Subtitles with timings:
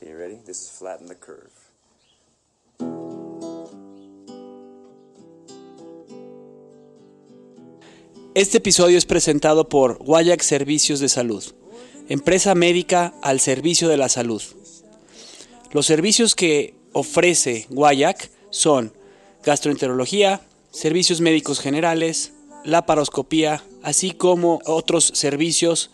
[0.00, 0.36] Okay, you ready?
[0.46, 1.50] This is flatten the curve.
[8.34, 11.44] Este episodio es presentado por Guayac Servicios de Salud,
[12.08, 14.42] empresa médica al servicio de la salud.
[15.72, 18.94] Los servicios que ofrece Guayac son
[19.44, 20.40] gastroenterología,
[20.70, 22.32] servicios médicos generales,
[22.64, 25.90] laparoscopía, así como otros servicios.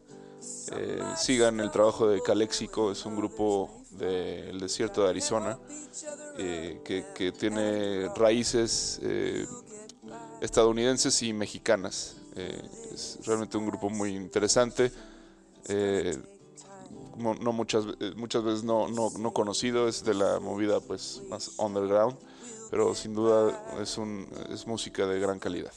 [0.72, 5.60] Eh, sigan el trabajo de Caléxico, es un grupo del desierto de Arizona
[6.38, 9.46] eh, que, tiene raíces eh,
[10.40, 12.21] estadounidenses y mexicanas.
[12.36, 12.62] Eh,
[12.94, 14.92] es realmente un grupo muy interesante.
[15.68, 16.18] Eh,
[17.18, 22.18] no muchas, muchas veces no, no, no, conocido, es de la movida pues más underground,
[22.70, 25.72] pero sin duda es, un, es música de gran calidad.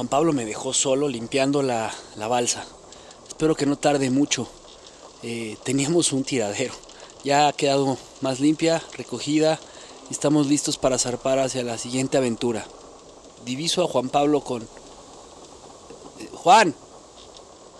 [0.00, 2.64] Juan Pablo me dejó solo limpiando la, la balsa.
[3.28, 4.48] Espero que no tarde mucho.
[5.22, 6.72] Eh, teníamos un tiradero.
[7.22, 9.60] Ya ha quedado más limpia, recogida
[10.08, 12.66] y estamos listos para zarpar hacia la siguiente aventura.
[13.44, 14.62] Diviso a Juan Pablo con...
[14.62, 16.74] Eh, Juan.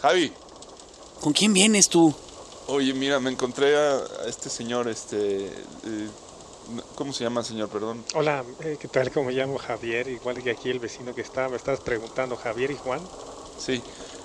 [0.02, 0.30] Javi.
[1.22, 2.14] ¿Con quién vienes tú?
[2.66, 5.46] Oye, mira, me encontré a, a este señor, este...
[5.46, 6.10] Eh,
[6.94, 7.68] ¿Cómo se llama, señor?
[7.68, 8.04] Perdón.
[8.14, 9.10] Hola, eh, ¿qué tal?
[9.10, 10.08] ¿Cómo me llamo Javier?
[10.08, 11.48] Igual que aquí el vecino que está.
[11.48, 13.00] Me estás preguntando, Javier y Juan.
[13.58, 13.82] Sí.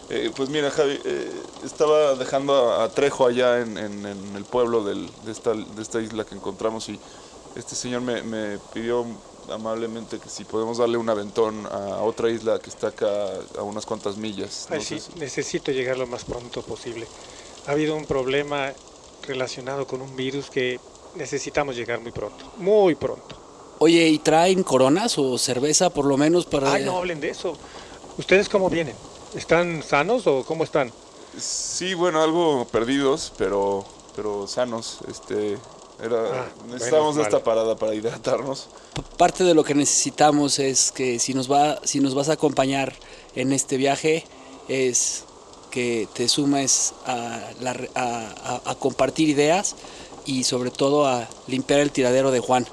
[0.10, 1.32] Eh, pues mira, Javi, eh,
[1.64, 5.82] estaba dejando a, a Trejo allá en, en, en el pueblo del, de, esta, de,
[5.82, 7.00] esta, isla que encontramos y
[7.56, 9.04] este señor me, me, pidió
[9.50, 13.08] amablemente que si podemos darle un aventón a otra isla que está acá
[13.58, 14.68] a unas cuantas millas.
[14.70, 15.20] Ay, no sí, si...
[15.20, 17.08] necesito llegar lo más pronto posible.
[17.66, 18.74] Ha habido un problema
[19.24, 20.80] relacionado con un virus que
[21.16, 23.36] necesitamos llegar muy pronto, muy pronto.
[23.80, 26.74] Oye, ¿y traen coronas o cerveza por lo menos para...?
[26.74, 27.58] Ay, no hablen de eso.
[28.18, 28.96] ¿Ustedes cómo vienen?
[29.36, 30.92] ¿Están sanos o cómo están?
[31.38, 33.84] Sí, bueno, algo perdidos, pero,
[34.16, 35.00] pero sanos.
[35.10, 35.58] Este,
[36.02, 38.70] era, ah, necesitábamos esta parada para hidratarnos.
[39.18, 42.94] Parte de lo que necesitamos es que si nos, va, si nos vas a acompañar
[43.36, 44.26] en este viaje
[44.70, 45.26] es
[45.70, 49.76] que te sumes a, la, a, a, a compartir ideas
[50.26, 52.68] y sobre todo a limpiar el tiradero de Juan.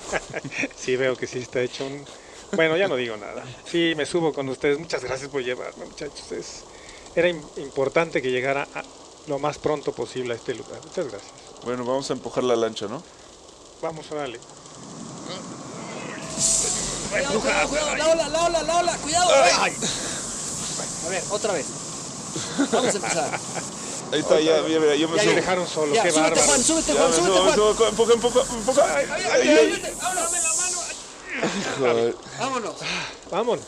[0.76, 2.04] sí, veo que sí está hecho un...
[2.52, 3.44] Bueno, ya no digo nada.
[3.64, 4.78] Sí, me subo con ustedes.
[4.78, 6.32] Muchas gracias por llevarme, muchachos.
[6.32, 6.64] Es...
[7.14, 8.82] Era importante que llegara a
[9.26, 10.80] lo más pronto posible a este lugar.
[10.84, 11.32] Muchas gracias.
[11.64, 13.02] Bueno, vamos a empujar la lancha, ¿no?
[13.80, 14.38] Vamos a darle.
[17.10, 19.30] Cuidado, cuidado, cuidado, la ola, la ola, la ola, cuidado.
[19.60, 19.72] Ay.
[21.06, 21.66] A ver, otra vez.
[22.72, 23.40] Vamos a empezar.
[24.12, 25.30] Ahí está, ya, ya, ya, yo me ya subo.
[25.30, 26.46] me dejaron solo, ya, qué súbete, bárbaro.
[26.46, 27.54] Juan, súbete, Ya Juan, súbete, subo, me Juan.
[27.54, 28.96] subo, empuja, empuja, empuja.
[28.96, 29.70] Ay, ay, ay, ay.
[29.70, 31.76] Súbete, vámonos.
[31.78, 32.16] Joder.
[32.38, 32.74] Vámonos.
[33.30, 33.64] Vámonos.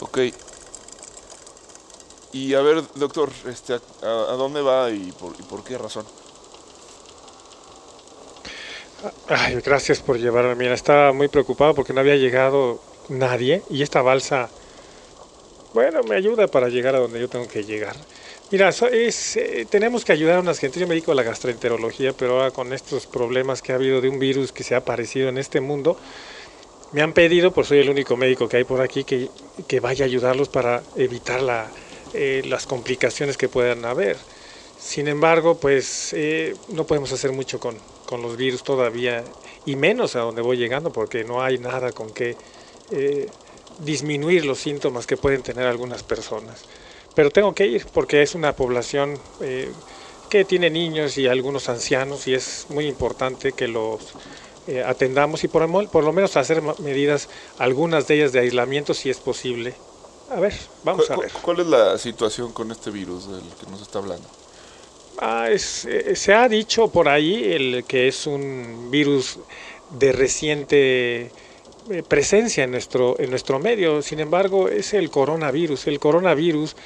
[0.00, 0.18] Ok.
[2.32, 6.04] Y a ver, doctor, este, ¿a, a dónde va y por, y por qué razón?
[9.28, 10.54] Ay, gracias por llevarme.
[10.54, 14.48] Mira, estaba muy preocupado porque no había llegado nadie y esta balsa,
[15.74, 17.96] bueno, me ayuda para llegar a donde yo tengo que llegar.
[18.50, 20.78] Mira, es, eh, tenemos que ayudar a unas gentes.
[20.78, 24.10] Yo me dedico a la gastroenterología, pero ahora con estos problemas que ha habido de
[24.10, 25.96] un virus que se ha aparecido en este mundo,
[26.92, 29.30] me han pedido, pues soy el único médico que hay por aquí, que,
[29.66, 31.70] que vaya a ayudarlos para evitar la,
[32.12, 34.18] eh, las complicaciones que puedan haber.
[34.78, 39.24] Sin embargo, pues eh, no podemos hacer mucho con, con los virus todavía
[39.64, 42.36] y menos a donde voy llegando porque no hay nada con que
[42.92, 43.26] eh,
[43.80, 46.64] disminuir los síntomas que pueden tener algunas personas.
[47.14, 49.70] Pero tengo que ir porque es una población eh,
[50.30, 54.14] que tiene niños y algunos ancianos y es muy importante que los
[54.66, 57.28] eh, atendamos y por, por, lo menos hacer medidas,
[57.58, 59.74] algunas de ellas de aislamiento si es posible.
[60.30, 60.54] A ver,
[60.84, 61.30] vamos a ver.
[61.42, 64.26] ¿Cuál es la situación con este virus del que nos está hablando?
[65.18, 69.38] Ah, es, eh, se ha dicho por ahí el que es un virus
[69.90, 71.30] de reciente
[72.08, 74.02] presencia en nuestro, en nuestro medio.
[74.02, 75.86] Sin embargo, es el coronavirus.
[75.86, 76.76] El coronavirus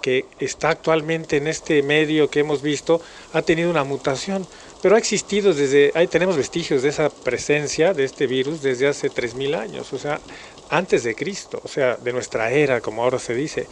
[0.00, 3.00] que está actualmente en este medio que hemos visto
[3.32, 4.46] ha tenido una mutación,
[4.82, 9.10] pero ha existido desde, ahí tenemos vestigios de esa presencia de este virus desde hace
[9.10, 10.20] 3.000 años, o sea,
[10.68, 13.66] antes de Cristo, o sea, de nuestra era, como ahora se dice.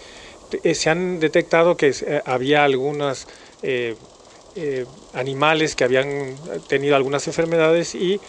[0.62, 3.26] Eh, se han detectado que eh, había algunos
[3.62, 3.96] eh,
[5.12, 6.36] animales que habían
[6.68, 8.20] tenido algunas enfermedades y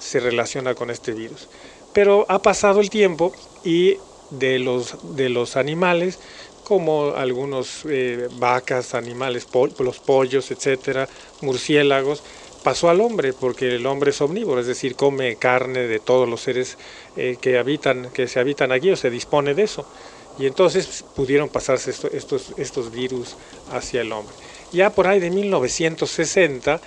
[0.00, 1.48] se relaciona con este virus.
[1.92, 3.32] Pero ha pasado el tiempo
[3.64, 3.96] y
[4.30, 6.18] de los, de los animales
[6.64, 9.48] como algunos eh, vacas, animales,
[9.78, 11.08] los pollos, etcétera,
[11.40, 12.22] murciélagos,
[12.62, 16.42] pasó al hombre, porque el hombre es omnívoro, es decir, come carne de todos los
[16.42, 16.76] seres
[17.16, 19.86] eh, que habitan, que se habitan aquí o se dispone de eso.
[20.38, 23.36] Y entonces pudieron pasarse estos, estos virus
[23.72, 24.34] hacia el hombre.
[24.70, 26.80] Ya por ahí de 1960,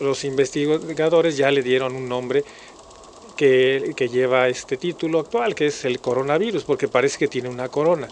[0.00, 2.44] los investigadores ya le dieron un nombre
[3.36, 7.68] que, que, lleva este título actual, que es el coronavirus, porque parece que tiene una
[7.68, 8.08] corona.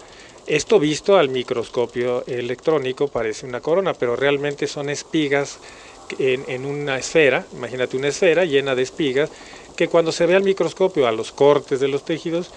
[0.47, 5.59] Esto visto al microscopio electrónico parece una corona, pero realmente son espigas
[6.19, 9.31] en, una esfera, imagínate una esfera llena de espigas,
[9.76, 12.50] que cuando se ve al microscopio a los cortes de los tejidos,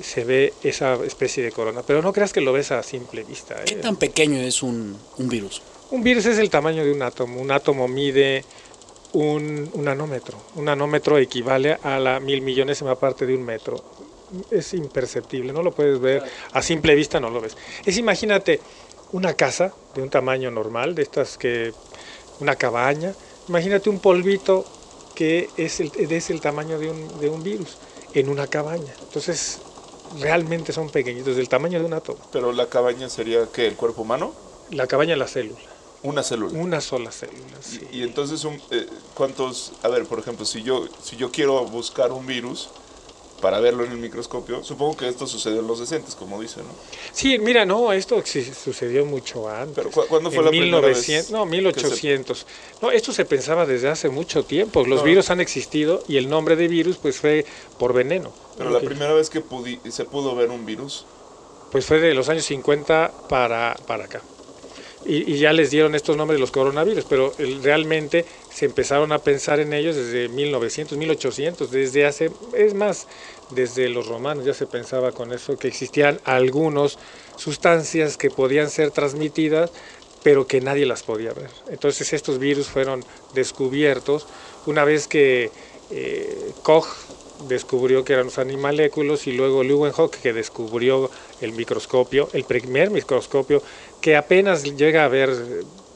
[0.00, 1.82] se ve esa especie de corona.
[1.86, 3.56] Pero no creas que lo ves a simple vista.
[3.64, 3.78] ¿Qué ¿eh?
[3.78, 5.62] tan pequeño es un, virus?
[5.90, 7.40] Un virus es el tamaño de un átomo.
[7.40, 8.44] Un átomo mide
[9.12, 10.38] un, un nanómetro.
[10.54, 13.82] Un nanómetro equivale a la mil millonésima parte de un metro
[14.50, 16.22] es imperceptible, no lo puedes ver,
[16.52, 17.56] a simple vista no lo ves.
[17.84, 18.60] Es imagínate
[19.12, 21.72] una casa de un tamaño normal, de estas que,
[22.40, 23.14] una cabaña,
[23.48, 24.64] imagínate un polvito
[25.14, 27.76] que es el, es el tamaño de un, de un virus
[28.14, 28.92] en una cabaña.
[29.02, 29.60] Entonces,
[30.18, 32.18] realmente son pequeñitos, del tamaño de un átomo.
[32.32, 34.32] ¿Pero la cabaña sería qué, el cuerpo humano?
[34.70, 35.71] La cabaña es la célula.
[36.02, 36.58] Una célula.
[36.58, 37.58] Una sola célula.
[37.60, 37.80] Sí.
[37.92, 39.72] Y, entonces, eh, ¿cuántos?
[39.82, 42.70] A ver, por ejemplo, si yo, si yo quiero buscar un virus,
[43.42, 44.64] para verlo en el microscopio.
[44.64, 46.68] Supongo que esto sucedió en los decentes, como dice, ¿no?
[47.12, 49.74] Sí, mira, no, esto sucedió mucho antes.
[49.74, 51.30] ¿Pero cuándo fue la primera vez?
[51.30, 52.46] No, 1800.
[52.80, 54.86] No, esto se pensaba desde hace mucho tiempo.
[54.86, 57.44] Los virus han existido y el nombre de virus pues fue
[57.78, 58.32] por veneno.
[58.56, 59.42] Pero la primera vez que
[59.90, 61.04] se pudo ver un virus...
[61.72, 64.22] Pues fue de los años 50 para, para acá
[65.04, 69.72] y, ya les dieron estos nombres los coronavirus, pero realmente se empezaron a pensar en
[69.72, 73.06] ellos desde 1900, 1800, desde hace, es más,
[73.50, 76.98] desde los romanos ya se pensaba con eso, que existían algunas
[77.36, 79.70] sustancias que podían ser transmitidas,
[80.22, 81.50] pero que nadie las podía ver.
[81.68, 84.26] Entonces estos virus fueron descubiertos
[84.66, 85.50] una vez que
[85.90, 86.86] eh, Koch
[87.48, 91.10] descubrió que eran los animaléculos y luego Leeuwenhoek que descubrió
[91.40, 93.62] el microscopio, el primer microscopio
[94.02, 95.30] que apenas llega a ver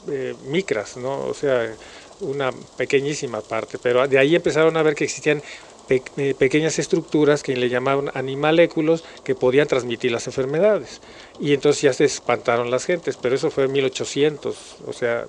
[0.09, 1.25] eh, micras, ¿no?
[1.25, 1.75] o sea,
[2.21, 5.43] una pequeñísima parte, pero de ahí empezaron a ver que existían
[5.89, 11.01] eh, pequeñas estructuras que le llamaban animaléculos que podían transmitir las enfermedades.
[11.39, 15.25] Y entonces ya se espantaron las gentes, pero eso fue en 1800, o sea,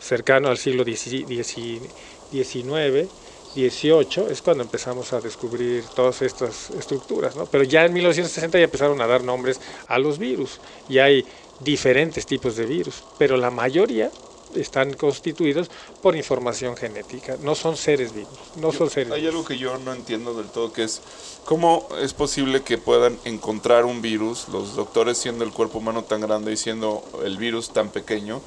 [0.00, 3.08] cercano al siglo XIX
[3.54, 7.46] 18 es cuando empezamos a descubrir todas estas estructuras, ¿no?
[7.46, 11.26] Pero ya en 1960 ya empezaron a dar nombres a los virus y hay
[11.60, 14.10] diferentes tipos de virus, pero la mayoría
[14.54, 15.70] están constituidos
[16.02, 19.92] por información genética, no son seres vivos, no son seres Hay algo que yo no
[19.92, 21.02] entiendo del todo, que es
[21.44, 26.20] cómo es posible que puedan encontrar un virus, los doctores siendo el cuerpo humano tan
[26.20, 28.40] grande y siendo el virus tan pequeño,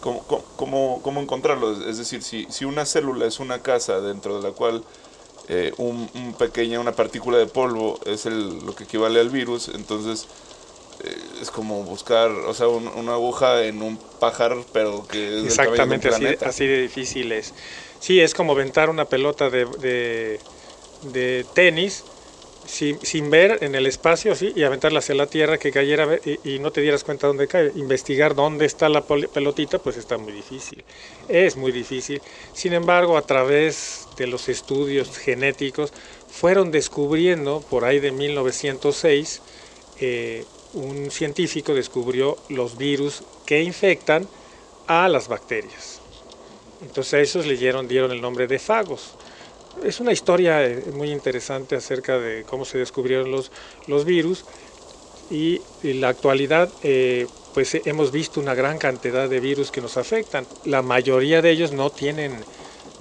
[0.00, 0.24] ¿Cómo,
[0.56, 1.86] cómo, cómo encontrarlo?
[1.86, 4.82] Es decir, si, si, una célula es una casa dentro de la cual
[5.48, 6.08] eh, un,
[6.38, 10.26] pequeña, una partícula de polvo es el, lo que equivale al virus, entonces
[11.40, 16.26] es como buscar, o sea, una aguja en un pájaro, pero que es Exactamente, así,
[16.44, 17.54] así, de difícil es.
[17.98, 20.40] Sí, es como aventar una pelota de, de,
[21.12, 22.04] de tenis
[22.70, 24.52] sin, ver en el espacio ¿sí?
[24.54, 27.72] y aventarla hacia la tierra que cayera y, no te dieras cuenta dónde cae.
[27.74, 30.84] Investigar dónde está la pelotita pues está muy difícil,
[31.28, 32.22] es muy difícil.
[32.52, 35.92] Sin embargo, a través de los estudios genéticos
[36.28, 39.42] fueron descubriendo, por ahí de 1906,
[40.00, 44.26] eh, un científico descubrió los virus que infectan
[44.86, 46.00] a las bacterias.
[46.82, 49.14] Entonces a esos le dieron, el nombre de fagos
[49.84, 53.50] es una historia eh, muy interesante acerca de cómo se descubrieron los,
[53.86, 54.44] los virus
[55.30, 59.96] y en la actualidad eh, pues hemos visto una gran cantidad de virus que nos
[59.96, 60.46] afectan.
[60.64, 62.32] La mayoría de ellos no tienen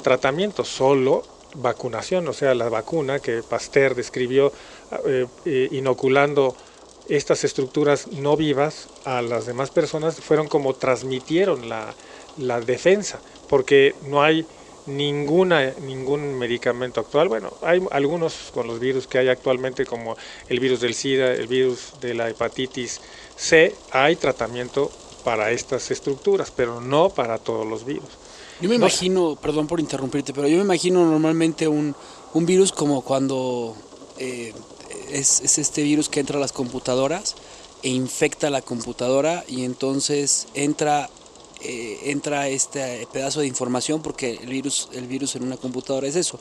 [0.04, 1.24] tratamiento, solo
[1.56, 4.52] vacunación, o sea, la vacuna que Pasteur describió
[5.06, 6.56] eh, inoculando
[7.10, 11.94] estas estructuras no vivas a las demás personas fueron como transmitieron la,
[12.38, 14.46] la defensa, porque no hay
[14.86, 17.28] ninguna, ningún medicamento actual.
[17.28, 20.16] Bueno, hay algunos con los virus que hay actualmente, como
[20.48, 23.02] el virus del SIDA, el virus de la hepatitis
[23.36, 24.92] C, hay tratamiento
[25.24, 28.10] para estas estructuras, pero no para todos los virus.
[28.62, 31.96] Yo me imagino, perdón por interrumpirte, pero yo me imagino normalmente un,
[32.34, 33.76] un virus como cuando
[34.18, 34.54] eh,
[35.12, 37.36] es, es este virus que entra a las computadoras
[37.84, 41.10] e infecta la computadora y entonces entra
[41.62, 46.16] eh, entra este pedazo de información, porque el virus, el virus en una computadora es
[46.16, 46.40] eso,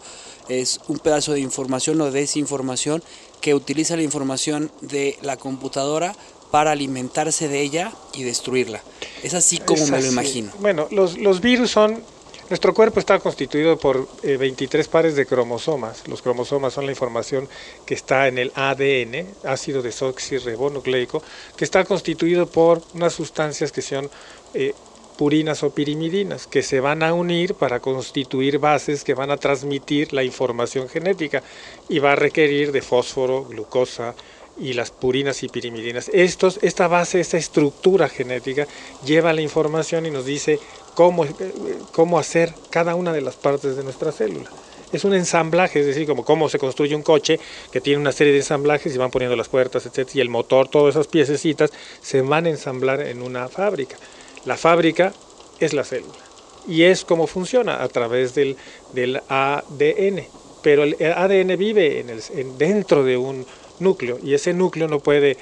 [0.48, 3.02] es un pedazo de información o desinformación
[3.40, 6.14] que utiliza la información de la computadora
[6.52, 8.80] para alimentarse de ella y destruirla.
[9.25, 10.52] Es así como me lo imagino.
[10.60, 12.00] Bueno, los, los virus son
[12.48, 16.08] nuestro cuerpo está constituido por 23 eh, pares de cromosomas.
[16.08, 17.48] Los cromosomas son la información
[17.84, 21.22] que está en el ADN, ácido desoxirribonucleico,
[21.56, 24.10] que está constituido por unas sustancias que son
[24.54, 24.74] eh,
[25.18, 30.12] purinas o pirimidinas, que se van a unir para constituir bases que van a transmitir
[30.12, 31.42] la información genética
[31.88, 34.14] y va a requerir de fósforo, glucosa
[34.60, 36.08] y las purinas y pirimidinas.
[36.12, 38.66] Estos, esta base, esta estructura genética
[39.04, 40.58] lleva la información y nos dice
[40.98, 41.24] cómo,
[41.92, 44.50] cómo hacer cada una de las partes de nuestra célula
[44.90, 47.38] es un ensamblaje, es decir, como cómo se construye un coche
[47.70, 50.08] que tiene una serie de ensamblajes y van poniendo las puertas, etc.
[50.14, 51.70] Y el motor, todas esas piececitas
[52.02, 53.96] se van a ensamblar en una fábrica.
[54.44, 55.12] La fábrica
[55.60, 56.18] es la célula
[56.66, 58.56] y es como funciona a través del,
[58.92, 60.24] del ADN.
[60.62, 63.46] Pero el ADN vive en el, dentro de un
[63.78, 65.36] núcleo y ese núcleo no puede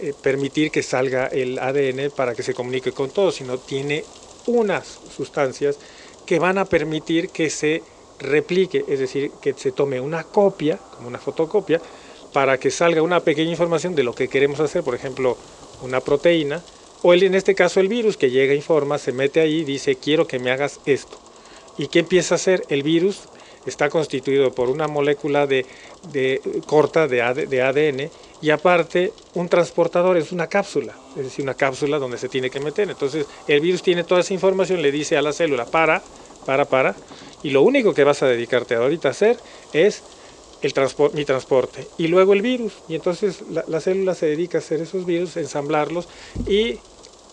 [0.00, 4.04] eh, permitir que salga el ADN para que se comunique con todo, sino tiene
[4.46, 5.78] unas sustancias
[6.26, 7.82] que van a permitir que se
[8.18, 11.80] replique, es decir, que se tome una copia, como una fotocopia,
[12.32, 15.36] para que salga una pequeña información de lo que queremos hacer, por ejemplo,
[15.82, 16.62] una proteína,
[17.02, 20.26] o en este caso el virus que llega, informa, se mete ahí y dice quiero
[20.26, 21.16] que me hagas esto.
[21.76, 22.64] ¿Y qué empieza a hacer?
[22.68, 23.20] El virus
[23.66, 25.64] está constituido por una molécula de,
[26.66, 32.18] corta de, ADN y aparte un transportador es una cápsula, es decir, una cápsula donde
[32.18, 32.88] se tiene que meter.
[32.88, 36.02] Entonces el virus tiene toda esa información, le dice a la célula para,
[36.46, 36.94] para, para,
[37.42, 39.38] y lo único que vas a dedicarte ahorita a hacer
[39.72, 40.02] es
[40.60, 40.72] el
[41.12, 42.74] mi transporte y luego el virus.
[42.88, 46.08] Y entonces la, célula se dedica a hacer esos virus, ensamblarlos
[46.46, 46.78] y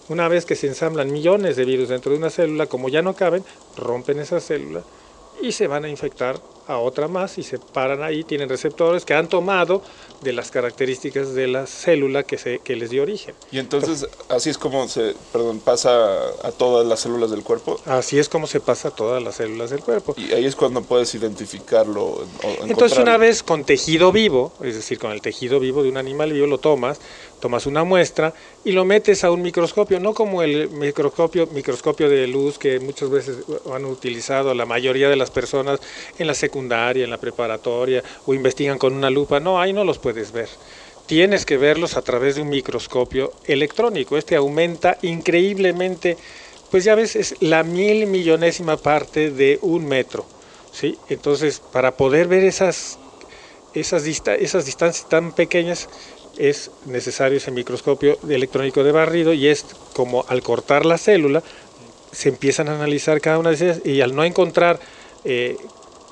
[0.10, 3.16] una vez que se ensamblan millones de virus dentro de una célula, como ya no
[3.16, 3.44] caben,
[3.76, 4.84] rompen esa célula
[5.42, 9.14] y se van a infectar a otra más y se paran ahí, tienen receptores que
[9.14, 9.82] han tomado
[10.22, 13.36] de las características de la célula que, se, que les dio origen.
[13.52, 15.90] Y entonces, así es como se, perdón, pasa
[16.44, 17.80] a todas las células del cuerpo.
[17.86, 20.16] Así es como se pasa a todas las células del cuerpo.
[20.18, 22.26] Y ahí es cuando puedes identificarlo.
[22.64, 26.34] entonces, una vez con tejido vivo, es decir, con el tejido vivo de un animal
[26.34, 27.00] vivo, lo tomas,
[27.46, 28.34] tomas una muestra
[28.64, 33.12] y lo metes a un microscopio, no como el microscopio, microscopio de luz que muchas
[33.12, 33.38] veces
[33.72, 35.80] han utilizado la mayoría de las personas
[36.18, 39.40] en la secundaria, en la preparatoria o investigan con una lupa.
[39.40, 40.50] No, ahí no los puedes ver.
[41.06, 44.18] Tienes que verlos a través de un microscopio electrónico.
[44.18, 46.18] Este aumenta increíblemente,
[46.72, 50.26] pues ya ves, es la mil millonésima parte de un metro.
[50.72, 50.98] ¿sí?
[51.10, 52.98] Entonces, para poder ver esas,
[53.76, 55.88] esas, esas distancias tan pequeñas,
[56.38, 61.44] es necesario ese microscopio electrónico de barrido y es como al cortar la célula
[62.12, 64.80] se empiezan a analizar cada una de ellas y al no encontrar
[65.24, 65.58] eh,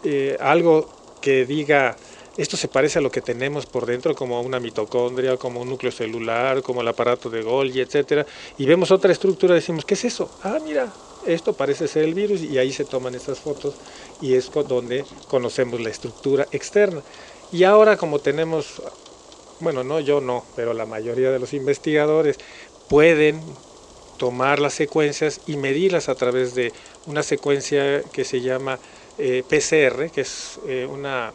[0.04, 0.90] eh, algo
[1.22, 1.96] que diga
[2.36, 5.92] esto se parece a lo que tenemos por dentro como una mitocondria, como un núcleo
[5.92, 8.26] celular, como el aparato de Golgi, etcétera,
[8.58, 10.32] y vemos otra estructura, decimos, ¿qué es eso?
[10.42, 10.92] Ah, mira,
[11.28, 13.76] esto parece ser el virus y ahí se toman estas fotos
[14.20, 17.02] y es donde conocemos la estructura externa.
[17.52, 18.82] Y ahora como tenemos
[19.64, 22.38] bueno, no yo no, pero la mayoría de los investigadores
[22.90, 23.42] pueden
[24.18, 26.72] tomar las secuencias y medirlas a través de
[27.08, 28.80] una secuencia que se llama
[29.18, 31.34] eh, PCR, que es eh, una,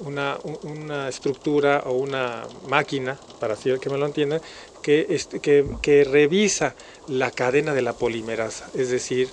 [0.00, 4.40] una, una, estructura o una máquina, para que me lo entiendan,
[4.82, 6.74] que, que, que revisa
[7.08, 9.28] la cadena de la polimerasa, es decir,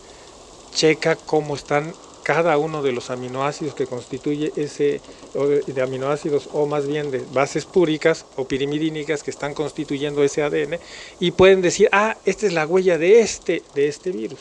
[0.73, 1.93] checa cómo están
[2.27, 4.99] cada uno de los aminoácidos que constituye ese,
[5.45, 10.79] de aminoácidos o más bien de bases púricas o pirimidínicas que están constituyendo ese ADN
[11.19, 14.39] y pueden decir, ah, esta es la huella de este, de este virus,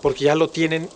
[0.00, 0.88] porque ya lo tienen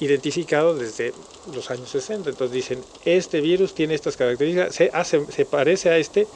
[0.00, 1.12] identificado desde
[1.52, 2.30] los años 60.
[2.30, 6.26] Entonces dicen, este virus tiene estas características, se, hace, se parece a este,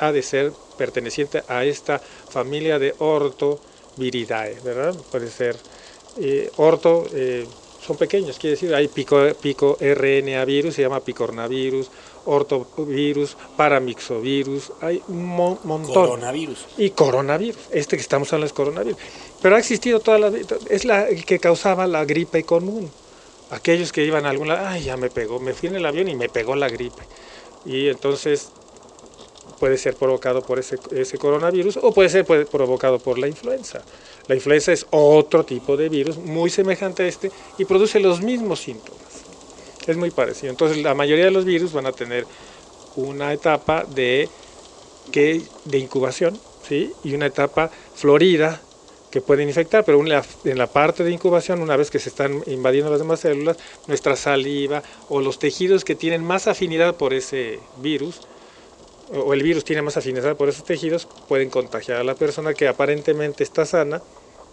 [0.00, 4.96] ha de ser perteneciente a esta familia de ortoviridae, ¿verdad?
[5.10, 5.56] Puede ser
[6.18, 6.50] eh,
[7.14, 7.46] eh,
[7.84, 11.90] son pequeños, quiere decir, hay pico, pico RNA virus, se llama picornavirus,
[12.24, 15.92] ortovirus, paramixovirus, hay un mo- montón.
[15.92, 16.66] Coronavirus.
[16.78, 18.98] Y coronavirus, este que estamos hablando es coronavirus.
[19.40, 22.90] Pero ha existido toda la vida, es la el que causaba la gripe común.
[23.50, 26.08] Aquellos que iban a algún lado, ay, ya me pegó, me fui en el avión
[26.08, 27.02] y me pegó la gripe.
[27.66, 28.50] Y entonces
[29.62, 33.80] puede ser provocado por ese, ese coronavirus o puede ser provocado por la influenza.
[34.26, 38.58] La influenza es otro tipo de virus muy semejante a este y produce los mismos
[38.58, 39.22] síntomas.
[39.86, 40.50] Es muy parecido.
[40.50, 42.26] Entonces la mayoría de los virus van a tener
[42.96, 44.28] una etapa de,
[45.12, 46.36] que, de incubación
[46.68, 46.90] ¿sí?
[47.04, 48.60] y una etapa florida
[49.12, 52.90] que pueden infectar, pero en la parte de incubación, una vez que se están invadiendo
[52.90, 58.22] las demás células, nuestra saliva o los tejidos que tienen más afinidad por ese virus,
[59.12, 62.68] o el virus tiene más afinidad por esos tejidos, pueden contagiar a la persona que
[62.68, 64.02] aparentemente está sana,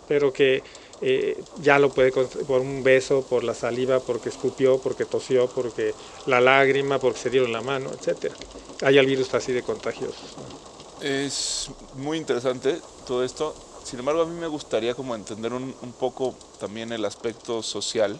[0.08, 0.64] pero que
[1.02, 5.94] eh, ya lo puede por un beso, por la saliva, porque escupió, porque tosió, porque
[6.26, 8.36] la lágrima, porque se dieron la mano, etcétera.
[8.82, 10.36] Hay el virus así de contagiosos.
[10.38, 11.08] ¿no?
[11.08, 13.56] Es muy interesante todo esto.
[13.84, 18.20] Sin embargo, a mí me gustaría como entender un, un poco también el aspecto social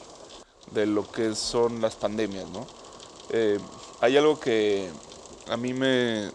[0.72, 2.66] de lo que son las pandemias, ¿no?
[3.32, 3.60] Eh,
[4.02, 4.88] hay algo que
[5.50, 6.30] a mí me,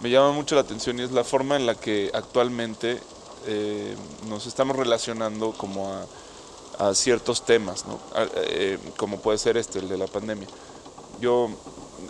[0.00, 2.98] me llama mucho la atención y es la forma en la que actualmente
[3.46, 3.94] eh,
[4.28, 6.06] nos estamos relacionando como a,
[6.78, 7.98] a ciertos temas, ¿no?
[8.14, 10.48] A- eh, como puede ser este, el de la pandemia.
[11.20, 11.48] Yo,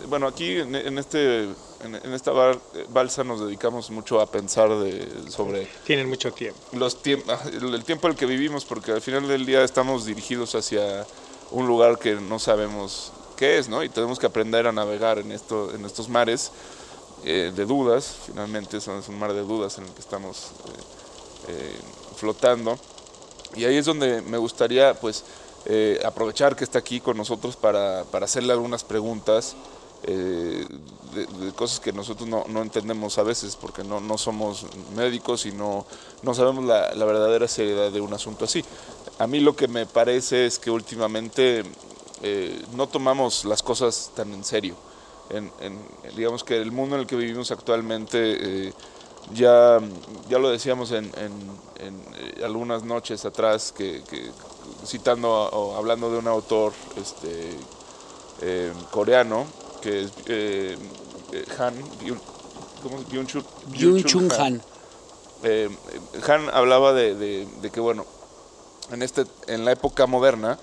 [0.07, 1.43] bueno, aquí en, en este,
[1.83, 6.59] en, en esta bar- balsa nos dedicamos mucho a pensar de, sobre Tienen mucho tiempo.
[6.73, 10.05] los tiemp- el el tiempo en el que vivimos, porque al final del día estamos
[10.05, 11.05] dirigidos hacia
[11.51, 13.81] un lugar que no sabemos qué es, ¿no?
[13.81, 16.51] Y tenemos que aprender a navegar en, esto, en estos mares
[17.23, 20.47] eh, de dudas, finalmente es un mar de dudas en el que estamos
[21.47, 21.79] eh, eh,
[22.17, 22.77] flotando.
[23.55, 25.23] Y ahí es donde me gustaría, pues,
[25.65, 29.55] eh, aprovechar que está aquí con nosotros para, para hacerle algunas preguntas
[30.03, 30.65] eh,
[31.13, 34.65] de, de cosas que nosotros no, no entendemos a veces porque no, no somos
[34.97, 35.85] médicos y no,
[36.23, 38.65] no sabemos la, la verdadera seriedad de un asunto así.
[39.17, 41.63] A mí lo que me parece es que últimamente
[42.23, 44.75] eh, no tomamos las cosas tan en serio.
[45.29, 45.79] En, en-
[46.15, 48.73] digamos que el mundo en el que vivimos actualmente, eh,
[49.33, 49.79] ya,
[50.27, 54.31] ya lo decíamos en, en- eh, algunas noches atrás, que, que
[54.85, 57.55] citando a- o hablando de un autor este,
[58.41, 59.45] eh, coreano,
[59.81, 60.11] que es
[61.59, 62.19] Han, Byung-
[62.83, 63.27] ¿cómo Byung
[63.67, 64.59] Byung-chul Han.
[66.27, 68.05] Han hablaba de, de- de que, bueno,
[68.91, 70.57] en, este, en la época moderna,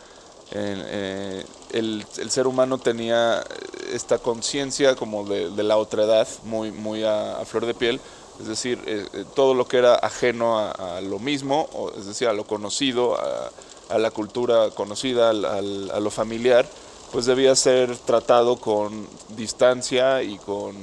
[0.53, 3.45] eh, el, el ser humano tenía
[3.93, 8.01] esta conciencia como de, de la otredad muy, muy a, flor de piel,
[8.41, 12.33] es decir, eh, eh, todo lo que era ajeno a, lo mismo, es decir, a
[12.33, 16.67] lo conocido, a, la cultura conocida, al- al- a lo familiar,
[17.13, 19.07] pues debía ser tratado con
[19.37, 20.75] distancia y con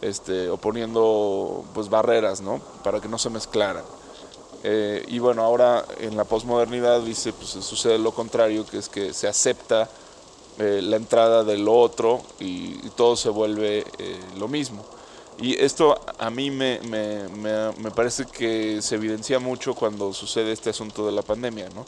[0.00, 2.60] este, o poniendo pues barreras, ¿no?
[2.82, 3.84] Para que no se mezclaran.
[4.64, 9.12] Eh, y bueno, ahora en la posmodernidad dice, pues sucede lo contrario, que es que
[9.12, 9.90] se acepta
[10.58, 14.84] eh, la entrada de lo otro y, y todo se vuelve eh, lo mismo.
[15.38, 20.52] Y esto a mí me, me, me- me parece que se evidencia mucho cuando sucede
[20.52, 21.86] este asunto de la pandemia, ¿no?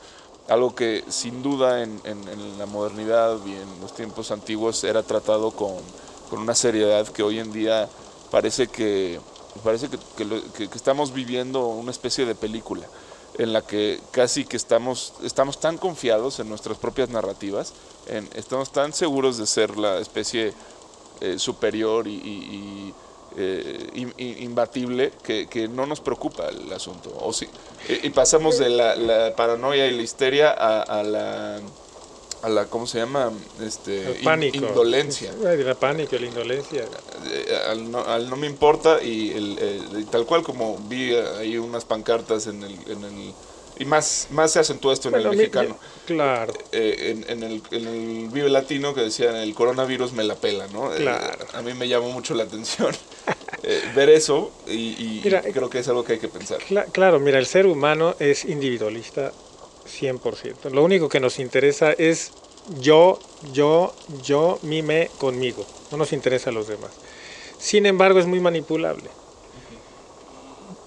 [0.48, 5.02] Algo que sin duda en, en- en la modernidad y en los tiempos antiguos era
[5.02, 5.74] tratado con,
[6.30, 7.88] con una seriedad que hoy en día
[8.30, 9.20] parece que,
[9.58, 9.98] parece que,
[10.56, 12.86] que estamos viviendo una especie de película
[13.38, 17.72] en la que casi que estamos, estamos tan confiados en nuestras propias narrativas,
[18.06, 20.54] en, estamos tan seguros de ser la especie
[21.20, 22.94] eh, superior y,
[23.38, 27.10] eh, imbatible que, no nos preocupa el asunto.
[28.02, 31.60] Y, pasamos de la, paranoia y la histeria a la,
[32.46, 33.32] a la, ¿cómo se llama?
[33.60, 34.56] Este, El in- pánico.
[34.58, 35.32] indolencia.
[35.42, 36.84] La pánico, la indolencia.
[37.28, 41.12] Eh, al, no, al no me importa y el, el- y tal cual como vi
[41.16, 43.32] ahí unas pancartas en el, en el
[43.78, 46.54] y más más se acentuó esto en el mi- mexicano Claro.
[46.72, 50.66] eh, en, en el, en el Vive Latino que decían el coronavirus me la pela
[50.68, 51.44] no Eh, Claro.
[51.52, 52.94] a mí me llamó mucho la atención
[53.64, 56.58] eh, ver eso y, y- y Mira, creo que es algo que hay que pensar
[56.60, 59.32] Cla- claro, mira, el ser humano es individualista
[59.86, 60.70] 100%.
[60.70, 62.32] Lo único que nos interesa es
[62.80, 63.18] yo,
[63.52, 65.64] yo, yo, mi, me, conmigo.
[65.90, 66.90] No nos interesa a los demás.
[67.58, 69.08] Sin embargo, es muy manipulable.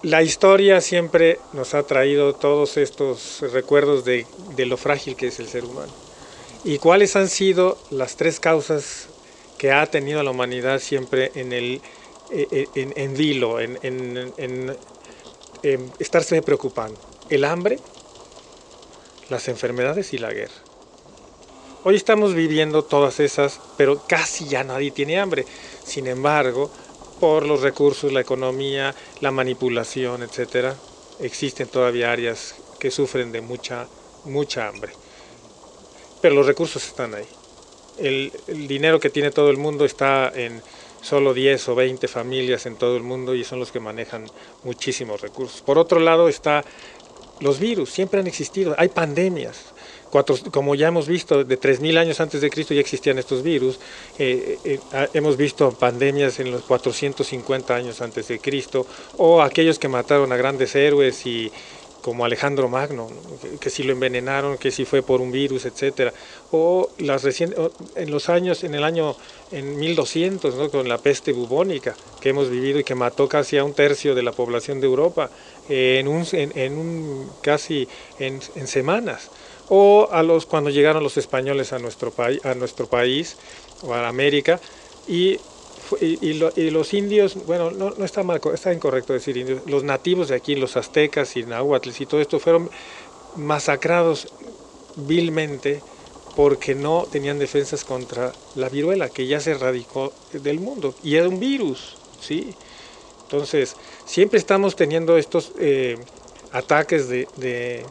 [0.02, 5.40] La historia siempre nos ha traído todos estos recuerdos de, de lo frágil que es
[5.40, 5.92] el ser humano.
[6.64, 9.08] ¿Y cuáles han sido las tres causas
[9.58, 11.82] que ha tenido la humanidad siempre en el
[12.32, 14.34] eh, en, en vilo, en, en,
[15.64, 17.00] en, estarse preocupando?
[17.30, 17.80] El hambre,
[19.30, 20.54] las enfermedades y la guerra.
[21.84, 25.46] Hoy estamos viviendo todas esas, pero casi ya nadie tiene hambre.
[25.84, 26.70] Sin embargo,
[27.20, 30.76] por los recursos, la economía, la manipulación, etcétera,
[31.22, 33.88] existen todavía áreas que sufren de mucha,
[34.26, 34.92] mucha hambre.
[36.22, 37.28] Pero los recursos están ahí.
[37.98, 40.62] El, el, dinero que tiene todo el mundo está en
[41.02, 44.26] solo 10 o 20 familias en todo el mundo y son los que manejan
[44.64, 45.62] muchísimos recursos.
[45.62, 46.64] Por otro lado está
[47.40, 49.58] los virus, siempre han existido, hay pandemias.
[50.10, 53.80] Cuatro, como ya hemos visto, de 3.000 años antes de Cristo ya existían estos virus.
[54.18, 54.80] Eh, eh,
[55.14, 60.38] hemos visto pandemias en los 450 años antes de Cristo, o aquellos que mataron a
[60.38, 61.52] grandes héroes y,
[62.02, 63.08] como Alejandro Magno,
[63.60, 66.14] que si lo envenenaron, que si fue por un virus, etcétera,
[66.52, 67.60] o las recientes,
[67.96, 69.16] en los años, en el año
[69.52, 70.70] en 1200, ¿no?
[70.70, 74.24] con la peste bubónica que hemos vivido y que mató casi a un tercio de
[74.24, 77.88] la población de Europa eh, en un, en, un casi
[78.20, 79.30] en, semanas,
[79.70, 83.38] o a los cuando llegaron los españoles a nuestro a nuestro país
[83.84, 84.60] o a América
[85.08, 85.38] y
[86.02, 89.84] y, lo, y, los indios, bueno, no, no, está mal, está incorrecto decir indios, los
[89.84, 92.70] nativos de aquí, los aztecas y nahuatles y todo esto fueron
[93.36, 94.28] masacrados
[94.96, 95.82] vilmente
[96.36, 101.28] porque no tenían defensas contra la viruela que ya se erradicó del mundo y era
[101.28, 102.54] un virus, ¿sí?
[103.32, 105.98] Entonces, siempre estamos teniendo estos eh,
[106.52, 107.86] ataques de, de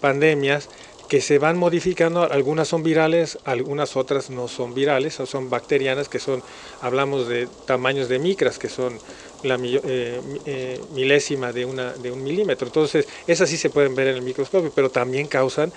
[0.00, 0.68] pandemias
[1.08, 6.08] que se van modificando, algunas son virales, algunas otras no son virales, o son bacterianas,
[6.08, 6.42] que son,
[6.80, 9.00] hablamos de tamaños de micras, que son
[9.42, 12.68] la eh, eh, milésima de, una, de un milímetro.
[12.68, 15.72] Entonces, esas sí se pueden ver en el microscopio, pero también causan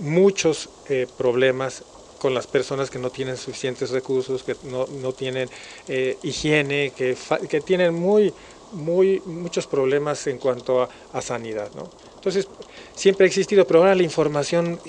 [0.00, 1.84] muchos eh, problemas
[2.26, 5.48] con las personas que no tienen suficientes recursos, que no, no tienen
[5.86, 7.16] eh, higiene, que,
[7.48, 8.34] que tienen muy,
[8.72, 11.70] muy, muchos problemas en cuanto a, sanidad.
[11.76, 11.88] ¿no?
[12.16, 12.48] Entonces,
[12.96, 14.80] siempre ha existido, pero ahora la información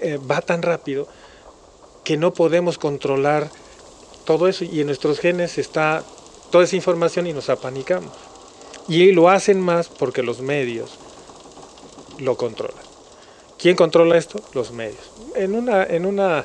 [0.00, 1.06] eh, va tan rápido
[2.02, 3.50] que no podemos controlar
[4.24, 6.02] todo eso y en nuestros genes está
[6.50, 8.14] toda esa información y nos apanicamos.
[8.88, 10.96] Y lo hacen más porque los medios
[12.18, 12.86] lo controlan.
[13.58, 14.40] ¿Quién controla esto?
[14.52, 15.10] Los medios.
[15.34, 16.44] En una, en una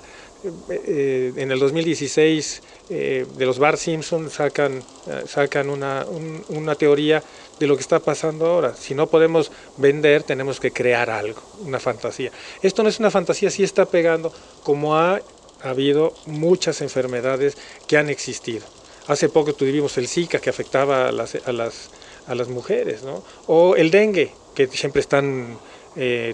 [0.69, 6.75] eh, en el 2016 eh, de los Bar Simpson sacan, eh, sacan una, un, una
[6.75, 7.23] teoría
[7.59, 8.75] de lo que está pasando ahora.
[8.75, 12.31] Si no podemos vender, tenemos que crear algo, una fantasía.
[12.61, 15.21] Esto no es una fantasía, sí está pegando, como ha
[15.61, 17.55] habido muchas enfermedades
[17.87, 18.65] que han existido.
[19.07, 21.91] Hace poco tuvimos el Zika que afectaba a las, a las,
[22.27, 23.23] a las mujeres, ¿no?
[23.45, 25.57] o el dengue, que siempre están
[25.95, 26.33] eh,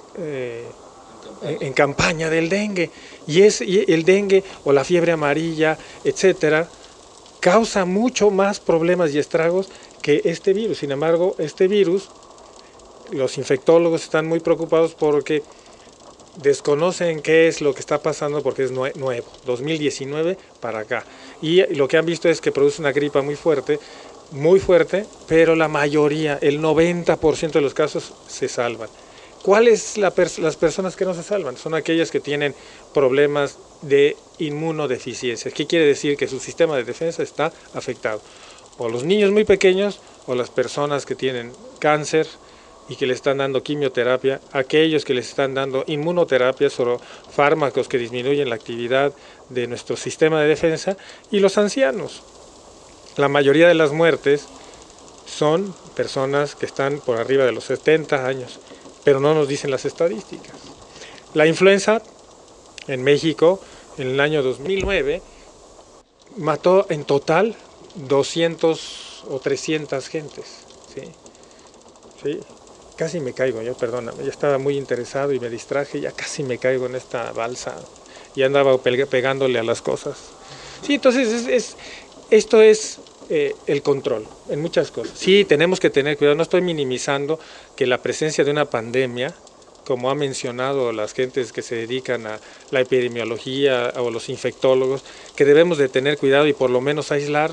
[1.41, 2.89] en, campaña del dengue.
[3.27, 6.69] Y, es, el dengue o la fiebre amarilla, etcétera,
[7.39, 9.69] causa mucho más problemas y estragos
[10.01, 10.79] que este virus.
[10.79, 12.09] Sin embargo, este virus,
[13.11, 15.43] los infectólogos están muy preocupados porque
[16.41, 21.03] desconocen qué es lo que está pasando porque es nuevo, 2019 para acá.
[21.41, 23.79] Y lo que han visto es que produce una gripa muy fuerte,
[24.31, 28.89] muy fuerte, pero la mayoría, el 90% de los casos se salvan.
[29.47, 31.55] ¿Cuáles la las personas que no se salvan?
[31.55, 32.53] Son aquellas que tienen
[32.93, 35.51] problemas de inmunodeficiencia.
[35.51, 36.17] ¿Qué quiere decir?
[36.17, 38.21] Que su sistema de defensa está afectado
[38.77, 42.27] o los niños muy pequeños o las personas que tienen cáncer
[42.89, 46.99] y que le están dando quimioterapia, aquellos que les están dando inmunoterapias o
[47.31, 49.13] fármacos que disminuyen la actividad
[49.47, 50.97] de nuestro sistema de defensa
[51.31, 52.21] y los ancianos.
[53.15, 54.45] La mayoría de las muertes
[55.25, 58.59] son personas que están por arriba de los 70 años,
[59.07, 60.57] pero no nos dicen las estadísticas.
[61.33, 62.01] La influenza
[62.89, 63.61] en México
[63.97, 65.21] en el año 2009
[66.35, 67.55] mató en total
[67.95, 70.45] 200 o 300 gentes.
[72.21, 72.41] ¿sí?
[72.97, 76.57] Casi me caigo, yo perdóname, ya estaba muy interesado y me distraje, ya casi me
[76.57, 77.75] caigo en esta balsa
[78.35, 80.17] y andaba pegándole a las cosas.
[80.81, 81.77] Sí, entonces es, es,
[82.29, 85.17] esto es eh, el control en muchas cosas.
[85.17, 87.39] Sí, tenemos que tener cuidado, no estoy minimizando
[87.75, 89.33] que la presencia de una pandemia,
[89.85, 92.39] como ha mencionado las gentes que se dedican a
[92.71, 95.03] la epidemiología o los infectólogos,
[95.35, 97.51] que debemos de tener cuidado y por lo menos aislar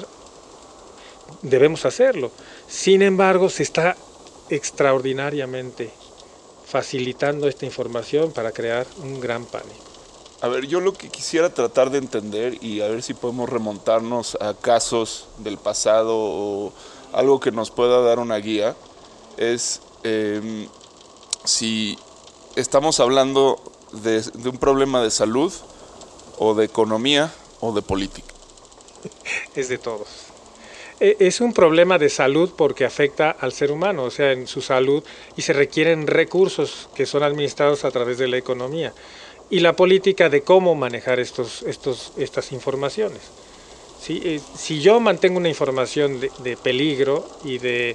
[1.42, 2.30] debemos hacerlo.
[2.68, 3.96] Sin embargo, se está
[4.50, 5.90] extraordinariamente
[6.66, 9.93] facilitando esta información para crear un gran pánico.
[10.44, 14.36] A ver, yo lo que quisiera tratar de entender y a ver si podemos remontarnos
[14.42, 16.70] a casos del pasado o
[17.14, 18.76] algo que nos pueda dar una guía
[19.38, 20.68] es eh,
[21.44, 21.98] si
[22.56, 23.58] estamos hablando
[23.92, 25.50] de, de un problema de salud
[26.36, 28.28] o de economía o de política?
[29.54, 30.08] Es de todos.
[31.00, 34.60] E, es un problema de salud porque afecta al ser humano, o sea, en su
[34.60, 35.02] salud,
[35.36, 38.92] y se requieren recursos que son administrados a través de la economía.
[39.54, 43.20] Y la política de cómo manejar estos, estos, estas informaciones.
[44.00, 47.94] Si, si yo mantengo una información de, de peligro y de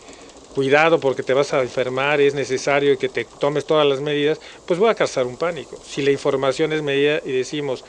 [0.55, 4.79] cuidado porque te vas a enfermar, es necesario que te tomes todas las medidas, pues
[4.79, 5.75] voy a causar un pánico.
[5.85, 7.83] Si la información es medida y decimos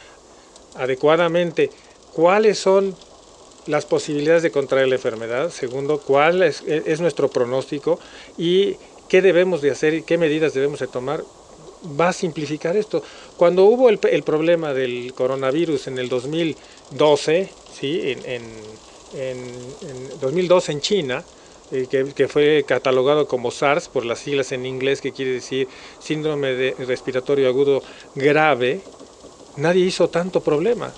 [0.74, 1.70] adecuadamente
[2.12, 2.96] cuáles son
[3.66, 8.00] las posibilidades de contraer la enfermedad, segundo, cuál es, es, nuestro pronóstico
[8.36, 8.74] y
[9.08, 11.22] qué debemos de hacer y qué medidas debemos de tomar,
[11.98, 13.02] va a simplificar esto.
[13.36, 18.00] Cuando hubo el, el problema del coronavirus en el 2012, ¿sí?
[18.04, 18.42] en, en,
[19.14, 19.38] en,
[19.88, 21.24] en 2012 en China,
[21.72, 25.68] eh, que, que, fue catalogado como SARS por las siglas en inglés, que quiere decir
[26.00, 27.82] síndrome de respiratorio agudo
[28.14, 28.80] grave,
[29.56, 30.92] nadie hizo tanto problema.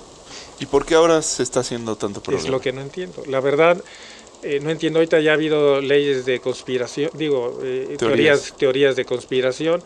[0.60, 2.44] ¿Y por qué ahora se está haciendo tanto problema?
[2.44, 3.22] Es lo que no entiendo.
[3.26, 3.82] La verdad,
[4.42, 4.98] eh, no entiendo.
[4.98, 7.98] Ahorita ya ha habido leyes de conspiración, digo, eh, teorías.
[7.98, 8.56] teorías.
[8.56, 9.82] teorías de conspiración.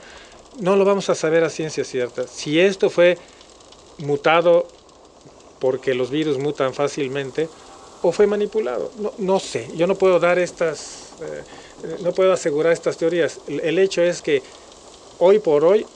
[0.61, 2.27] No lo vamos a saber a ciencia cierta.
[2.27, 3.19] Si esto fue
[3.99, 4.67] mutado
[5.59, 7.49] porque los virus mutan fácilmente,
[8.03, 8.91] o fue manipulado.
[8.99, 11.43] No, no sé, yo no puedo dar estas, eh,
[12.03, 13.41] no puedo asegurar estas teorías.
[13.49, 14.43] El, hecho es que
[15.19, 15.87] hoy por hoy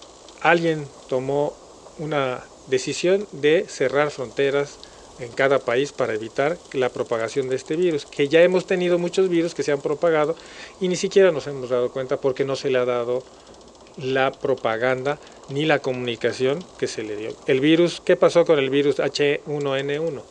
[0.41, 1.55] alguien tomó
[1.99, 4.79] una decisión de cerrar fronteras
[5.19, 9.29] en cada país para evitar la propagación de este virus, que ya hemos tenido muchos
[9.29, 10.35] virus que se han propagado
[10.81, 13.23] y ni siquiera nos hemos dado cuenta porque no se le ha dado
[14.01, 17.31] la propaganda ni la comunicación que se le dio.
[17.47, 20.23] El virus, ¿qué pasó con el virus H1N1?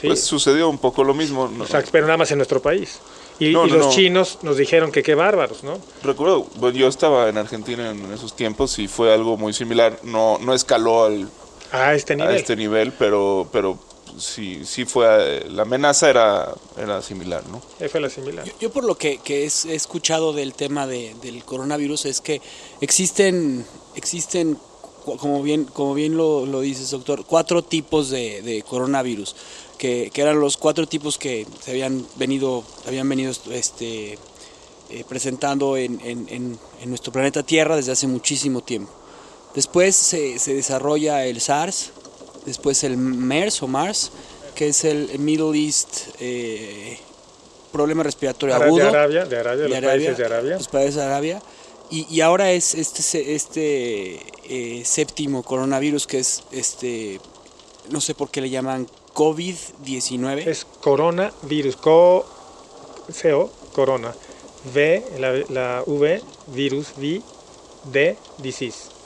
[0.00, 0.06] Sí.
[0.06, 1.48] Pues sucedió un poco lo mismo.
[1.48, 1.64] ¿no?
[1.64, 3.00] O sea, pero nada más en nuestro país.
[3.38, 3.92] Y, no, y no, los no.
[3.92, 5.78] chinos nos dijeron que qué bárbaros, ¿no?
[6.02, 9.98] Recuerdo, bueno, yo estaba en Argentina en esos tiempos y fue algo muy similar.
[10.02, 11.28] No, no escaló al,
[11.72, 13.78] a este nivel, a este nivel pero, pero
[14.18, 17.60] sí, sí fue, la amenaza era, era similar, ¿no?
[17.88, 18.44] Fue la similar.
[18.44, 22.20] Yo, yo por lo que, que es, he escuchado del tema de, del coronavirus es
[22.20, 22.40] que
[22.80, 24.58] existen, existen
[25.00, 29.34] como bien, como bien lo, lo dices, doctor, cuatro tipos de, de coronavirus,
[29.78, 34.18] que, que, eran los cuatro tipos que se habían venido, habían venido este,
[34.90, 38.92] eh, presentando en, en, en, en, nuestro planeta Tierra desde hace muchísimo tiempo.
[39.54, 41.92] Después se, se desarrolla el SARS,
[42.46, 44.12] después el MERS o MARS,
[44.54, 46.98] que es el Middle East eh,
[47.72, 48.84] problema respiratorio Ara agudo.
[48.84, 50.56] De Arabia, de Arabia, de los Arabia, países de Arabia.
[50.56, 51.42] Los países de Arabia.
[51.90, 57.20] Y, y ahora es este, este eh, séptimo coronavirus que es, este,
[57.90, 60.46] no sé por qué le llaman COVID-19.
[60.46, 62.24] Es coronavirus, co,
[63.22, 64.14] CO, corona.
[64.72, 67.22] V, la, la V, virus, V,
[67.92, 68.99] D, disease.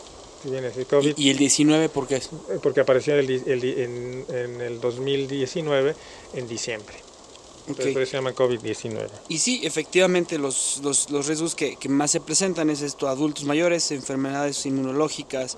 [0.88, 1.14] COVID.
[1.16, 2.30] ¿Y, ¿Y, el 19 por qué es?
[2.62, 5.94] Porque apareció el, el, en, en, el 2019,
[6.34, 6.94] en diciembre.
[7.70, 7.92] Okay.
[7.92, 9.08] Eso se llama COVID-19.
[9.28, 13.44] Y sí, efectivamente, los, los, los riesgos que, que, más se presentan es esto, adultos
[13.44, 15.56] mayores, enfermedades inmunológicas,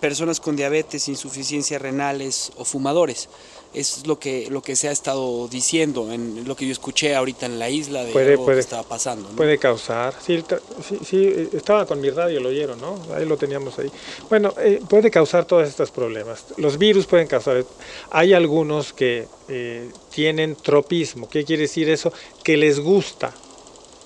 [0.00, 3.28] personas con diabetes, insuficiencia renales o fumadores.
[3.72, 7.46] Es lo que, lo que se ha estado diciendo, en lo que yo escuché ahorita
[7.46, 9.28] en la isla de puede, algo puede, que estaba pasando.
[9.28, 9.36] ¿no?
[9.36, 10.42] Puede causar, sí,
[10.86, 13.00] sí, sí, estaba con mi radio, lo oyeron, ¿no?
[13.14, 13.88] Ahí lo teníamos ahí.
[14.28, 16.46] Bueno, eh, puede causar todos estos problemas.
[16.56, 17.64] Los virus pueden causar,
[18.10, 21.28] hay algunos que eh, tienen tropismo.
[21.28, 22.12] ¿Qué quiere decir eso?
[22.42, 23.32] Que les gusta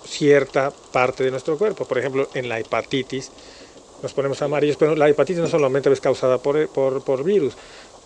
[0.07, 1.87] cierta parte de nuestro cuerpo.
[1.87, 3.31] Por ejemplo, en la hepatitis
[4.03, 7.55] nos ponemos amarillos, pero la hepatitis no solamente es causada por, por, por virus,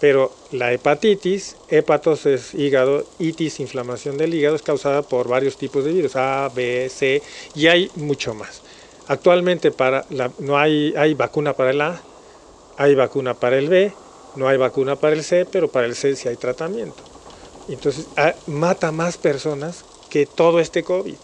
[0.00, 5.84] pero la hepatitis, hepatos es hígado, itis, inflamación del hígado, es causada por varios tipos
[5.84, 7.22] de virus, A, B, C,
[7.54, 8.62] y hay mucho más.
[9.08, 12.00] Actualmente para la, no hay, hay vacuna para el A,
[12.76, 13.92] hay vacuna para el B,
[14.36, 17.02] no hay vacuna para el C, pero para el C sí hay tratamiento.
[17.68, 21.16] Entonces a, mata más personas que todo este COVID.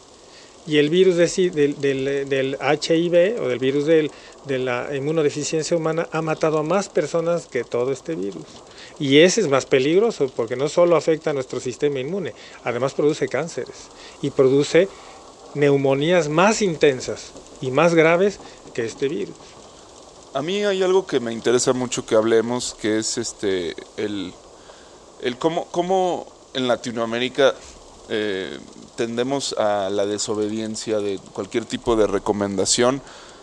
[0.66, 4.10] Y el virus de, del, del, del, HIV o del virus del,
[4.46, 8.44] de la inmunodeficiencia humana ha matado a más personas que todo este virus.
[8.98, 13.28] Y ese es más peligroso porque no solo afecta a nuestro sistema inmune, además produce
[13.28, 13.88] cánceres
[14.22, 14.88] y produce
[15.54, 18.38] neumonías más intensas y más graves
[18.72, 19.36] que este virus.
[20.34, 24.32] A mí hay algo que me interesa mucho que hablemos, que es este el,
[25.22, 27.54] el cómo, cómo en Latinoamérica
[28.08, 28.58] eh,
[28.96, 33.00] tendemos a la desobediencia de cualquier tipo de recomendación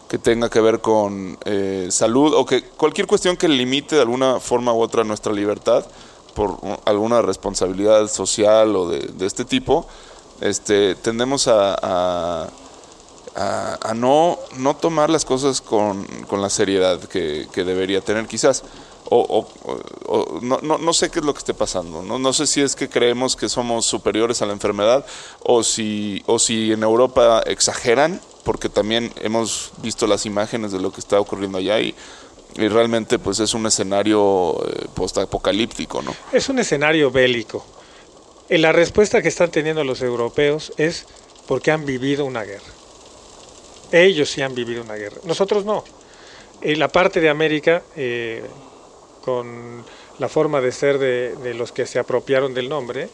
[0.07, 4.39] que tenga que ver con eh, salud o que cualquier cuestión que limite de alguna
[4.39, 5.85] forma u otra nuestra libertad
[6.35, 9.85] por alguna responsabilidad social o de, este tipo,
[10.39, 12.49] este, tendemos a, a,
[13.81, 18.63] a, no, no tomar las cosas con, con la seriedad que debería tener quizás.
[19.09, 19.47] O,
[20.41, 22.01] no, no, no, sé qué es lo que esté pasando.
[22.01, 22.19] ¿no?
[22.19, 25.05] no sé si es que creemos que somos superiores a la enfermedad
[25.43, 30.91] o si, o si en Europa exageran, porque también hemos visto las imágenes de lo
[30.91, 31.95] que está ocurriendo allá y,
[32.55, 36.01] realmente pues es un escenario eh, postapocalíptico.
[36.01, 36.13] ¿no?
[36.33, 37.65] Es un escenario bélico.
[38.49, 41.05] La respuesta que están teniendo los europeos es
[41.47, 42.73] porque han vivido una guerra.
[43.93, 45.83] Ellos sí han vivido una guerra, nosotros no.
[46.61, 48.43] La parte de América, eh,
[49.21, 49.83] con
[50.19, 53.09] la forma de ser de, los que se apropiaron del nombre,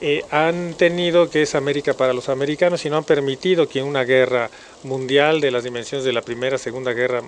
[0.00, 4.04] eh, han tenido que es América para los americanos y no han permitido que una
[4.04, 4.50] guerra
[4.82, 7.22] mundial de las dimensiones de la Primera, Segunda Guerra,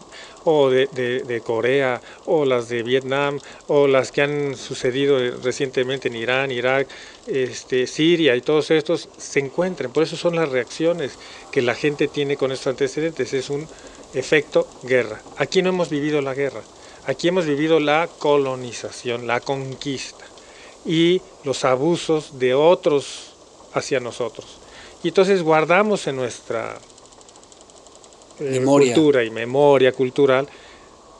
[0.44, 6.50] o de, Corea, o las de Vietnam, o las que han sucedido recientemente en Irán,
[6.50, 6.88] Irak,
[7.28, 9.92] este, Siria y todos estos, se encuentren.
[9.92, 11.18] Por eso son las reacciones
[11.52, 13.32] que la gente tiene con estos antecedentes.
[13.32, 13.66] Es un
[14.12, 15.22] efecto guerra.
[15.36, 16.62] Aquí no hemos vivido la guerra.
[17.06, 20.24] Aquí hemos vivido la colonización, la conquista
[20.84, 23.34] y los abusos de otros
[23.74, 24.58] hacia nosotros.
[25.04, 26.78] Y entonces guardamos en nuestra
[28.40, 30.48] eh, cultura y memoria cultural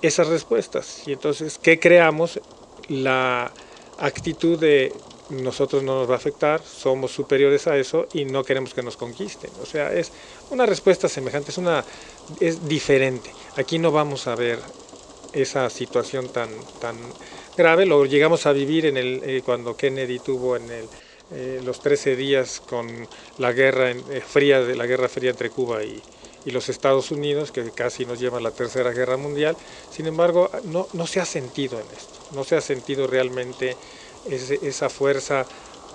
[0.03, 1.03] esas respuestas.
[1.07, 2.41] Y entonces, ¿qué creamos?
[2.89, 3.53] La
[3.99, 4.93] actitud de
[5.31, 8.97] nosotros no nos va a afectar, somos superiores a eso y no queremos que nos
[8.97, 9.51] conquisten.
[9.63, 10.13] O sea, es
[10.51, 11.85] una respuesta semejante, es, una,
[12.41, 13.31] es diferente.
[13.57, 14.59] Aquí no vamos a ver
[15.37, 16.49] esa situación tan,
[16.81, 16.97] tan
[17.57, 20.89] grave, lo llegamos a vivir en el, eh, cuando Kennedy tuvo en el,
[21.33, 22.89] eh, los 13 días con
[23.39, 26.03] la guerra eh, fría, de la guerra fría entre Cuba y,
[26.45, 29.57] y, los Estados Unidos, que casi nos lleva a la Tercera Guerra Mundial.
[29.91, 33.77] Sin embargo, no, no se ha sentido en esto, no se ha sentido realmente
[34.29, 35.47] esa fuerza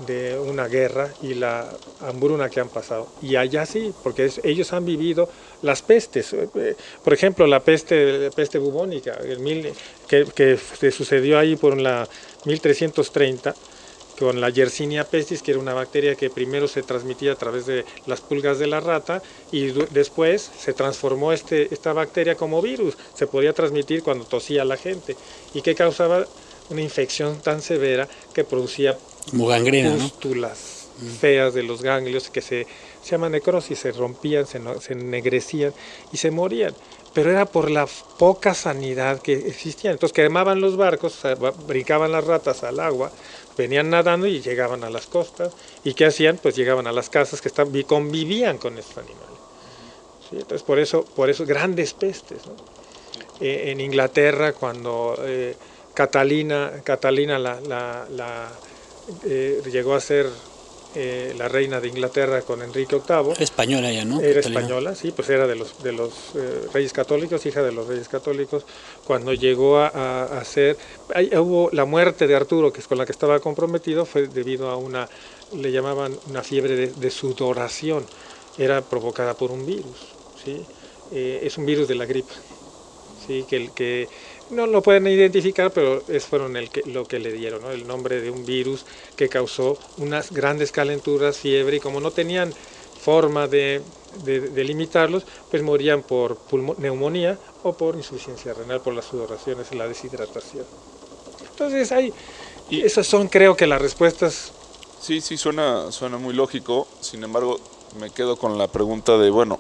[0.06, 3.08] de una guerra y la hambruna que han pasado.
[3.22, 5.30] Y allá sí, porque ellos han vivido
[5.62, 6.34] las pestes.
[6.34, 9.72] Eh, por ejemplo, la peste, peste bubónica, el mil,
[10.08, 12.08] que, que sucedió ahí por la
[12.46, 13.54] 1330
[14.22, 17.86] con la Yersinia pestis, que era una bacteria que primero se transmitía a través de
[18.06, 22.96] las pulgas de la rata y después se transformó este, esta bacteria como virus.
[23.16, 25.16] Se podía transmitir cuando tosía la gente
[25.56, 26.28] y que causaba
[26.70, 28.96] una infección tan severa que producía
[30.00, 30.82] pústulas
[31.20, 32.68] feas de los ganglios que se,
[33.02, 35.74] se llama necrosis, se rompían, se, se ennegrecían
[36.12, 36.74] y se morían.
[37.14, 39.92] Pero era por la poca sanidad que existía.
[39.92, 41.20] Entonces quemaban los barcos,
[41.68, 43.12] brincaban las ratas al agua,
[43.58, 45.54] venían nadando y llegaban a las costas.
[45.84, 46.38] ¿Y qué hacían?
[46.38, 49.28] Pues llegaban a las casas que estaban, convivían con estos animales.
[50.32, 52.40] Entonces por eso, por eso grandes pestes.
[53.42, 55.56] Eh, en Inglaterra, cuando eh,
[55.94, 58.52] Catalina, Catalina la, la,
[59.24, 60.28] eh, llegó a ser
[60.94, 63.34] eh, la reina de Inglaterra con Enrique VIII.
[63.40, 64.20] Española ya, ¿no?
[64.20, 67.88] Era española, sí, pues era de los, de los eh, reyes católicos, hija de los
[67.88, 68.66] reyes católicos.
[69.06, 70.78] Cuando llegó a, ser,
[71.38, 74.78] hubo la muerte de Arturo, que es con la que estaba comprometido, fue debido a
[74.78, 75.08] una,
[75.56, 78.06] le llamaban una fiebre de, sudoración,
[78.58, 79.98] era provocada por un virus,
[80.44, 80.66] ¿sí?
[81.14, 82.32] es un virus de la gripe,
[83.28, 83.46] ¿sí?
[83.50, 84.08] Que, el, que
[84.52, 88.22] no lo pueden identificar, pero es fueron el que, lo que le dieron, el nombre
[88.22, 88.86] de un virus
[89.16, 92.54] que causó unas grandes calenturas, fiebre, y como no tenían
[93.02, 93.82] forma de,
[94.24, 96.38] de, limitarlos, pues morían por
[96.78, 100.66] neumonía o por insuficiencia renal, por las sudoraciones y la deshidratación.
[101.50, 102.14] Entonces, hay,
[102.70, 104.52] y esas son creo que las respuestas.
[105.00, 107.60] Sí, sí, suena, suena muy lógico, sin embargo,
[108.00, 109.60] me quedo con la pregunta de, bueno,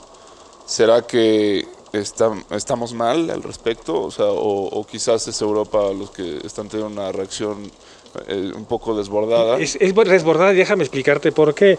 [0.68, 6.70] ¿será que estamos mal al respecto, o, sea, o, quizás es Europa los que están
[6.70, 7.70] teniendo una reacción
[8.28, 9.60] eh, un poco desbordada.
[9.60, 11.78] Es, es, desbordada déjame explicarte por qué.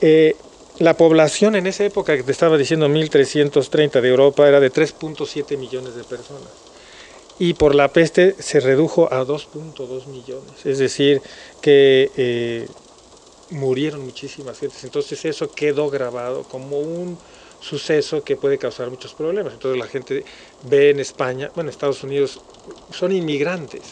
[0.00, 0.36] Eh,
[0.78, 5.58] la población en esa época que te estaba diciendo 1330 de Europa era de 3.7
[5.58, 6.68] millones de personas
[7.38, 11.22] y por la peste se redujo a 2.2 millones, es decir,
[11.60, 12.68] que eh,
[13.50, 17.18] murieron muchísimas gentes, entonces eso quedó grabado como un
[17.60, 19.54] suceso que puede causar muchos problemas.
[19.54, 20.24] Entonces la gente
[20.64, 22.40] ve en España, bueno, Estados Unidos
[22.90, 23.82] son inmigrantes.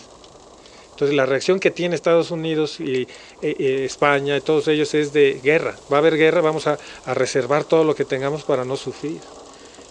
[0.96, 3.08] Entonces la reacción que tiene Estados Unidos y eh,
[3.42, 5.76] eh, España y todos ellos es de guerra.
[5.92, 9.20] Va a haber guerra, vamos a, reservar todo lo que tengamos para no sufrir.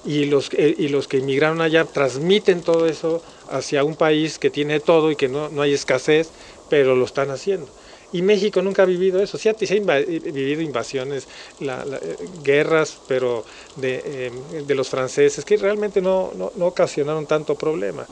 [0.04, 4.50] Y los, eh, y los que inmigraron allá transmiten todo eso hacia un país que
[4.50, 6.30] tiene todo y que no, no hay escasez,
[6.70, 7.68] pero lo están haciendo.
[8.12, 9.38] Y México nunca ha vivido eso.
[9.38, 11.28] Sí ha, vivido invasiones,
[11.60, 13.44] eh, guerras, pero
[13.76, 14.32] de, eh,
[14.66, 18.06] de, los franceses, que realmente no, no, no ocasionaron tanto problema.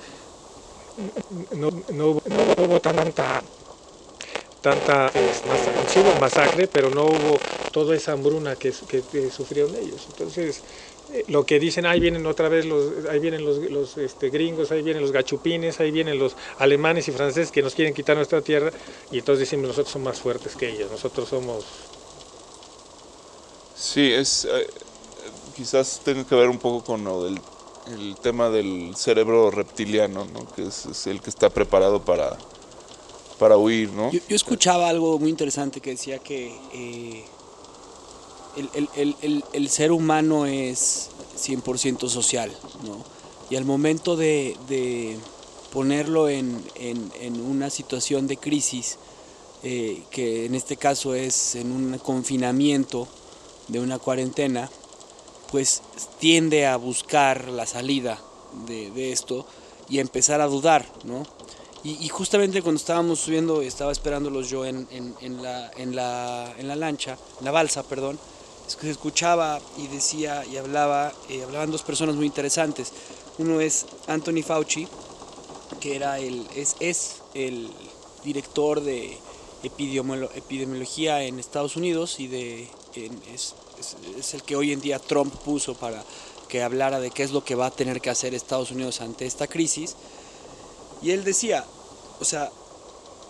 [1.55, 3.41] No, no, hubo tanta
[4.63, 5.11] tanta
[5.45, 7.37] masacre, masacre, pero no hubo
[7.71, 10.07] toda esa hambruna que, que, sufrieron ellos.
[10.07, 10.92] Entonces, eh,
[11.27, 14.81] lo que dicen, ahí vienen otra vez los, ahí vienen los, los este, gringos, ahí
[14.81, 18.71] vienen los gachupines, ahí vienen los alemanes y franceses que nos quieren quitar nuestra tierra
[19.11, 21.65] y entonces dicen nosotros somos más fuertes que ellos, nosotros somos...
[23.75, 24.67] Sí, es eh,
[25.55, 27.39] quizás tenga que ver un poco con lo del
[27.87, 30.47] el tema del cerebro reptiliano, ¿no?
[30.53, 32.37] que es, es el que está preparado para,
[33.39, 34.11] para huir, ¿no?
[34.11, 37.25] Yo, yo escuchaba algo muy interesante que decía que eh,
[38.55, 42.51] el, el- el- el- ser humano es 100% social,
[42.83, 43.03] ¿no?
[43.49, 45.17] Y al momento de, de
[45.71, 48.97] ponerlo en, en- en una situación de crisis,
[49.63, 53.07] eh, que en este caso es en un confinamiento
[53.69, 54.69] de una cuarentena,
[55.51, 55.81] pues
[56.19, 58.19] tiende a buscar la salida
[58.67, 59.45] de, de esto
[59.89, 61.23] y a empezar a dudar, ¿no?
[61.83, 66.53] Y, y justamente cuando estábamos subiendo, estaba esperándolos yo en, en- en la, en, la,
[66.57, 68.17] en la lancha, en la balsa, perdón,
[68.67, 72.91] se escuchaba y decía y hablaba, eh, hablaban dos personas muy interesantes.
[73.37, 74.87] Uno es Anthony Fauci,
[75.79, 77.69] que era el, es, es el
[78.23, 79.17] director de
[79.63, 82.63] epidemiolo- epidemiología en Estados Unidos y de,
[83.33, 86.03] es, es- es el que hoy en día Trump puso para
[86.47, 89.25] que hablara de qué es lo que va a tener que hacer Estados Unidos ante
[89.25, 89.95] esta crisis.
[91.01, 91.65] Y él decía,
[92.21, 92.51] o sea,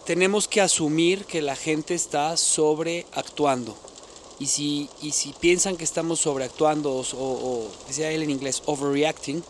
[0.05, 3.75] tenemos que asumir que la gente está sobreactuando.
[4.43, 9.41] Y si, y si piensan que estamos sobreactuando o, o decía él en inglés, overreacting,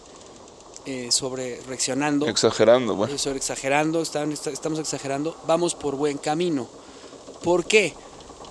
[0.85, 3.15] eh, sobre reaccionando, Exagerando, bueno.
[3.15, 6.67] eh, sobre exagerando, están- estamos exagerando, vamos por buen camino.
[7.43, 7.91] ¿Por qué?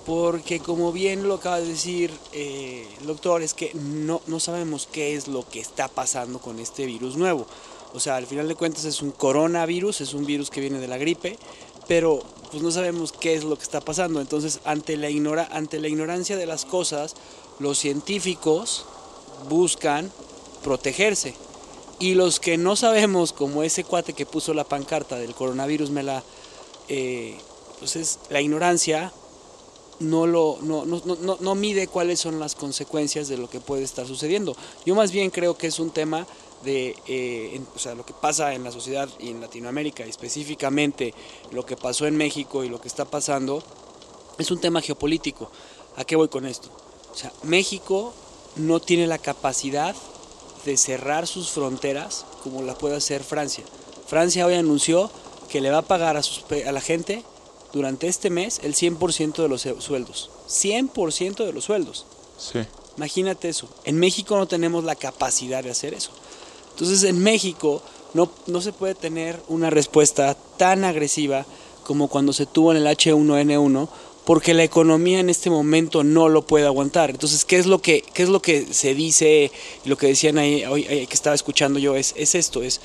[0.05, 4.89] Porque como bien lo acaba de decir eh, el doctor, es que no, no sabemos
[4.91, 7.47] qué es lo que está pasando con este virus nuevo.
[7.93, 10.89] O sea, al final de cuentas es un coronavirus, es un virus que viene de
[10.89, 11.39] la gripe,
[11.87, 12.21] pero
[12.53, 14.21] pues no sabemos qué es lo que está pasando.
[14.21, 17.15] Entonces, ante la, ignora, ante la ignorancia de las cosas,
[17.59, 18.85] los científicos
[19.49, 20.11] buscan
[20.63, 21.33] protegerse.
[21.99, 26.03] Y los que no sabemos, como ese cuate que puso la pancarta del coronavirus, me
[26.03, 26.23] la.
[26.89, 27.37] eh,
[27.73, 29.11] entonces, la ignorancia
[29.99, 33.81] no, lo, no, no- no, no mide cuáles son las consecuencias de lo que puede
[33.83, 34.55] estar sucediendo.
[34.85, 36.27] Yo más bien creo que es un tema
[36.63, 40.09] de, eh, en- o sea, lo que pasa en la sociedad y en Latinoamérica, y
[40.09, 41.13] específicamente
[41.51, 43.63] lo que pasó en México y lo que está pasando,
[44.37, 45.51] es un tema geopolítico.
[45.95, 46.69] ¿A qué voy con esto?
[47.11, 48.13] O sea, México
[48.55, 49.95] no tiene la capacidad
[50.65, 53.63] de cerrar sus fronteras como la puede hacer Francia.
[54.07, 55.11] Francia hoy anunció
[55.49, 57.23] que le va a pagar a, sus a la gente
[57.73, 60.29] durante este mes el 100% de los sueldos.
[60.47, 62.05] 100% de los sueldos.
[62.37, 62.59] Sí.
[62.97, 63.67] Imagínate eso.
[63.85, 66.11] En México no tenemos la capacidad de hacer eso.
[66.73, 67.81] Entonces en México
[68.13, 71.45] no, no se puede tener una respuesta tan agresiva
[71.83, 73.87] como cuando se tuvo en el H1N1
[74.25, 77.09] porque la economía en este momento no lo puede aguantar.
[77.09, 79.51] Entonces, ¿qué es lo que, qué es lo que se dice
[79.83, 81.95] y lo que decían ahí hoy eh, que estaba escuchando yo?
[81.95, 82.79] Es, es esto, es,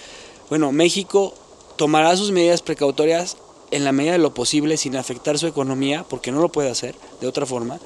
[0.49, 1.34] bueno, México
[1.76, 3.36] tomará sus medidas precautorias
[3.70, 6.97] en la medida de lo posible sin afectar su economía, porque no lo puede hacer
[7.20, 7.78] de otra forma,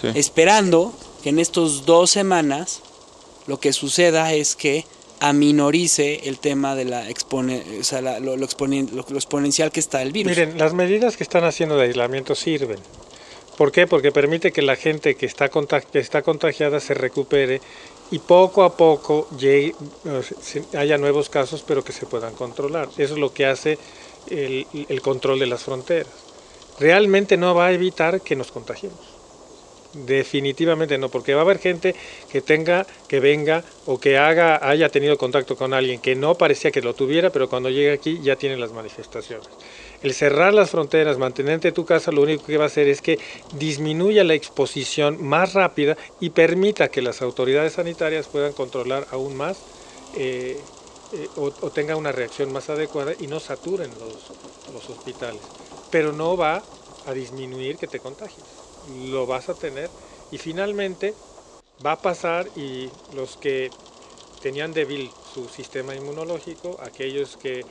[0.00, 0.08] Sí.
[0.14, 0.92] esperando
[1.22, 2.80] que en estos dos semanas
[3.46, 4.84] lo que suceda es que
[5.20, 10.02] aminorice el tema de la, expone, o sea, la- lo, exponen- lo- exponencial que está
[10.02, 10.30] el virus.
[10.36, 12.78] Miren, las medidas que están haciendo de aislamiento sirven.
[13.56, 13.86] ¿Por qué?
[13.86, 17.62] Porque permite que la gente que está, que está contagiada se recupere
[18.10, 19.28] y poco a poco
[20.76, 22.88] haya nuevos casos, pero que se puedan controlar.
[22.98, 23.78] Eso es lo que hace
[24.28, 26.12] el control de las fronteras.
[26.78, 29.15] Realmente no va a evitar que nos contagiemos.
[29.94, 31.94] Definitivamente no, porque va a haber gente
[32.30, 36.70] que tenga, que venga o que haga, haya tenido contacto con alguien que no parecía
[36.70, 39.48] que lo tuviera, pero cuando llega aquí ya tiene las manifestaciones.
[40.02, 43.00] El cerrar las fronteras, mantenerte en tu casa, lo único que va a hacer es
[43.00, 43.18] que
[43.54, 49.58] disminuya la exposición más rápida y permita que las autoridades sanitarias puedan controlar aún más
[50.16, 50.58] eh,
[51.12, 55.42] eh, o, tengan una reacción más adecuada y no saturen los, los hospitales.
[55.90, 56.62] Pero no va
[57.06, 58.55] a disminuir que te contagies
[58.86, 59.92] lo vas a tener
[60.30, 61.18] y finalmente
[61.84, 63.74] va a pasar y los que
[64.40, 67.66] tenían débil su sistema inmunológico, aquellos que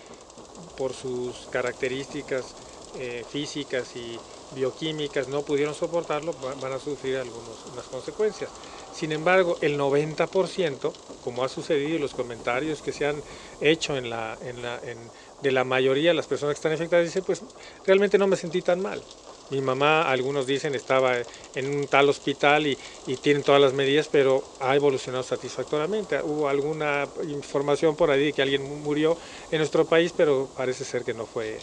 [0.75, 2.57] por sus características
[2.93, 8.55] eh, físicas y bioquímicas no pudieron soportarlo, va- van a sufrir algunas consecuencias.
[8.89, 13.23] Sin embargo, el 90%, como ha sucedido y los comentarios que se han
[13.59, 17.05] hecho en la, en la, en- de la mayoría de las personas que están infectadas,
[17.05, 17.45] dicen, pues
[17.83, 19.05] realmente no me sentí tan mal.
[19.49, 21.19] Mi mamá, algunos dicen, estaba
[21.53, 26.21] en un tal hospital y, y tienen todas las medidas, pero ha evolucionado satisfactoriamente.
[26.23, 29.17] Hubo alguna información por ahí de que alguien mu- murió
[29.51, 31.59] en nuestro país, pero parece ser que no fue,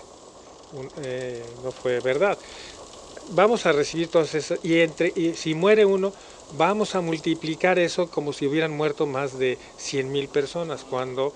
[0.73, 2.39] un- eh, no fue verdad.
[3.25, 6.15] vamos a recibir todas esas, y, entre, y si muere uno,
[6.49, 11.35] vamos a multiplicar eso como si hubieran muerto más de 100 mil personas, cuando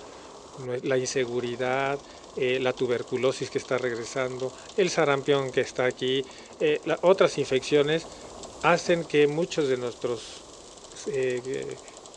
[0.57, 2.03] la inseguridad,
[2.37, 6.23] eh, la tuberculosis que está regresando, el sarampión que está aquí,
[6.61, 8.07] eh, otras infecciones,
[8.63, 10.43] hacen que muchos de nuestros
[11.07, 11.77] eh,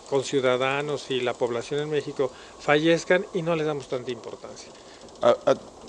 [0.10, 4.70] conciudadanos y la población en México fallezcan y no les damos tanta importancia.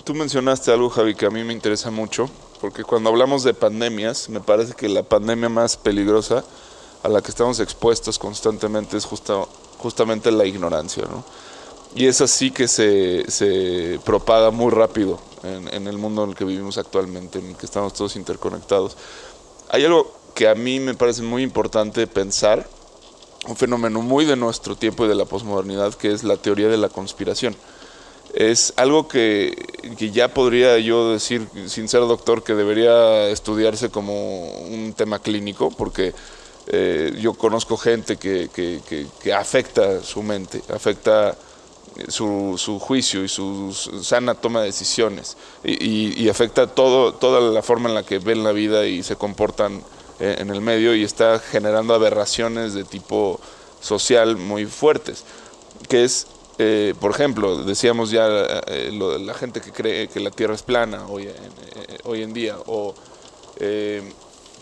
[0.05, 2.29] tú mencionaste algo, Javi, que a mí me interesa mucho,
[2.61, 6.45] porque cuando hablamos de pandemias, me parece que la pandemia más peligrosa
[7.03, 9.45] a la que estamos expuestos constantemente es justa,
[9.77, 11.25] justamente la ignorancia, ¿no?
[11.95, 16.45] Y es así que se, se propaga muy rápido en, el mundo en el que
[16.45, 18.95] vivimos actualmente, en el que estamos todos interconectados.
[19.69, 22.67] Hay algo que a mí me parece muy importante pensar,
[23.47, 26.77] un fenómeno muy de nuestro tiempo y de la posmodernidad, que es la teoría de
[26.77, 27.55] la conspiración.
[28.33, 29.53] Es algo que,
[29.97, 35.71] que ya podría yo decir, sin ser doctor, que debería estudiarse como un tema clínico,
[35.71, 36.13] porque
[36.67, 38.79] eh, yo conozco gente que, que,
[39.21, 41.35] que, afecta su mente, afecta
[42.07, 47.61] su, su, juicio y su sana toma de decisiones y, y, afecta todo, toda la
[47.61, 49.81] forma en la que ven la vida y se comportan
[50.19, 53.39] eh, en el medio y está generando aberraciones de tipo
[53.81, 55.23] social muy fuertes,
[55.89, 56.27] que es,
[56.59, 58.27] eh, por ejemplo, decíamos ya
[58.67, 61.35] eh, lo, la gente que cree que la Tierra es plana hoy en,
[62.03, 62.93] hoy en día, o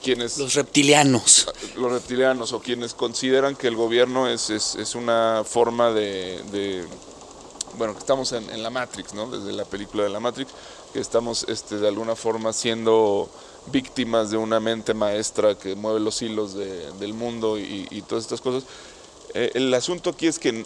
[0.01, 0.37] quienes...
[0.37, 1.49] Los reptilianos.
[1.75, 6.85] Los reptilianos, o quienes consideran que el gobierno es, es, es una forma de, de,
[7.77, 9.29] bueno, que estamos en, la Matrix, ¿no?
[9.29, 10.51] Desde la película de la Matrix,
[10.93, 13.29] que estamos este, de alguna forma siendo
[13.67, 18.41] víctimas de una mente maestra que mueve los hilos de, del mundo y, todas estas
[18.41, 18.63] cosas.
[19.33, 20.65] Eh, el asunto aquí es que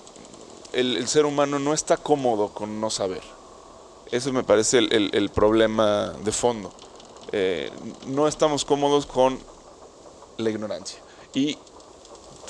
[0.73, 3.21] el, ser humano no está cómodo con no saber.
[4.11, 6.71] Eso me parece el, el, el problema de fondo.
[7.31, 7.71] Eh,
[8.05, 9.39] no estamos cómodos con
[10.37, 10.99] la ignorancia.
[11.33, 11.57] Y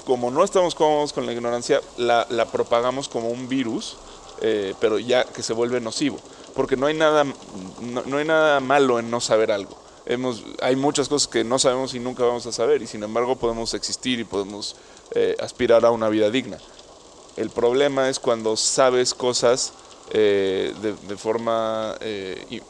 [0.05, 3.95] como no estamos cómodos con la ignorancia, la, la propagamos como un virus,
[4.41, 6.19] eh, pero ya que se vuelve nocivo.
[6.55, 7.23] Porque no hay nada,
[7.81, 11.59] no, no hay nada malo en no saber algo hemos, hay muchas cosas que no
[11.59, 14.75] sabemos y nunca vamos a saber y sin embargo podemos existir y podemos
[15.15, 16.57] eh, aspirar a una vida digna.
[17.35, 19.73] El problema es cuando sabes cosas
[20.11, 22.61] eh, de, forma eh,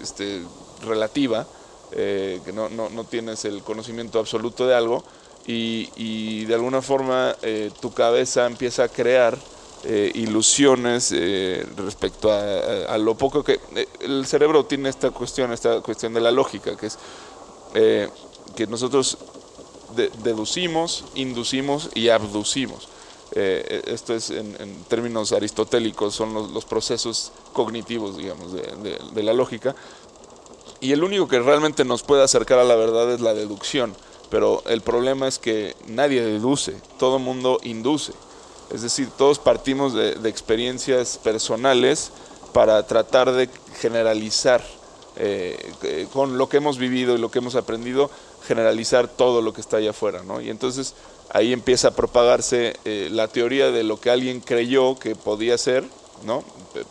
[0.00, 0.42] este,
[0.86, 1.46] relativa,
[1.92, 5.02] eh, que no, no, no, tienes el conocimiento absoluto de algo
[5.46, 7.34] y, y de alguna forma
[7.80, 9.36] tu cabeza empieza a crear
[9.84, 15.80] eh, ilusiones eh, respecto a, lo poco que eh, el cerebro tiene esta cuestión, esta
[15.80, 16.98] cuestión de la lógica, que es
[17.74, 18.08] eh,
[18.56, 19.18] que nosotros
[19.96, 22.88] de, deducimos, inducimos y abducimos.
[23.32, 29.32] Eh, esto es en, términos aristotélicos, son los, procesos cognitivos, digamos, de, de, de, la
[29.32, 29.76] lógica.
[30.80, 33.94] Y el único que realmente nos puede acercar a la verdad es la deducción.
[34.30, 38.12] Pero el problema es que nadie deduce, todo mundo induce.
[38.72, 42.12] Es decir, todos partimos de, de experiencias personales
[42.52, 43.48] para tratar de
[43.80, 44.62] generalizar
[45.16, 48.10] eh, con lo que hemos vivido y lo que hemos aprendido,
[48.46, 50.40] generalizar todo lo que está allá afuera, ¿no?
[50.40, 50.94] Y entonces
[51.30, 55.84] ahí empieza a propagarse eh, la teoría de lo que alguien creyó que podía ser,
[56.24, 56.42] ¿no?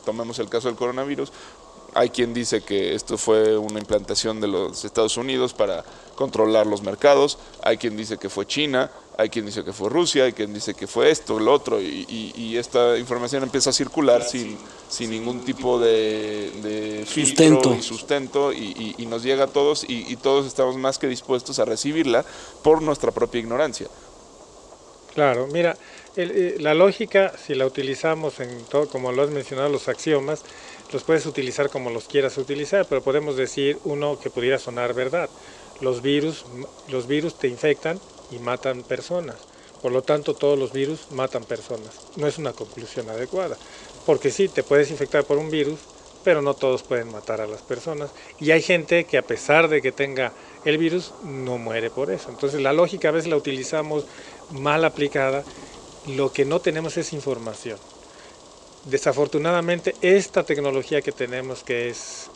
[0.06, 1.32] Tomemos el caso del coronavirus.
[1.96, 5.84] Hay quien dice que esto fue una implantación de los Estados Unidos para
[6.20, 10.26] controlar los mercados, hay quien dice que fue China, hay quien dice que fue Rusia,
[10.26, 13.74] hay quien dice que fue esto, lo otro, y, y, y esta información empieza a
[13.74, 14.58] circular sin,
[14.90, 17.74] sin ningún tipo de, de sustento.
[17.74, 21.64] y sustento, y, y, nos llega a todos, y, todos estamos más que dispuestos a
[21.64, 22.26] recibirla
[22.64, 23.88] por nuestra propia ignorancia.
[25.16, 25.78] Claro, mira,
[26.18, 30.44] el, eh, la lógica, si la utilizamos en todo, como lo has mencionado, los axiomas,
[30.92, 35.30] los puedes utilizar como los quieras utilizar, pero podemos decir uno que pudiera sonar verdad
[35.82, 36.46] los virus,
[36.90, 38.00] los virus te infectan
[38.32, 39.38] y matan personas.
[39.82, 42.02] Por lo tanto, todos los virus matan personas.
[42.18, 43.58] No es una conclusión adecuada.
[44.06, 45.80] Porque sí, te puedes infectar por un virus,
[46.24, 48.12] pero no todos pueden matar a las personas.
[48.40, 50.34] Y hay gente que a pesar de que tenga
[50.66, 52.30] el virus, no muere por eso.
[52.30, 54.06] Entonces la lógica a veces la utilizamos
[54.52, 55.44] mal aplicada.
[56.08, 57.80] Lo que no tenemos es información.
[58.86, 62.30] Desafortunadamente, esta tecnología que tenemos, que es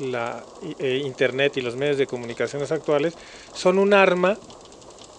[0.00, 0.44] la
[0.78, 3.14] eh, Internet y los medios de comunicaciones actuales
[3.54, 4.38] son un arma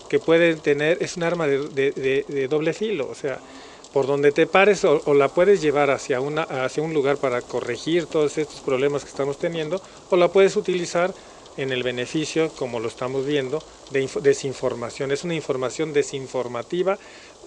[0.10, 3.40] que pueden tener, es un arma de, de, doble filo, o sea,
[3.94, 7.42] por donde te pares o, o, la puedes llevar hacia, una, hacia un lugar para
[7.42, 11.14] corregir todos estos problemas que estamos teniendo, o la puedes utilizar
[11.58, 13.62] en el beneficio, como lo estamos viendo,
[13.92, 15.12] de desinformación.
[15.12, 16.98] Es una información desinformativa,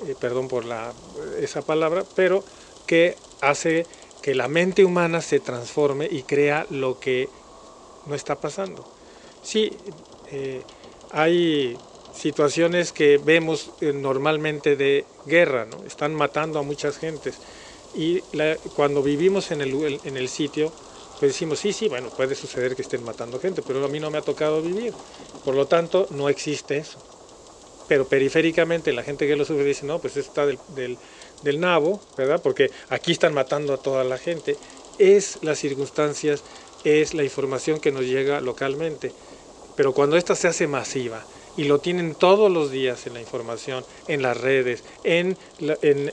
[0.06, 0.92] eh, perdón por la,
[1.40, 2.44] esa palabra, pero
[2.86, 3.86] que hace
[4.22, 7.28] que la mente humana se transforme y crea lo que
[8.06, 8.84] no está pasando.
[9.42, 9.72] Sí,
[10.30, 10.62] eh,
[11.10, 11.76] hay
[12.14, 15.84] situaciones que vemos eh, normalmente de guerra, ¿no?
[15.84, 17.38] están matando a muchas gentes.
[17.94, 18.20] Y
[18.74, 20.72] cuando vivimos en el, en el sitio,
[21.20, 24.10] pues decimos, sí, sí, bueno, puede suceder que estén matando gente, pero a mí no
[24.10, 24.94] me ha tocado vivir.
[25.44, 26.98] Por lo tanto, no existe eso.
[27.86, 30.96] Pero periféricamente la gente que lo sufre dice, no, pues está del, del,
[31.42, 32.40] del nabo, ¿verdad?
[32.42, 34.56] Porque aquí están matando a toda la gente.
[34.98, 36.42] Es las circunstancias,
[36.84, 39.12] es la información que nos llega localmente.
[39.76, 41.24] Pero cuando esta se hace masiva,
[41.56, 46.12] y lo tienen todos los días en la información, en las redes, en, en,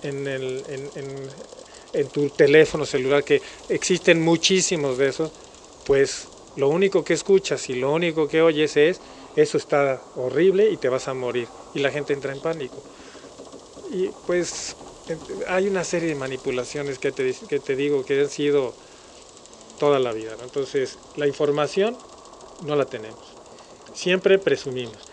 [2.11, 5.31] tu teléfono celular, que existen muchísimos de esos,
[5.85, 8.99] pues lo único que escuchas y lo único que oyes es,
[9.35, 11.47] eso está horrible y te vas a morir.
[11.73, 12.83] Y la gente entra en pánico.
[13.91, 14.75] Y pues
[15.47, 18.73] hay una serie de manipulaciones que te, que te digo que han sido
[19.79, 20.35] toda la vida.
[20.43, 21.97] Entonces, la información
[22.65, 23.23] no la tenemos.
[23.93, 25.09] Siempre presumimos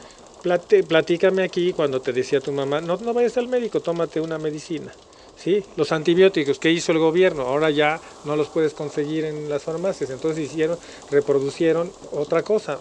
[0.86, 4.92] platícame aquí cuando te decía tu mamá, no, no vayas al médico, tómate una medicina.
[5.36, 5.62] ¿Sí?
[5.76, 10.08] Los antibióticos que hizo el gobierno, ahora ya no los puedes conseguir en las farmacias,
[10.08, 10.78] entonces hicieron,
[11.10, 12.78] reproducieron otra cosa.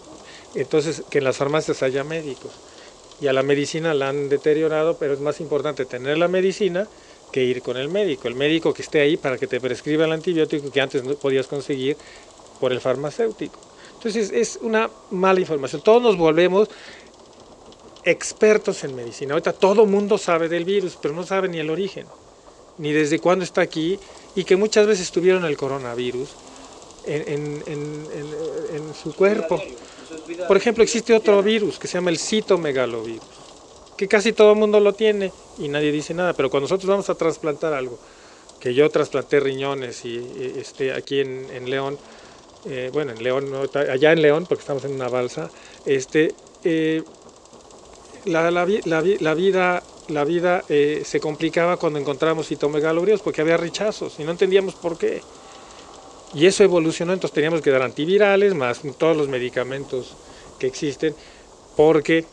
[0.53, 2.51] Entonces, que en las farmacias haya médicos.
[3.20, 6.88] Y a la medicina la han deteriorado, pero es más importante tener la medicina
[7.36, 8.29] que ir con el médico.
[8.29, 11.47] El médico que esté ahí para que te prescriba el antibiótico que antes no podías
[11.47, 11.97] conseguir
[12.61, 13.59] por el farmacéutico.
[13.95, 15.81] Entonces es una mala información.
[15.81, 16.69] Todos nos volvemos
[18.05, 19.33] expertos en medicina.
[19.33, 22.07] Ahorita todo mundo sabe del virus, pero no sabe ni el origen,
[22.77, 23.99] ni desde cuándo está aquí,
[24.33, 26.29] y que muchas veces tuvieron el coronavirus
[27.05, 27.63] en,
[29.03, 29.61] su cuerpo.
[30.47, 33.45] Por ejemplo, existe otro virus que se llama el citomegalovirus,
[33.98, 37.10] que casi todo el mundo lo tiene y nadie dice nada, pero cuando nosotros vamos
[37.10, 37.98] a trasplantar algo,
[38.60, 40.18] que yo trasplanté riñones y,
[40.58, 41.98] este, aquí en, León,
[42.66, 45.50] eh, bueno, en León, allá en León, porque estamos en una balsa,
[45.86, 46.34] este,
[46.64, 47.04] eh,
[48.26, 54.24] la, la, vida, la vida eh, se complicaba cuando encontramos citomegalovirus porque había rechazos y
[54.24, 55.22] no entendíamos por qué.
[56.34, 60.16] Y eso evolucionó, entonces teníamos que dar antivirales más todos los medicamentos
[60.60, 61.16] que existen
[61.78, 62.26] porque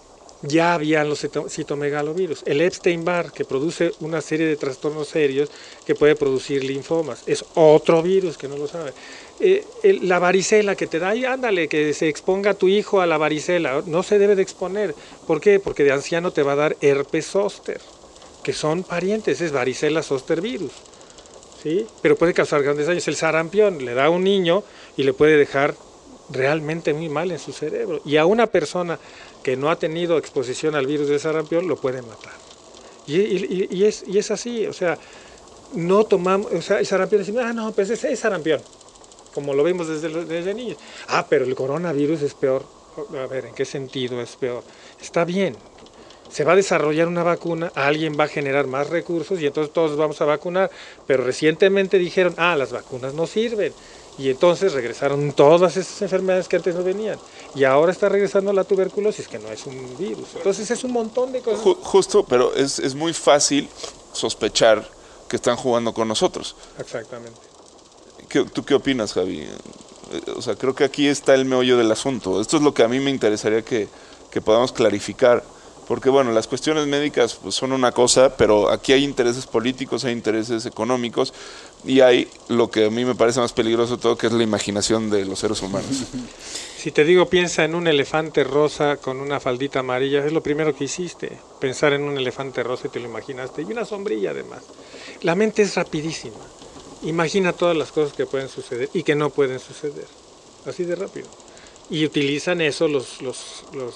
[0.43, 2.43] ya habían los citomegalovirus.
[2.47, 5.51] El Epstein-Barr, que produce una serie de trastornos serios
[5.87, 8.93] que puede producir linfomas, es otro virus que no lo sabe.
[9.41, 9.65] Eh,
[10.03, 13.83] la varicela que te da, y ándale, que se exponga tu hijo a la varicela,
[13.87, 14.95] no se debe de exponer.
[15.27, 15.61] ¿Por qué?
[15.61, 17.81] Porque de anciano te va a dar herpes zóster,
[18.43, 20.73] que son parientes, es varicela zoster virus.
[21.63, 21.87] ¿sí?
[22.03, 23.07] Pero puede causar grandes daños.
[23.09, 24.65] El sarampión le da a un niño
[24.97, 25.75] y le puede dejar
[26.31, 28.01] realmente muy mal en su cerebro.
[28.05, 28.99] Y a una persona
[29.43, 32.33] que no ha tenido exposición al virus de sarampión lo puede matar.
[33.07, 34.97] Y, es, y es así, o sea,
[35.75, 38.61] no tomamos, o sea, el sarampión decimos, ah, no, pues ese es sarampión,
[39.35, 40.79] como lo vimos desde, desde niños.
[41.09, 42.65] Ah, pero el coronavirus es peor.
[43.23, 44.63] A ver, ¿en qué sentido es peor?
[45.01, 45.57] Está bien,
[46.33, 49.97] se va a desarrollar una vacuna, alguien va a generar más recursos y entonces todos
[49.97, 50.71] vamos a vacunar,
[51.07, 53.73] pero recientemente dijeron, ah, las vacunas no sirven.
[54.19, 57.19] Y entonces regresaron todas esas enfermedades que antes no venían.
[57.55, 60.29] Y ahora está regresando la tuberculosis, que no es un virus.
[60.37, 61.61] Entonces es un montón de cosas.
[61.83, 63.69] Justo, pero es, es muy fácil
[64.13, 64.89] sospechar
[65.29, 66.57] que están jugando con nosotros.
[66.79, 67.41] Exactamente.
[68.53, 69.41] ¿Tú qué opinas, Javi?
[69.41, 69.49] Eh,
[70.37, 72.41] o sea, creo que aquí está el meollo del asunto.
[72.41, 73.89] Esto es lo que a mí me interesaría que,
[74.31, 75.43] que podamos clarificar.
[75.87, 80.13] Porque bueno, las cuestiones médicas pues, son una cosa, pero aquí hay intereses políticos, hay
[80.13, 81.35] intereses económicos
[81.85, 85.11] y hay lo que a mí me parece más peligroso todo, que es la imaginación
[85.11, 85.91] de los seres humanos.
[86.83, 90.75] Si te digo, piensa en un elefante rosa con una faldita amarilla, es lo primero
[90.75, 91.31] que hiciste,
[91.61, 94.65] pensar en un elefante rosa y te lo imaginaste, y una sombrilla además.
[95.21, 96.41] La mente es rapidísima,
[97.05, 100.09] imagina todas las cosas que pueden suceder y que no pueden suceder,
[100.67, 101.29] así de rápido.
[101.89, 103.95] Y utilizan eso los, los, los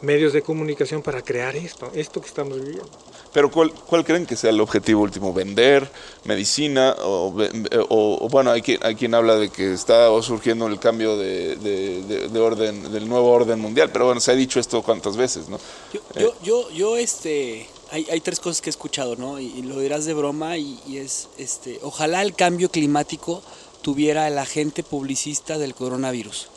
[0.00, 2.88] medios de comunicación para crear esto, esto que estamos viviendo.
[3.32, 5.32] Pero ¿cuál, cuál creen que sea el objetivo último?
[5.32, 5.90] ¿Vender?
[6.24, 6.94] ¿Medicina?
[6.98, 12.40] ¿O, bueno, hay quien, hay quien habla de que está surgiendo el cambio de, de,
[12.40, 15.58] orden, del nuevo orden mundial, pero bueno, se ha dicho esto cuántas veces, ¿no?
[15.92, 19.38] Yo, yo, yo, yo, este, hay, hay, tres cosas que he escuchado, ¿no?
[19.38, 23.42] Y, lo dirás de broma y, y, es, este, ojalá el cambio climático
[23.82, 26.48] tuviera el agente publicista del coronavirus,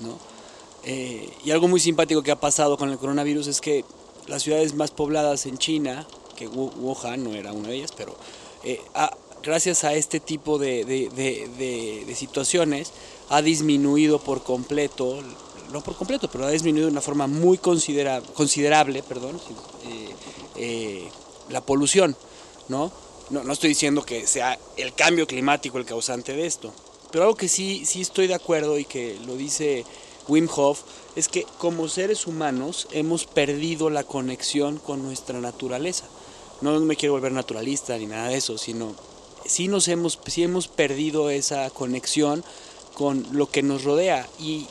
[0.00, 0.18] ¿no?
[0.84, 3.84] Eh, y algo muy simpático que ha pasado con el coronavirus es que
[4.28, 6.06] las ciudades más pobladas en China,
[6.36, 8.16] que Wuhan no era una de ellas, pero
[8.62, 8.80] eh,
[9.42, 12.92] gracias a este tipo de, de, situaciones
[13.28, 15.22] ha disminuido por completo,
[15.72, 19.40] no por completo, pero ha disminuido de una forma muy considera, considerable perdón,
[20.56, 21.08] eh,
[21.50, 22.16] la polución.
[22.68, 22.92] ¿no?
[23.30, 23.44] ¿no?
[23.44, 26.72] No estoy diciendo que sea el cambio climático el causante de esto,
[27.10, 29.84] pero algo que sí, sí estoy de acuerdo y que lo dice
[30.28, 30.82] Wim Hof,
[31.18, 36.04] es que como seres humanos hemos perdido la conexión con nuestra naturaleza.
[36.60, 38.94] No me quiero volver naturalista ni nada de eso, sino
[39.44, 42.44] sí nos hemos, sí hemos perdido esa conexión
[42.94, 44.28] con lo que nos rodea.
[44.38, 44.68] ¿Y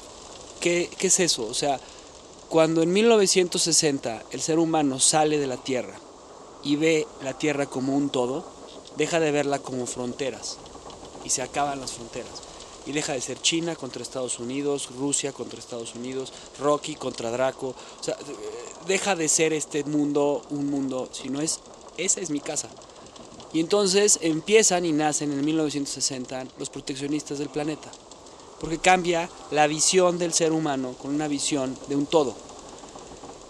[0.61, 1.45] qué, qué es eso?
[1.45, 1.81] O sea,
[2.47, 5.99] cuando en 1960 el ser humano sale de la Tierra
[6.63, 8.45] y ve la Tierra como un todo,
[8.95, 10.59] deja de verla como fronteras
[11.25, 12.46] y se acaban las fronteras.
[12.87, 17.75] Y deja de ser China contra Estados Unidos, Rusia contra Estados Unidos, Rocky contra Draco.
[17.99, 18.17] O sea,
[18.87, 21.59] deja de ser este mundo un mundo, sino es,
[21.97, 22.69] esa es mi casa.
[23.53, 27.91] Y entonces empiezan y nacen en 1960 los proteccionistas del planeta.
[28.59, 32.35] Porque cambia la visión del ser humano con una visión de un todo.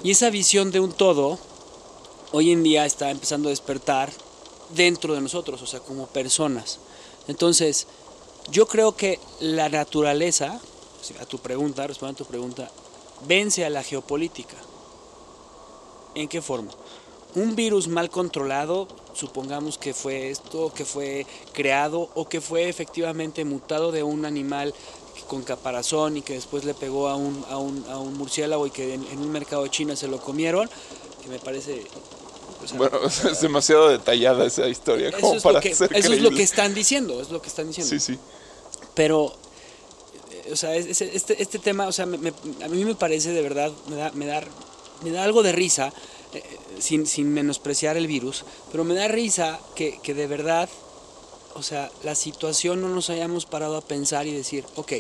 [0.04, 1.40] Y esa visión de un todo
[2.32, 4.12] hoy en día está empezando a despertar
[4.76, 6.80] dentro de nosotros, o sea, como personas.
[7.28, 7.88] Entonces,
[8.52, 10.60] yo creo que la naturaleza,
[11.20, 12.72] a tu pregunta, respondiendo a tu pregunta,
[13.28, 14.56] vence a la geopolítica.
[16.16, 16.72] ¿En qué forma?
[17.36, 23.46] Un virus mal controlado, supongamos que fue esto, que fue creado o que fue efectivamente
[23.46, 24.74] mutado de un animal
[25.28, 28.72] con caparazón y que después le pegó a un, a un, a un murciélago y
[28.72, 30.70] que en, en, un mercado de China se lo comieron,
[31.22, 31.84] que me parece...
[32.64, 36.22] O sea, bueno, es demasiado detallada esa historia como es para que, ser Eso es
[36.22, 37.90] lo que están diciendo, es lo que están diciendo.
[37.90, 38.20] Sí, sí.
[38.98, 39.34] Pero,
[40.52, 43.96] o sea, este, este tema, o sea, me, a mí me parece de verdad, me
[43.96, 44.42] da, me da,
[45.04, 45.94] me da algo de risa,
[46.34, 46.44] eh,
[46.80, 50.68] sin, sin menospreciar el virus, pero me da risa que, que de verdad
[51.58, 54.94] o sea, la situación no nos hayamos parado a pensar y decir, ok,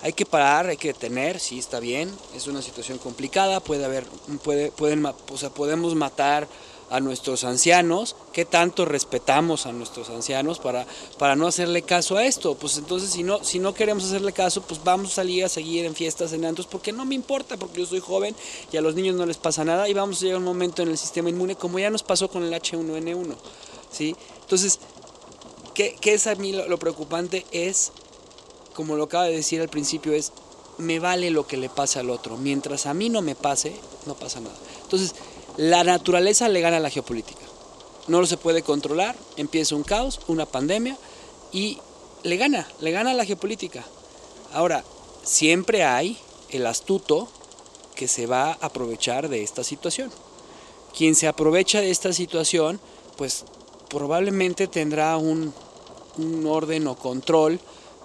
[0.00, 4.04] hay que parar, hay que detener, sí está bien, es una situación complicada, puede haber,
[4.44, 6.46] puede, pueden, o sea, podemos matar
[6.90, 10.86] a nuestros ancianos, qué tanto respetamos a nuestros ancianos para,
[11.18, 14.62] para no hacerle caso a esto, pues entonces si no, si no queremos hacerle caso,
[14.62, 17.80] pues vamos a salir a seguir en fiestas, en antros, porque no me importa, porque
[17.80, 18.34] yo soy joven
[18.72, 20.82] y a los niños no les pasa nada y vamos a llegar a un momento
[20.82, 23.34] en el sistema inmune como ya nos pasó con el H1N1,
[23.90, 24.16] ¿sí?
[24.40, 24.80] Entonces,
[25.78, 27.46] ¿Qué, qué, es a mí lo, lo, preocupante?
[27.52, 27.92] Es,
[28.74, 30.32] como lo acaba de decir al principio, es
[30.76, 32.36] me vale lo que le pase al otro.
[32.36, 34.56] Mientras a mí no me pase, no pasa nada.
[34.82, 35.14] Entonces,
[35.58, 37.42] la naturaleza le gana a la geopolítica.
[38.06, 40.96] No lo se puede controlar, empieza un caos, una pandemia,
[41.52, 41.78] y
[42.22, 43.84] le gana, le gana a la geopolítica.
[44.52, 44.84] Ahora,
[45.24, 46.16] siempre hay
[46.50, 47.28] el astuto
[47.96, 50.12] que se va a aprovechar de esta situación.
[50.96, 52.80] Quien se aprovecha de esta situación,
[53.16, 53.44] pues
[53.88, 55.52] probablemente tendrá un,
[56.18, 57.58] un orden o control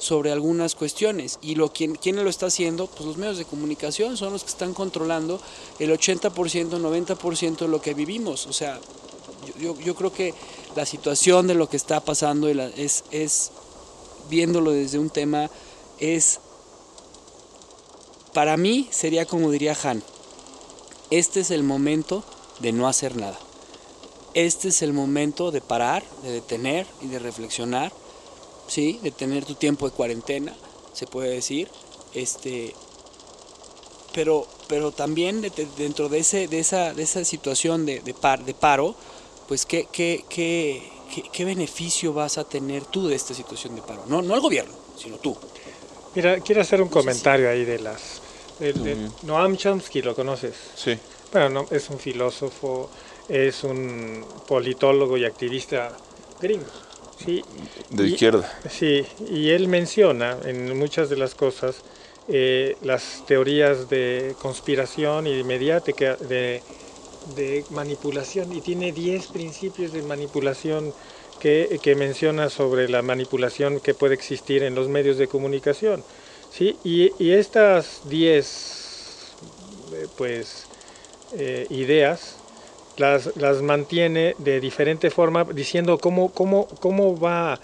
[0.03, 1.39] sobre algunas cuestiones.
[1.41, 2.87] Y lo, ¿quién, ¿quién, lo está haciendo?
[2.87, 5.39] Pues los medios de comunicación son los que están controlando
[5.79, 8.45] el 80%, 90% de lo que vivimos.
[8.47, 8.79] O sea,
[9.59, 10.33] yo, yo, creo que
[10.75, 13.51] la situación de lo que está pasando es, es,
[14.29, 15.49] viéndolo desde un tema,
[15.99, 16.39] es,
[18.33, 20.03] para mí sería como diría Han,
[21.11, 22.23] este es el momento
[22.59, 23.39] de no hacer nada.
[24.33, 27.93] Este es el momento de parar, de detener y de reflexionar
[28.67, 28.99] ¿sí?
[29.03, 30.53] de tener tu tiempo de cuarentena,
[30.93, 31.69] se puede decir,
[32.13, 32.73] este,
[34.13, 38.13] pero, pero también de, de, dentro de, ese, de, esa, de esa situación de, de,
[38.13, 38.95] par, de paro,
[39.47, 43.81] pues ¿qué, qué, qué, qué, qué beneficio vas a tener tú de esta situación de
[43.81, 44.03] paro?
[44.07, 45.35] No, no el gobierno, sino tú.
[46.15, 48.21] Mira, quiero hacer un comentario ahí de las...
[48.59, 50.53] De, de Noam Chomsky, ¿lo conoces?
[50.75, 50.95] Sí.
[51.31, 52.87] Bueno, no, es un filósofo,
[53.27, 55.91] es un politólogo y activista
[56.39, 56.67] gringo.
[57.17, 57.43] Sí,
[57.89, 58.51] de y, izquierda.
[58.69, 61.83] Sí, y él menciona en muchas de las cosas
[62.27, 66.61] eh, las teorías de conspiración y de mediática, de,
[67.35, 70.93] de manipulación, y tiene 10 principios de manipulación
[71.39, 76.03] que, que, menciona sobre la manipulación que puede existir en los medios de comunicación.
[76.49, 76.77] ¿sí?
[76.83, 78.93] Y, y estas 10
[79.93, 80.65] eh, pues,
[81.35, 82.37] eh, ideas
[82.97, 87.59] las, las, mantiene de diferente forma, diciendo cómo, cómo, cómo va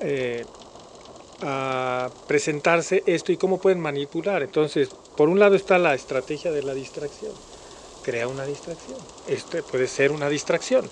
[0.00, 0.44] eh,
[1.42, 4.42] a presentarse esto y cómo pueden manipular.
[4.42, 7.32] Entonces, por un lado está la estrategia de la distracción.
[8.02, 8.98] Crea una distracción.
[9.28, 10.88] Este puede ser una distracción.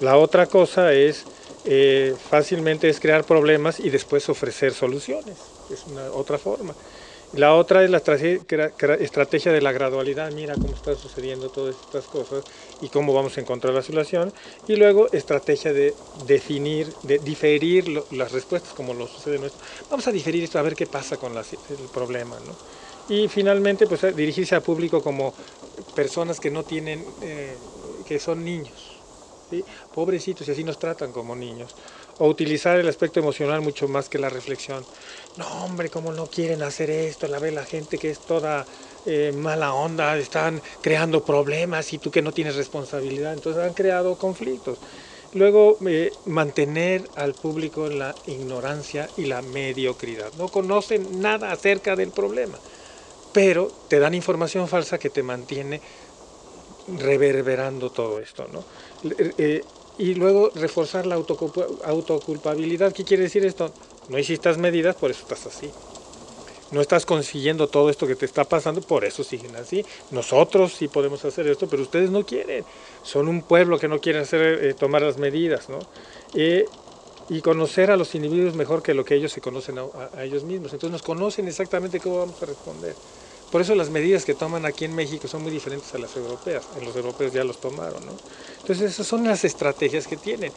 [0.00, 1.24] La otra cosa es,
[1.64, 5.36] eh, fácilmente es crear problemas y después ofrecer soluciones.
[5.70, 6.74] Es una otra forma.
[7.32, 12.44] La otra es la estrategia de la gradualidad, mira cómo están sucediendo todas estas cosas
[12.78, 14.34] y cómo vamos a encontrar la solución.
[14.68, 19.58] Y luego estrategia de definir, de diferir las respuestas como lo sucede en esto.
[19.88, 22.38] Vamos a diferir esto a ver qué pasa con las, el problema.
[22.38, 22.52] ¿no?
[23.08, 25.32] Y finalmente, pues dirigirse al público como
[25.94, 27.56] personas que no tienen, eh,
[28.04, 29.02] que son niños.
[29.48, 29.64] ¿sí?
[29.90, 31.74] Pobrecitos y así nos tratan como niños.
[32.18, 34.84] O utilizar el aspecto emocional mucho más que la reflexión.
[35.36, 37.26] No, hombre, ¿cómo no quieren hacer esto?
[37.26, 38.66] La ve la gente que es toda
[39.06, 43.32] eh, mala onda, están creando problemas y tú que no tienes responsabilidad.
[43.32, 44.78] Entonces han creado conflictos.
[45.34, 50.30] Luego, eh, mantener al público en la ignorancia y la mediocridad.
[50.36, 52.58] No conocen nada acerca del problema,
[53.32, 55.80] pero te dan información falsa que te mantiene
[56.98, 58.46] reverberando todo esto.
[58.52, 58.62] ¿no?
[59.38, 59.62] Eh,
[59.98, 62.92] y luego reforzar la autoculpabilidad.
[62.92, 63.72] ¿Qué quiere decir esto?
[64.08, 65.70] No hiciste medidas, por eso estás así.
[66.70, 69.84] No estás consiguiendo todo esto que te está pasando, por eso siguen así.
[70.10, 72.64] Nosotros sí podemos hacer esto, pero ustedes no quieren.
[73.02, 75.80] Son un pueblo que no quiere hacer, eh, tomar las medidas, ¿no?
[76.34, 76.64] Eh,
[77.28, 80.72] y conocer a los individuos mejor que lo que ellos se conocen a ellos mismos.
[80.72, 82.94] Entonces nos conocen exactamente cómo vamos a responder.
[83.52, 86.64] Por eso las medidas que toman aquí en México son muy diferentes a las europeas.
[86.82, 88.12] Los europeos ya los tomaron, ¿no?
[88.60, 90.50] Entonces esas son las estrategias que tienen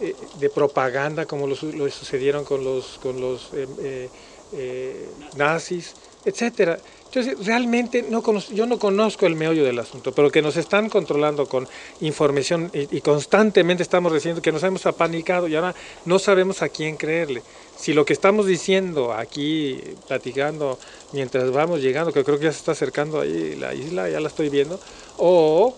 [0.00, 4.08] eh, de propaganda, como lo, sucedieron con los, con los eh,
[4.52, 5.94] eh, nazis,
[6.24, 6.80] etcétera.
[7.04, 8.22] Entonces, realmente no
[8.52, 11.68] yo no conozco el meollo del asunto, pero que nos están controlando con
[12.00, 15.74] información y, constantemente estamos diciendo que nos hemos apanicado y ahora
[16.04, 17.42] no sabemos a quién creerle.
[17.80, 20.78] Si lo que estamos diciendo aquí, platicando
[21.12, 24.28] mientras vamos llegando, que creo que ya se está acercando ahí la isla, ya la
[24.28, 24.78] estoy viendo,
[25.16, 25.74] o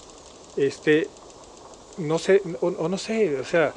[0.57, 1.07] este,
[1.98, 3.72] no sé, o no sé, o sea,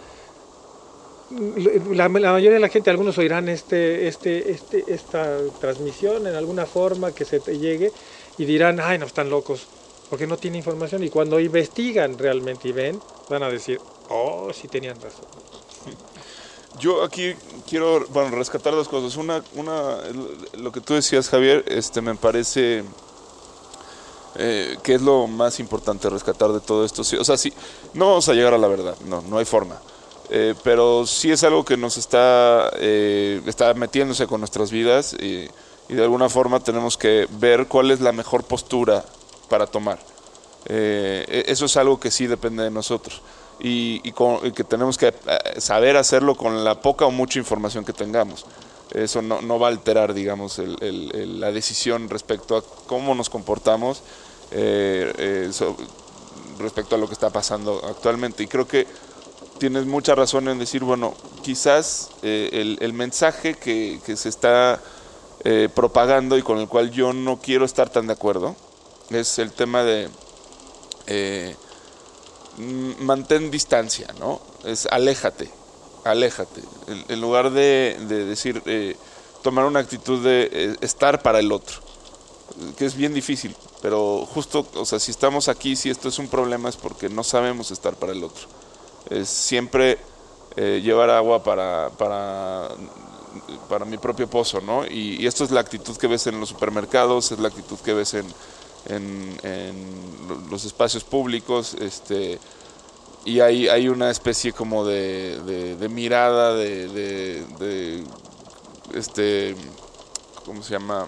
[1.91, 7.13] la, mayoría de la gente, algunos oirán este, este, este, esta transmisión en alguna forma
[7.13, 7.91] que se te llegue
[8.39, 9.67] y dirán, ay, no están locos,
[10.09, 11.03] porque no tienen información.
[11.03, 12.99] Y cuando investigan realmente y ven,
[13.29, 15.44] van a decir, oh, sí tenían razón.
[16.79, 17.33] Yo aquí
[17.67, 19.15] quiero, bueno, rescatar dos cosas.
[19.17, 19.97] Una, una
[20.57, 22.83] lo que tú decías, Javier, este, me parece
[24.35, 27.01] eh, que es lo más importante rescatar de todo esto.
[27.01, 27.53] o sea, sí,
[27.93, 29.79] no vamos a llegar a la verdad, no, no hay forma
[30.29, 35.47] eh, pero sí es algo que nos está, eh, está metiéndose con nuestras vidas y,
[35.87, 39.05] de alguna forma tenemos que ver cuál es la mejor postura
[39.49, 39.99] para tomar.
[40.65, 43.21] Eh, e-, eso es algo que sí depende de nosotros
[43.59, 43.99] y,
[44.51, 45.13] que tenemos que
[45.57, 48.45] saber hacerlo con la poca o mucha información que tengamos.
[48.93, 54.03] Eso no, va a alterar, digamos, la decisión respecto a cómo nos comportamos
[56.59, 58.43] respecto a lo que está pasando actualmente.
[58.43, 58.87] Y creo que
[59.57, 64.81] tienes mucha razón en decir, bueno, quizás eh, el, mensaje que, se está
[65.43, 68.55] eh, propagando y con el cual yo no quiero estar tan de acuerdo
[69.09, 70.09] es el tema de
[71.07, 71.55] eh,
[72.99, 74.41] mantén distancia, ¿no?
[74.63, 75.49] Es aléjate,
[76.03, 76.61] aléjate.
[77.09, 78.61] En, lugar de, de decir,
[79.41, 81.81] tomar una actitud de estar para el otro,
[82.77, 86.27] que es bien difícil, pero justo, o sea, si estamos aquí, si esto es un
[86.27, 88.47] problema es porque no sabemos estar para el otro
[89.09, 89.97] es siempre
[90.55, 92.69] eh, llevar agua para, para,
[93.69, 94.85] para, mi propio pozo, ¿no?
[94.85, 98.13] Y, esto es la actitud que ves en los supermercados, es la actitud que ves
[98.13, 98.25] en,
[98.87, 99.37] en,
[100.49, 102.39] los espacios públicos, este,
[103.25, 108.03] y hay, hay una especie como de, de, mirada, de, de,
[108.93, 109.55] este,
[110.45, 111.07] ¿cómo se llama?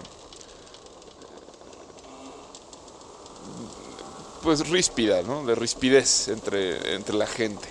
[4.42, 5.44] Pues ríspida, ¿no?
[5.44, 7.68] De rispidez entre, entre la gente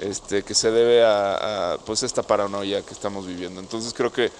[0.00, 3.60] este, que se debe a, pues esta paranoia que estamos viviendo.
[3.60, 4.30] Entonces creo que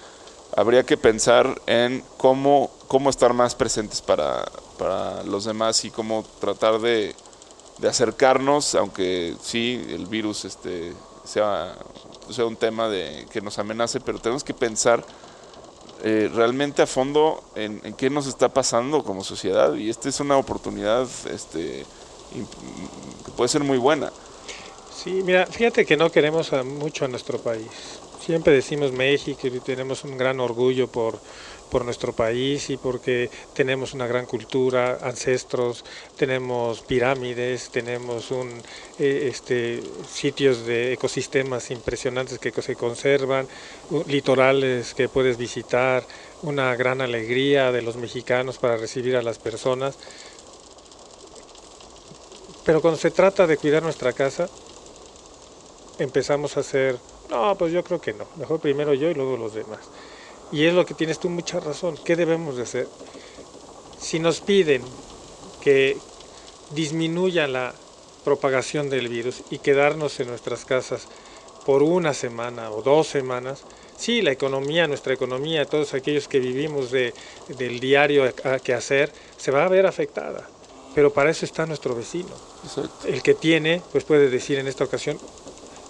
[0.55, 4.45] habría que pensar en cómo, cómo estar más presentes para,
[4.79, 7.13] para los demás y cómo tratar de,
[7.77, 10.93] de, acercarnos, aunque sí, el virus este,
[11.25, 11.75] sea,
[12.29, 15.03] sea un tema de, que nos amenace, pero tenemos que pensar
[16.03, 20.19] eh, realmente a fondo en, en, qué nos está pasando como sociedad y esta es
[20.21, 21.85] una oportunidad este,
[23.25, 24.11] que puede ser muy buena.
[24.95, 27.67] Sí, mira, fíjate que no queremos mucho a nuestro país.
[28.25, 31.19] Siempre decimos México y tenemos un gran orgullo por,
[31.69, 35.85] por nuestro país y porque tenemos una gran cultura, ancestros,
[36.17, 38.49] tenemos pirámides, tenemos un,
[38.97, 43.47] eh, este, sitios de ecosistemas impresionantes que se conservan,
[44.07, 46.03] litorales que puedes visitar,
[46.41, 49.97] una gran alegría de los mexicanos para recibir a las personas.
[52.65, 54.49] Pero cuando se trata de cuidar nuestra casa,
[55.97, 56.97] empezamos a hacer,
[57.29, 59.79] no, pues yo creo que no, mejor primero yo y luego los demás.
[60.51, 62.87] Y es lo que tienes tú mucha razón, ¿qué debemos de hacer?
[63.99, 64.81] Si nos piden
[65.61, 65.97] que
[66.71, 67.73] disminuya la
[68.23, 71.07] propagación del virus y quedarnos en nuestras casas
[71.65, 73.63] por una semana o dos semanas,
[73.97, 77.13] sí, la economía, nuestra economía, todos aquellos que vivimos de,
[77.57, 78.23] del diario
[78.63, 80.47] que hacer, se va a ver afectada.
[80.95, 82.29] Pero para eso está nuestro vecino.
[83.05, 85.17] El que tiene, pues puede decir en esta ocasión,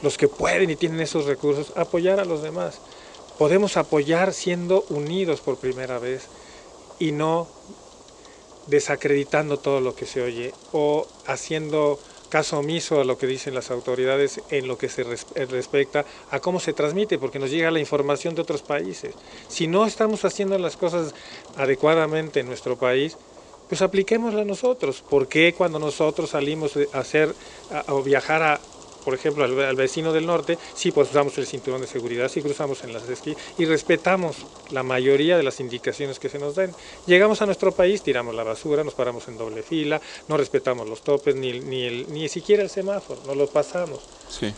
[0.02, 2.80] los que pueden y tienen esos recursos, apoyar a los demás.
[3.40, 6.28] Podemos apoyar siendo unidos por primera vez
[7.00, 7.48] y no
[8.68, 13.72] desacreditando todo lo que se oye o haciendo caso omiso a lo que dicen las
[13.72, 17.80] autoridades en lo que se eh, respecta a cómo se transmite, porque nos llega la
[17.80, 19.16] información de otros países.
[19.48, 21.16] Si no estamos haciendo las cosas
[21.56, 23.18] adecuadamente en nuestro país,
[23.70, 25.02] pues apliquémosla nosotros.
[25.10, 27.34] ¿Por qué cuando nosotros salimos a hacer
[27.88, 28.60] o viajar a
[29.04, 32.84] por ejemplo, al, vecino del norte, sí pues usamos el cinturón de seguridad, sí cruzamos
[32.84, 34.38] en las esquí y respetamos
[34.72, 36.72] la mayoría de las indicaciones que se nos den.
[37.06, 41.02] Llegamos a nuestro país, tiramos la basura, nos paramos en doble fila, no respetamos los
[41.02, 44.00] topes, ni, ni, ni siquiera el semáforo, no lo pasamos.
[44.30, 44.54] Sí.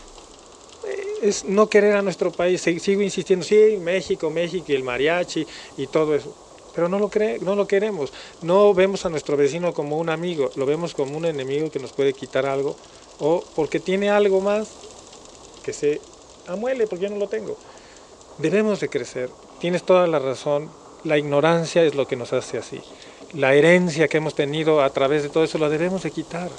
[1.22, 5.86] Es no querer a nuestro país, sigo insistiendo, sí, México, México y el mariachi y
[5.86, 6.34] todo eso
[6.74, 8.12] pero no lo, cree, no lo queremos.
[8.42, 11.92] No vemos a nuestro vecino como un amigo, lo vemos como un enemigo que nos
[11.92, 12.76] puede quitar algo
[13.18, 14.68] o porque tiene algo más
[15.62, 16.00] que se
[16.46, 17.56] amuele porque yo no lo tengo.
[18.38, 19.30] Debemos de crecer.
[19.60, 20.70] Tienes toda la razón.
[21.04, 22.80] La ignorancia es lo que nos hace así.
[23.34, 26.50] La herencia que hemos tenido a través de todo eso la debemos de quitar.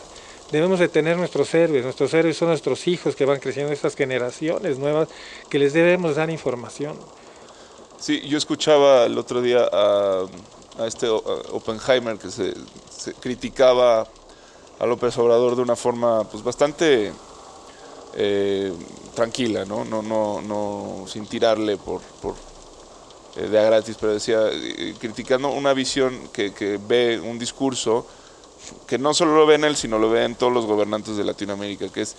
[0.51, 1.84] Debemos de tener nuestros héroes.
[1.84, 5.10] Nuestros héroes son nuestros hijos que van creciendo, estas generaciones nuevas
[5.49, 6.97] que les debemos dar información.
[7.99, 10.26] Sí, yo escuchaba el otro día a,
[10.86, 12.54] este Oppenheimer que se
[13.20, 14.08] criticaba
[14.80, 17.11] a López Obrador de una forma pues bastante
[18.15, 18.71] eh,
[19.15, 19.84] tranquila, ¿no?
[19.86, 22.36] No, no, no sin tirarle por, por
[23.36, 28.05] eh, de a gratis, pero decía, eh, criticando una visión que, que, ve un discurso
[28.86, 31.24] que no solo lo ve en él, sino lo ve en todos los gobernantes de
[31.24, 32.15] Latinoamérica, que es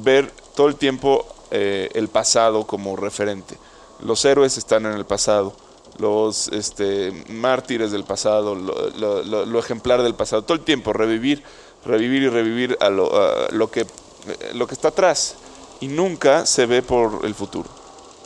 [0.00, 3.56] ver todo el tiempo el pasado como referente.
[4.00, 5.54] Los héroes están en el pasado,
[5.98, 11.42] los este, mártires del pasado, lo, lo ejemplar del pasado, todo el tiempo revivir
[11.88, 13.86] revivir y revivir a lo, lo, que,
[14.54, 15.36] lo que está atrás
[15.80, 17.68] y nunca se ve por el futuro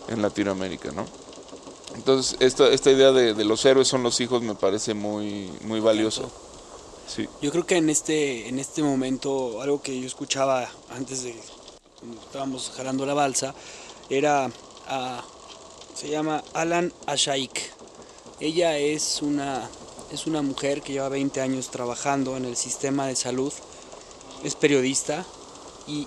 [0.08, 1.06] en Latinoamérica, ¿no?
[1.94, 5.78] Entonces, esta, esta idea de, de, los héroes son los hijos me parece muy, muy
[5.78, 6.30] valioso.
[7.06, 7.28] Sí.
[7.42, 11.34] Yo creo que en este, en este momento, algo que yo escuchaba antes de
[11.98, 13.54] cuando estábamos jalando la balsa,
[14.08, 14.50] era,
[15.94, 17.72] se llama Alan Ashaik.
[18.40, 19.68] Ella es una
[20.12, 23.52] es una mujer que lleva 20 años trabajando en el sistema de salud,
[24.44, 25.24] es periodista
[25.86, 26.06] y,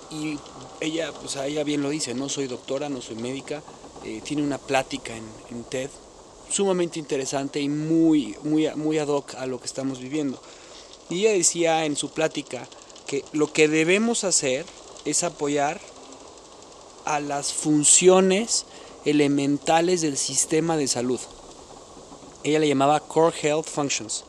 [0.80, 3.62] ella, pues ella bien lo dice, no soy doctora, no soy médica,
[4.04, 5.90] eh, tiene una plática en, TED
[6.48, 10.40] sumamente interesante y muy, muy, muy ad hoc a lo que estamos viviendo.
[11.10, 12.68] Y ella decía en su plática
[13.06, 14.64] que lo que debemos hacer
[15.04, 15.80] es apoyar
[17.04, 18.66] a las funciones
[19.04, 21.20] elementales del sistema de salud
[22.46, 24.24] ella le llamaba Core Health Functions.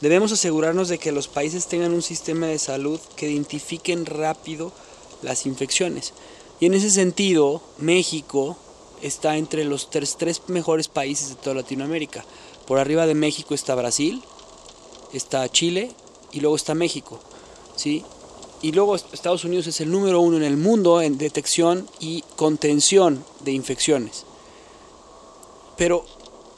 [0.00, 4.72] Debemos asegurarnos de que los países tengan un sistema de salud que identifiquen rápido
[5.22, 6.12] las infecciones.
[6.60, 8.56] Y en ese sentido, México
[9.02, 12.24] está entre los tres, tres mejores países de toda Latinoamérica.
[12.66, 14.22] Por arriba de México está Brasil,
[15.12, 15.92] está Chile
[16.32, 17.18] y luego está México.
[17.76, 18.04] ¿sí?
[18.62, 23.24] Y luego Estados Unidos es el número uno en el mundo en detección y contención
[23.40, 24.24] de infecciones.
[25.76, 26.04] Pero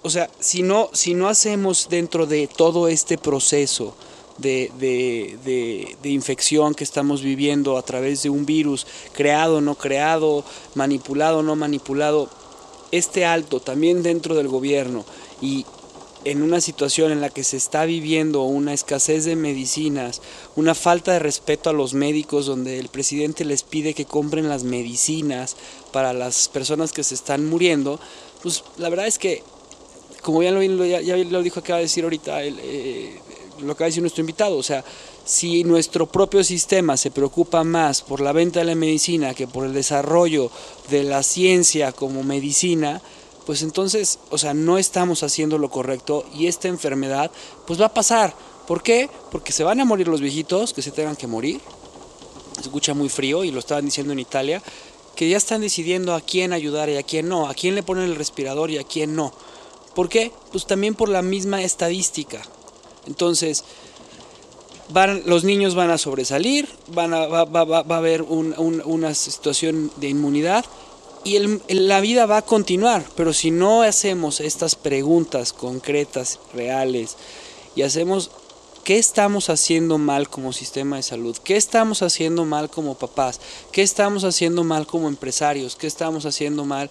[0.06, 3.96] o sea, si no, si no hacemos dentro de todo este proceso
[4.38, 10.44] de, de, infección que estamos viviendo a través de un virus, creado, no creado,
[10.76, 12.30] manipulado, no manipulado,
[12.92, 15.04] este alto también dentro del gobierno
[15.42, 15.66] y
[16.24, 20.22] en una situación en la que se está viviendo una escasez de medicinas,
[20.54, 24.62] una falta de respeto a los médicos, donde el presidente les pide que compren las
[24.62, 25.56] medicinas
[25.92, 27.98] para las personas que se están muriendo,
[28.42, 29.42] pues la verdad es que
[30.26, 33.20] como ya lo, dijo, acaba de decir ahorita, eh,
[33.60, 34.84] lo acaba de decir nuestro invitado, o sea,
[35.24, 39.64] si nuestro propio sistema se preocupa más por la venta de la medicina que por
[39.64, 40.50] el desarrollo
[40.90, 43.00] de la ciencia como medicina,
[43.46, 47.30] pues entonces, o sea, no estamos haciendo lo correcto y esta enfermedad
[47.64, 48.34] pues va a pasar.
[48.66, 49.08] ¿Por qué?
[49.30, 51.60] Porque se van a morir los viejitos que se tengan que morir.
[52.56, 54.60] Se escucha muy frío y lo estaban diciendo en Italia,
[55.14, 58.06] que ya están decidiendo a quién ayudar y a quién no, a quién le ponen
[58.06, 59.32] el respirador y a quién no.
[59.96, 60.30] ¿Por qué?
[60.52, 62.42] Pues también por la misma estadística.
[63.06, 63.64] Entonces,
[65.24, 70.66] los niños van a sobresalir, van a, va, a haber una situación de inmunidad
[71.24, 71.38] y
[71.70, 73.06] la vida va a continuar.
[73.16, 77.16] Pero si no hacemos estas preguntas concretas, reales,
[77.74, 78.30] y hacemos
[78.84, 83.40] qué estamos haciendo mal como sistema de salud, qué estamos haciendo mal como papás,
[83.72, 86.90] qué estamos haciendo mal como empresarios, qué estamos haciendo mal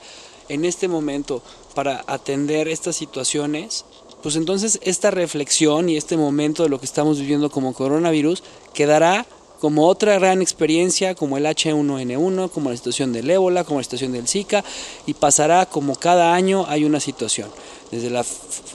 [0.49, 1.43] en este momento
[1.75, 3.85] para atender estas situaciones,
[4.23, 8.41] pues entonces esta reflexión y este momento de lo que estamos viviendo como coronavirus
[8.73, 9.27] quedará
[9.59, 14.11] como otra gran experiencia, como el H1N1, como la situación del ébola, como la situación
[14.11, 14.63] del Zika,
[15.05, 17.49] y pasará como cada año hay una situación.
[17.91, 18.25] Desde, la,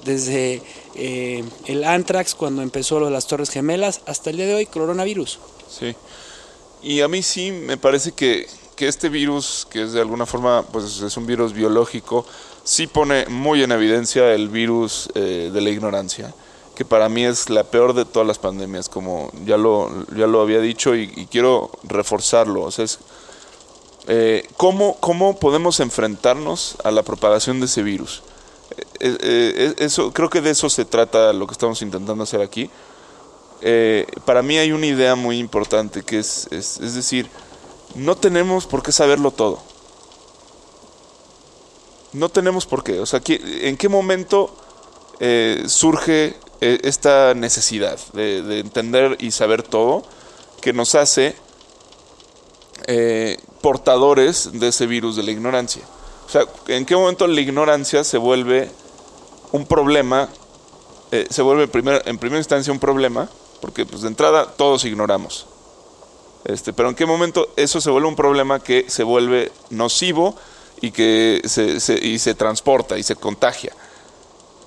[0.04, 0.62] desde
[0.94, 4.66] eh, el anthrax, cuando empezó lo de las Torres Gemelas, hasta el día de hoy,
[4.66, 5.38] coronavirus.
[5.68, 5.94] Sí.
[6.82, 10.62] Y a mí sí me parece que, que este virus, que es de alguna forma,
[10.62, 12.24] pues es un virus biológico,
[12.70, 16.32] sí pone muy en evidencia el virus eh, de la ignorancia
[16.76, 20.40] que para mí es la peor de todas las pandemias, como ya lo, ya lo
[20.40, 22.62] había dicho y, quiero reforzarlo.
[22.62, 23.00] O sea, es,
[24.08, 28.22] eh, ¿cómo, ¿cómo, podemos enfrentarnos a la propagación de ese virus?
[28.98, 32.70] Eh, eh, eso, creo que de eso se trata lo que estamos intentando hacer aquí.
[34.24, 37.28] para mí hay una idea muy importante que es, es, es decir,
[37.94, 39.69] no tenemos por qué saberlo todo.
[42.12, 43.00] No tenemos por qué.
[43.00, 44.54] O sea, ¿en qué momento
[45.66, 50.02] surge e, esta necesidad de, entender y saber todo
[50.60, 51.34] que nos hace
[52.86, 55.82] eh, portadores de ese virus de la ignorancia.
[56.26, 58.70] O sea, ¿en qué momento la ignorancia se vuelve
[59.52, 60.28] un problema?
[61.12, 63.28] Eh, se vuelve en primera instancia un problema,
[63.60, 65.46] porque pues de entrada todos ignoramos.
[66.44, 70.36] Este, pero en qué momento eso se vuelve un problema que se vuelve nocivo
[70.80, 73.72] y que se, y se transporta y se contagia.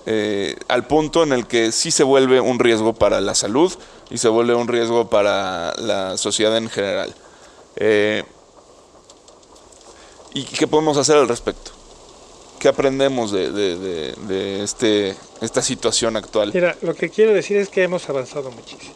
[0.05, 3.73] Eh, al punto en el que sí se vuelve un riesgo para la salud
[4.09, 7.13] y se vuelve un riesgo para la sociedad en general.
[7.77, 8.23] Eh,
[10.33, 11.71] ¿Y qué podemos hacer al respecto?
[12.59, 16.51] ¿Qué aprendemos de, este, esta situación actual?
[16.53, 18.95] Mira, lo que quiero decir es que hemos avanzado muchísimo.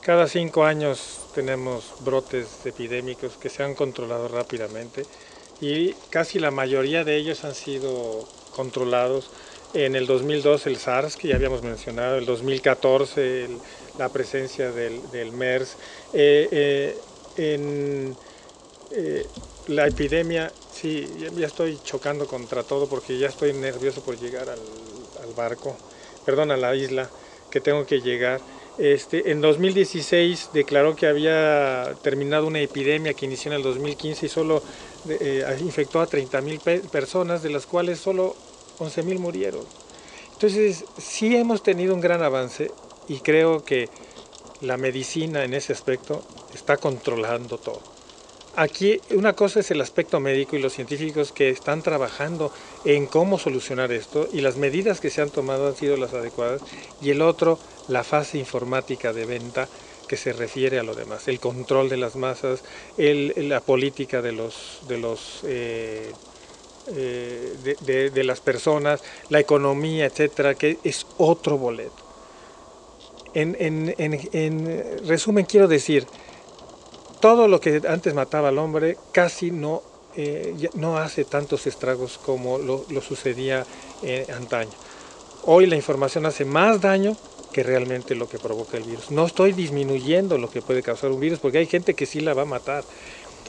[0.00, 5.06] Cada cinco años tenemos brotes epidémicos que se han controlado rápidamente
[5.60, 8.26] y casi la mayoría de ellos han sido
[8.56, 9.30] controlados
[9.74, 13.48] en el 2002 el SARS, que ya habíamos mencionado, el 2014
[13.98, 15.76] la presencia del, MERS,
[16.12, 17.00] eh, eh,
[17.36, 18.16] en
[18.92, 19.26] eh,
[19.68, 24.58] la epidemia, sí, ya estoy chocando contra todo porque ya estoy nervioso por llegar al,
[25.36, 25.74] barco,
[26.24, 27.08] perdón, a la isla
[27.50, 28.40] que tengo que llegar.
[28.76, 34.28] Este, en 2016 declaró que había terminado una epidemia que inició en el 2015 y
[34.28, 34.62] solo
[35.60, 38.34] infectó a 30.000 personas, de las cuales solo
[38.78, 39.64] 11.000 murieron.
[40.32, 42.70] Entonces, sí hemos tenido un gran avance
[43.06, 43.88] y creo que
[44.60, 46.22] la medicina en ese aspecto
[46.52, 47.93] está controlando todo.
[48.56, 52.52] Aquí una cosa es el aspecto médico y los científicos que están trabajando
[52.84, 56.62] en cómo solucionar esto y las medidas que se han tomado han sido las adecuadas
[57.02, 59.68] y el otro, la fase informática de venta
[60.06, 62.62] que se refiere a lo demás, el control de las masas,
[62.96, 66.12] la política de los, de los eh,
[66.94, 72.04] eh, de, las personas, la economía, etcétera, que es otro boleto.
[73.32, 76.06] En, en, en, resumen, quiero decir,
[77.24, 79.82] todo lo que antes mataba al hombre casi no,
[80.14, 83.64] eh, no hace tantos estragos como lo, sucedía
[84.02, 84.72] eh, antaño.
[85.44, 87.16] Hoy la información hace más daño
[87.50, 89.10] que realmente lo que provoca el virus.
[89.10, 92.34] No estoy disminuyendo lo que puede causar un virus, porque hay gente que sí la
[92.34, 92.84] va a matar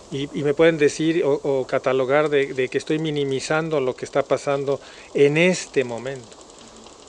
[0.09, 4.79] y, me pueden decir o, catalogar de, que estoy minimizando lo que está pasando
[5.13, 6.37] en este momento.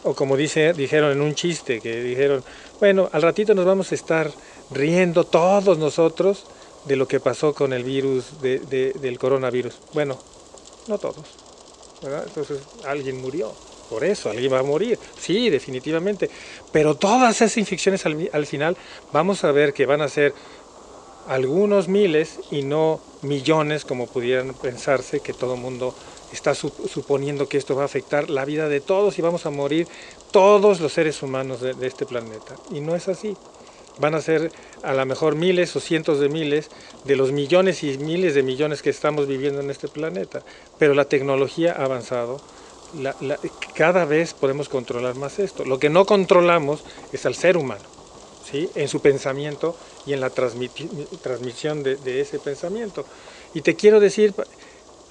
[0.03, 2.43] O como dice, dijeron en un chiste, que dijeron,
[2.81, 4.33] bueno, al ratito nos vamos a estar
[4.73, 6.45] riendo todos nosotros
[6.87, 9.75] de lo que pasó con el virus, del coronavirus.
[9.93, 10.19] Bueno,
[10.89, 11.25] no todos.
[12.03, 13.53] Entonces alguien murió.
[13.91, 14.99] Por eso, alguien va a morir.
[15.19, 16.29] Sí, definitivamente.
[16.73, 18.77] Pero todas esas infecciones al, al final
[19.13, 20.35] vamos a ver que van a ser
[21.29, 25.95] algunos miles y no millones como pudieran pensarse que todo el mundo
[26.33, 29.87] está suponiendo que esto va a afectar la vida de todos y vamos a morir
[30.31, 32.57] todos los seres humanos de, este planeta.
[32.71, 33.37] Y no es así.
[33.99, 34.53] Van a ser
[34.83, 36.71] a lo mejor miles o cientos de miles
[37.05, 40.43] de los millones y miles de millones que estamos viviendo en este planeta.
[40.79, 42.41] Pero la tecnología ha avanzado.
[43.75, 45.65] cada vez podemos controlar más esto.
[45.65, 47.85] Lo que no controlamos es al ser humano,
[48.51, 48.69] ¿sí?
[48.75, 53.05] en su pensamiento y en la transmisión de, ese pensamiento.
[53.55, 54.35] Y te quiero decir,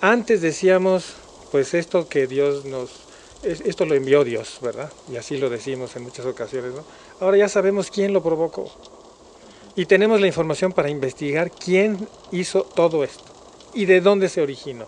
[0.02, 1.16] antes decíamos,
[1.52, 3.05] pues esto que Dios nos,
[3.44, 4.92] esto lo envió Dios, ¿verdad?
[5.12, 6.84] Y así lo decimos en muchas ocasiones, ¿no?
[7.20, 8.72] Ahora ya sabemos quién lo provocó.
[9.76, 13.24] Y tenemos la información para investigar quién hizo todo esto
[13.74, 14.88] y de dónde se originó.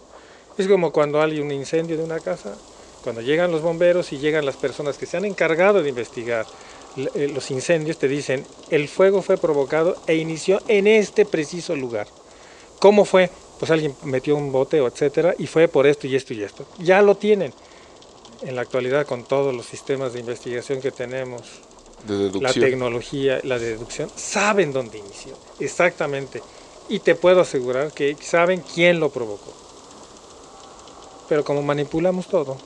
[0.57, 2.55] Es como cuando hay un incendio de una casa,
[3.03, 6.45] cuando llegan los bomberos y llegan las personas que se han encargado de investigar
[6.97, 12.07] eh, los incendios te dicen, el fuego fue provocado e inició en este preciso lugar.
[12.79, 13.29] ¿Cómo fue?
[13.59, 16.65] Pues alguien metió un bote o etcétera y fue por esto y esto y esto.
[16.79, 17.53] Ya lo tienen.
[18.41, 21.41] En la actualidad con todos los sistemas de investigación que tenemos
[22.07, 26.41] De la tecnología, la deducción, saben dónde inició, exactamente.
[26.89, 29.53] Y te puedo asegurar que saben quién lo provocó.
[31.27, 32.57] Pero como manipulamos todo,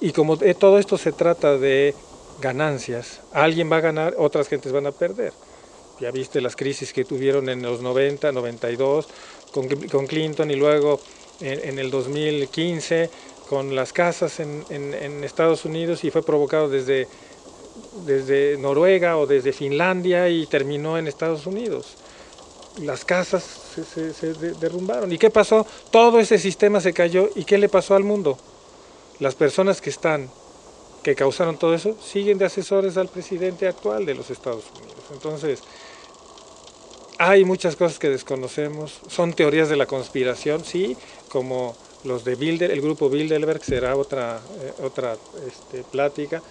[0.00, 1.94] y como todo esto se trata de
[2.40, 5.32] ganancias, alguien va a ganar, otras gentes van a perder.
[6.00, 9.06] Ya viste las crisis que tuvieron en los 90, 92,
[9.52, 10.98] con, con Clinton y luego
[11.40, 13.10] en, en, el 2015
[13.52, 17.06] con las casas en, en, en, Estados Unidos y fue provocado desde,
[18.06, 21.98] desde Noruega o desde Finlandia y terminó en Estados Unidos.
[22.78, 25.12] Las casas se, se, se derrumbaron.
[25.12, 25.66] ¿Y qué pasó?
[25.90, 27.28] Todo ese sistema se cayó.
[27.34, 28.38] ¿Y qué le pasó al mundo?
[29.18, 30.30] Las personas que están,
[31.02, 35.04] que causaron todo eso, siguen de asesores al presidente actual de los Estados Unidos.
[35.12, 35.62] Entonces,
[37.18, 40.96] hay muchas cosas que desconocemos, son teorías de la conspiración, sí,
[41.28, 45.16] como los de Bilder, el grupo Bilderberg será otra, eh, otra
[45.46, 46.42] este, plática,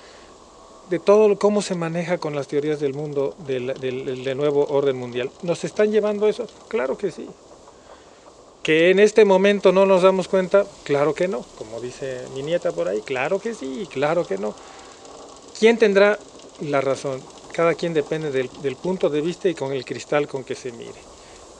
[0.89, 5.31] de todo cómo se maneja con las teorías del mundo del, nuevo orden mundial.
[5.41, 6.47] ¿Nos están llevando eso?
[6.67, 7.27] Claro que sí.
[8.61, 10.65] ¿Que en este momento no nos damos cuenta?
[10.83, 14.53] Claro que no, como dice mi nieta por ahí, claro que sí, claro que no.
[15.59, 16.19] ¿Quién tendrá
[16.59, 17.21] la razón?
[17.51, 20.71] cada quien depende del, del, punto de vista y con el cristal con que se
[20.71, 21.10] mire.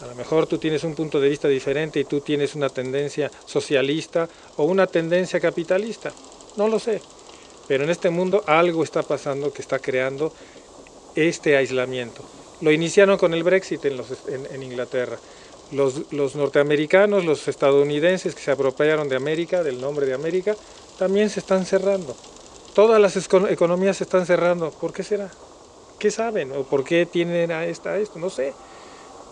[0.02, 3.30] A lo mejor tú tienes un punto de vista diferente y tú tienes una tendencia
[3.46, 6.12] socialista o una tendencia capitalista.
[6.58, 7.02] No lo sé.
[7.68, 10.34] Pero en este mundo algo está pasando que está creando
[11.16, 12.24] este aislamiento.
[12.62, 15.18] Lo iniciaron con el Brexit en, los, en, Inglaterra.
[15.72, 20.56] Los, los, norteamericanos, los estadounidenses que se apropiaron de América, del nombre de América,
[20.98, 22.16] también se están cerrando.
[22.74, 23.16] Todas las
[23.50, 24.72] economías se están cerrando.
[24.72, 25.30] ¿Por qué será?
[26.00, 26.52] ¿Qué saben?
[26.54, 28.20] ¿O por qué tienen a esta, a esto?
[28.20, 28.54] No sé.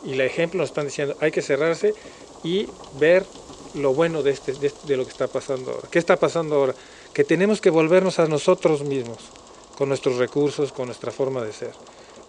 [0.06, 1.94] Y el ejemplo nos están diciendo, hay que cerrarse
[2.44, 2.68] y
[3.00, 3.26] ver
[3.76, 5.88] lo bueno de, este, de, lo que está pasando ahora.
[5.92, 6.74] ¿Qué está pasando ahora?
[7.14, 9.18] Que tenemos que volvernos a nosotros mismos,
[9.78, 11.72] con nuestros recursos, con nuestra forma de ser,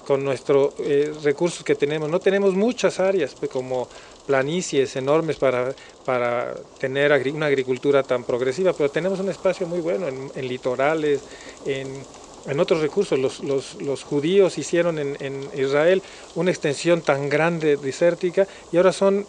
[0.06, 2.10] con nuestros eh, recursos que tenemos.
[2.10, 3.88] No tenemos muchas áreas pues, como
[4.26, 5.74] planicies enormes para,
[6.04, 11.20] para tener una agricultura tan progresiva, pero tenemos un espacio muy bueno en, en litorales,
[11.64, 12.04] en
[12.46, 13.18] en otros recursos.
[13.18, 16.02] Los, los, judíos hicieron en, en, Israel
[16.34, 19.26] una extensión tan grande desértica y ahora son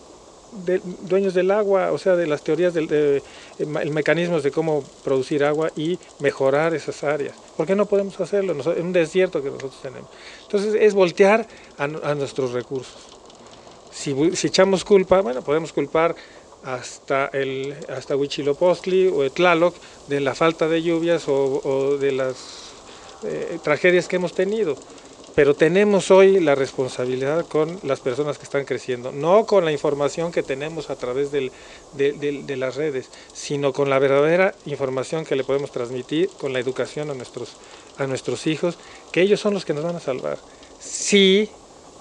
[0.66, 3.24] de, dueños del agua, o sea, de las teorías del de,
[3.58, 7.36] el mecanismos de cómo producir agua y mejorar esas áreas.
[7.56, 10.10] ¿Por qué no podemos hacerlo en un desierto que nosotros tenemos?
[10.44, 11.48] Entonces es voltear
[11.78, 12.98] a, a nuestros recursos.
[13.92, 16.16] Si, echamos culpa, bueno, podemos culpar
[16.64, 19.76] hasta el hasta Huichilopostli o Tlaloc
[20.08, 22.71] de la falta de lluvias o de las
[23.24, 24.76] eh, tragedias que hemos tenido.
[25.34, 30.32] Pero tenemos hoy la responsabilidad con las personas que están creciendo, no con la información
[30.32, 31.52] que tenemos a través del,
[31.94, 36.60] de, de, las redes, sino con la verdadera información que le podemos transmitir, con la
[36.60, 37.54] educación a nuestros,
[37.98, 38.78] a nuestros hijos,
[39.14, 40.38] que ellos son los que nos van a salvar.
[40.82, 41.50] Si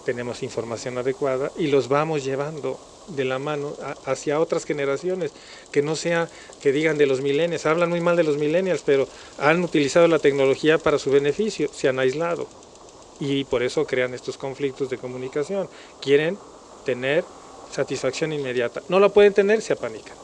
[0.05, 2.81] tenemos información adecuada y los vamos llevando
[3.17, 3.75] de la mano
[4.07, 5.33] hacia otras generaciones,
[5.73, 6.29] que no sea
[6.61, 9.09] que digan de los millennials, hablan muy mal de los millennials, pero
[9.39, 12.49] han utilizado la tecnología para su beneficio, se han aislado
[13.21, 15.69] y por eso crean estos conflictos de comunicación.
[16.01, 16.39] Quieren
[16.85, 17.25] tener
[17.71, 18.83] satisfacción inmediata.
[18.89, 20.17] No la pueden tener, se apanican.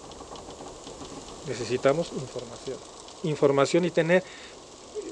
[1.47, 2.79] Necesitamos información.
[3.23, 4.25] Información y tener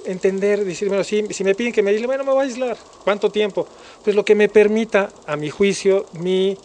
[0.06, 2.76] entender, decirme, si, si me piden que me aísle, bueno, me voy a aislar.
[3.04, 3.66] ¿Cuánto tiempo?
[4.02, 6.56] Pues lo que me permita, a mi juicio, mi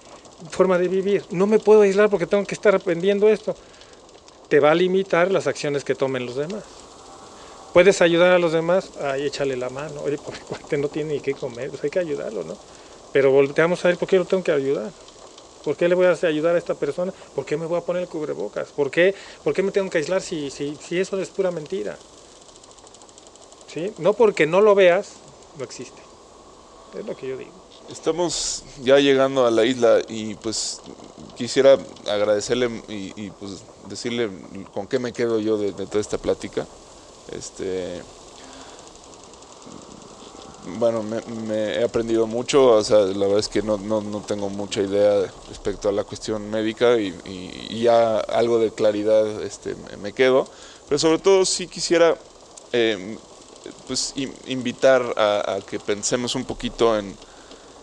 [0.50, 1.26] forma de vivir.
[1.32, 3.56] No me puedo aislar porque tengo que estar aprendiendo esto.
[4.48, 6.64] Te va a limitar las acciones que tomen los demás.
[7.74, 10.02] Puedes ayudar a los demás, ahí échale la mano.
[10.02, 12.58] Oye, porque cuate no tiene ni qué comer, pues hay que ayudarlo, ¿no?
[13.14, 14.92] Pero volteamos a ver por qué lo tengo que ayudar.
[15.64, 17.14] ¿Por qué le voy a ayudar a esta persona?
[17.36, 18.70] ¿Por qué me voy a poner el cubrebocas?
[18.70, 19.14] ¿Por qué,
[19.44, 21.98] por qué me tengo que aislar si, si, si eso es pura mentira?
[23.68, 23.94] ¿Sí?
[23.98, 25.16] No porque no lo veas,
[25.58, 26.02] no existe.
[26.98, 27.52] Es lo que yo digo.
[27.92, 30.80] Estamos ya llegando a la isla y pues
[31.36, 34.30] quisiera agradecerle y, pues decirle
[34.74, 36.68] con qué me quedo yo de, toda esta plática.
[37.32, 38.02] Este,
[40.78, 44.20] bueno, me, me, he aprendido mucho, o sea, la verdad es que no, no, no
[44.22, 49.98] tengo mucha idea respecto a la cuestión médica y, ya algo de claridad este, me,
[49.98, 50.48] me, quedo,
[50.88, 52.18] pero sobre todo sí quisiera
[52.74, 53.18] eh,
[53.88, 54.14] pues
[54.46, 57.16] invitar a, a, que pensemos un poquito en,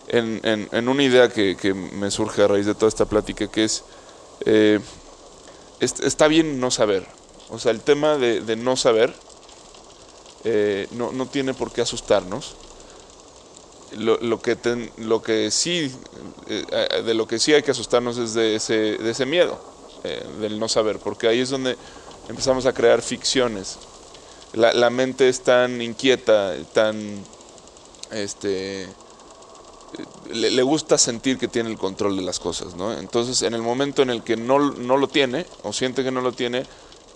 [0.07, 3.63] en, en, una idea que, que, me surge a raíz de toda esta plática, que
[3.65, 3.83] es,
[4.45, 4.79] eh,
[5.79, 7.05] es está bien no saber.
[7.49, 9.13] O sea, el tema de, de no saber
[10.43, 12.55] eh, no, no, tiene por qué asustarnos.
[13.97, 15.91] Lo, lo, que, ten, lo que sí,
[16.47, 19.59] eh, de lo que sí hay que asustarnos es de ese, de ese miedo,
[20.39, 21.77] del no saber, porque ahí es donde
[22.29, 23.77] empezamos a crear ficciones.
[24.53, 27.23] La, la mente es tan inquieta, tan
[28.11, 28.87] este,
[30.31, 32.75] le, gusta sentir que tiene el control de las cosas.
[32.99, 36.21] Entonces, en el momento en el que no, no lo tiene, o siente que no
[36.21, 36.63] lo tiene,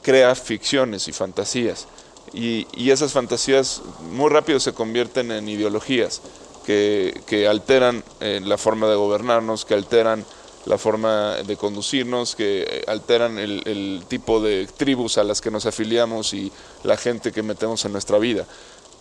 [0.02, 1.88] crea ficciones y fantasías.
[2.34, 3.81] Y, y esas fantasías
[4.11, 6.22] muy rápido se convierten en ideologías
[6.65, 10.26] que, que alteran eh, la forma de gobernarnos, que alteran
[10.65, 15.65] la forma de conducirnos, que alteran el, el, tipo de tribus a las que nos
[15.65, 16.52] afiliamos y
[16.84, 18.45] la gente que metemos en nuestra vida.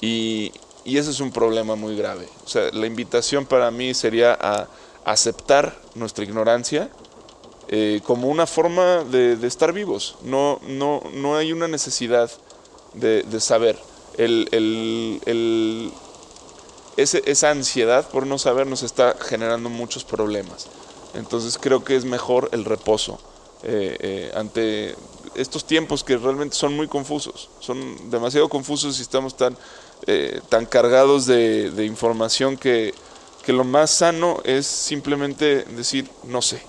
[0.00, 0.52] Y,
[0.84, 2.28] y ese es un problema muy grave.
[2.44, 4.68] O sea, la invitación para mí sería a
[5.04, 6.90] aceptar nuestra ignorancia
[7.68, 10.16] eh, como una forma de, estar vivos.
[10.22, 12.30] No, no, no hay una necesidad
[12.94, 13.78] de, saber.
[14.18, 15.92] El, el,
[16.96, 20.66] esa ansiedad por no saber nos está generando muchos problemas.
[21.14, 23.20] Entonces creo que es mejor el reposo
[23.62, 24.94] eh, eh, ante
[25.34, 29.56] estos tiempos que realmente son muy confusos, son demasiado confusos y estamos tan,
[30.06, 32.94] eh, tan cargados de, información que,
[33.44, 36.62] que, lo más sano es simplemente decir no sé.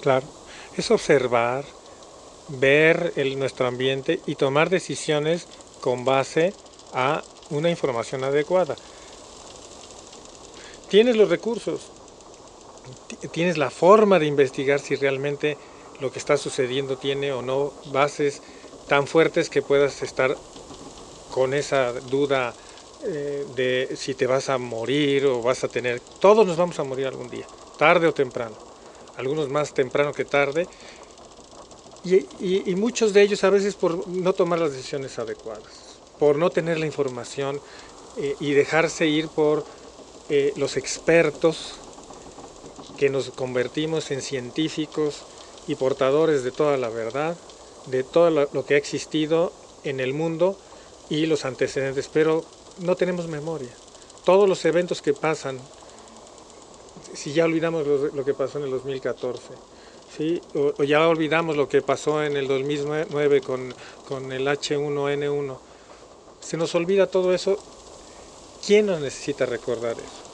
[0.00, 0.26] Claro,
[0.76, 1.64] es observar,
[2.48, 5.46] ver el, nuestro ambiente y tomar decisiones
[5.80, 6.52] con base
[6.92, 8.76] a una información adecuada.
[10.88, 11.80] Tienes los recursos,
[13.32, 15.56] tienes la forma de investigar si realmente
[16.00, 18.42] lo que está sucediendo tiene o no bases
[18.86, 20.36] tan fuertes que puedas estar
[21.36, 22.54] con esa duda
[23.04, 26.00] eh, de si te vas a morir o vas a tener...
[26.18, 27.46] Todos nos vamos a morir algún día,
[27.76, 28.56] tarde o temprano,
[29.18, 30.66] algunos más temprano que tarde,
[32.04, 36.78] y, muchos de ellos a veces por no tomar las decisiones adecuadas, por no tener
[36.78, 37.60] la información
[38.16, 39.66] eh, y dejarse ir por
[40.30, 41.74] eh, los expertos
[42.96, 45.20] que nos convertimos en científicos
[45.68, 47.36] y portadores de toda la verdad,
[47.88, 49.52] de todo lo que ha existido
[49.84, 50.56] en el mundo
[51.08, 52.44] y los antecedentes, pero
[52.78, 53.70] no tenemos memoria.
[54.24, 55.58] Todos los eventos que pasan,
[57.14, 59.42] si ya olvidamos lo, que pasó en el 2014,
[60.16, 60.40] ¿sí?
[60.54, 63.74] O, o, ya olvidamos lo que pasó en el 2009 con,
[64.08, 65.58] con el H1N1,
[66.40, 67.58] se nos olvida todo eso.
[68.66, 70.26] ¿Quién nos necesita recordar eso?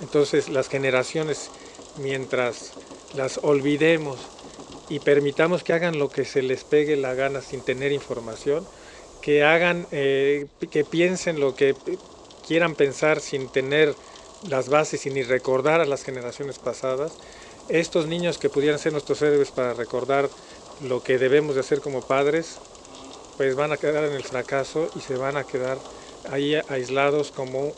[0.00, 1.50] Entonces las generaciones,
[1.98, 2.72] mientras
[3.14, 4.18] las olvidemos
[4.88, 8.66] y permitamos que hagan lo que se les pegue la gana sin tener información,
[9.20, 11.74] que hagan, eh, que piensen lo que
[12.46, 13.94] quieran pensar sin tener
[14.48, 17.12] las bases y ni recordar a las generaciones pasadas,
[17.68, 20.28] estos niños que pudieran ser nuestros héroes para recordar
[20.82, 22.56] lo que debemos de hacer como padres,
[23.36, 25.78] pues van a quedar en el fracaso y se van a quedar
[26.30, 27.72] ahí aislados como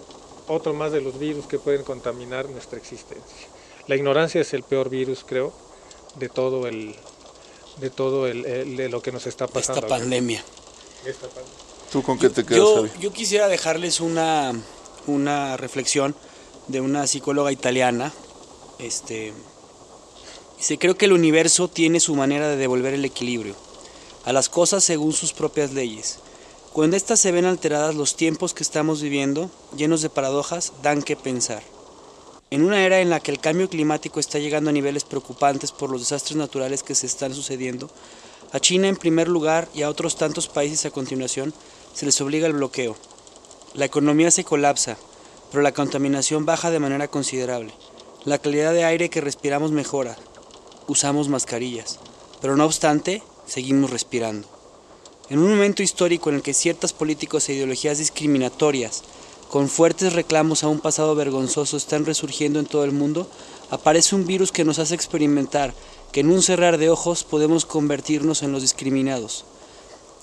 [0.49, 3.49] otro más de los virus que pueden contaminar nuestra existencia.
[3.87, 5.53] La ignorancia es el peor virus, creo,
[6.17, 6.95] de todo el
[7.79, 9.81] de todo el, el de lo que nos está pasando.
[9.81, 10.45] Esta pandemia.
[11.05, 11.27] Esta.
[11.91, 12.91] ¿Tú con qué te quedas, yo, Javi?
[13.01, 14.53] yo quisiera dejarles una,
[15.07, 16.15] una reflexión
[16.69, 18.13] de una psicóloga italiana.
[18.79, 19.33] Este,
[20.57, 23.55] dice, creo que el universo tiene su manera de devolver el equilibrio
[24.25, 26.19] a las cosas según sus propias leyes.
[26.73, 31.17] Cuando éstas se ven alteradas, los tiempos que estamos viviendo, llenos de paradojas, dan que
[31.17, 31.63] pensar.
[32.51, 35.91] En una era en la que el cambio climático está llegando a niveles preocupantes por
[35.91, 37.91] los desastres naturales que se están sucediendo,
[38.53, 41.55] a China en primer lugar y a otros tantos países a continuación
[41.95, 42.97] se les obliga el bloqueo.
[43.75, 44.99] La economía se colapsa,
[45.51, 47.73] pero la contaminación baja de manera considerable.
[48.25, 50.17] La calidad de aire que respiramos mejora.
[50.87, 51.99] Usamos mascarillas,
[52.43, 54.47] pero no obstante, seguimos respirando.
[55.31, 59.03] En un momento histórico en el que ciertas políticos e ideologías discriminatorias,
[59.49, 63.27] con fuertes reclamos a un pasado vergonzoso, están resurgiendo en todo el mundo,
[63.71, 65.73] aparece un virus que nos hace experimentar
[66.13, 69.45] que en un cerrar de ojos podemos convertirnos en los discriminados.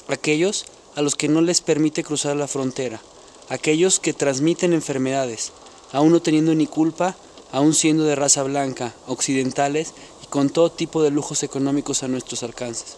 [0.08, 3.02] Aquellos a los que no les permite cruzar la frontera,
[3.50, 5.52] aquellos que transmiten enfermedades,
[5.92, 7.16] aún no teniendo ni culpa,
[7.52, 9.94] aún siendo de raza blanca, occidentales
[10.24, 12.98] y con todo tipo de lujos económicos a nuestros alcances.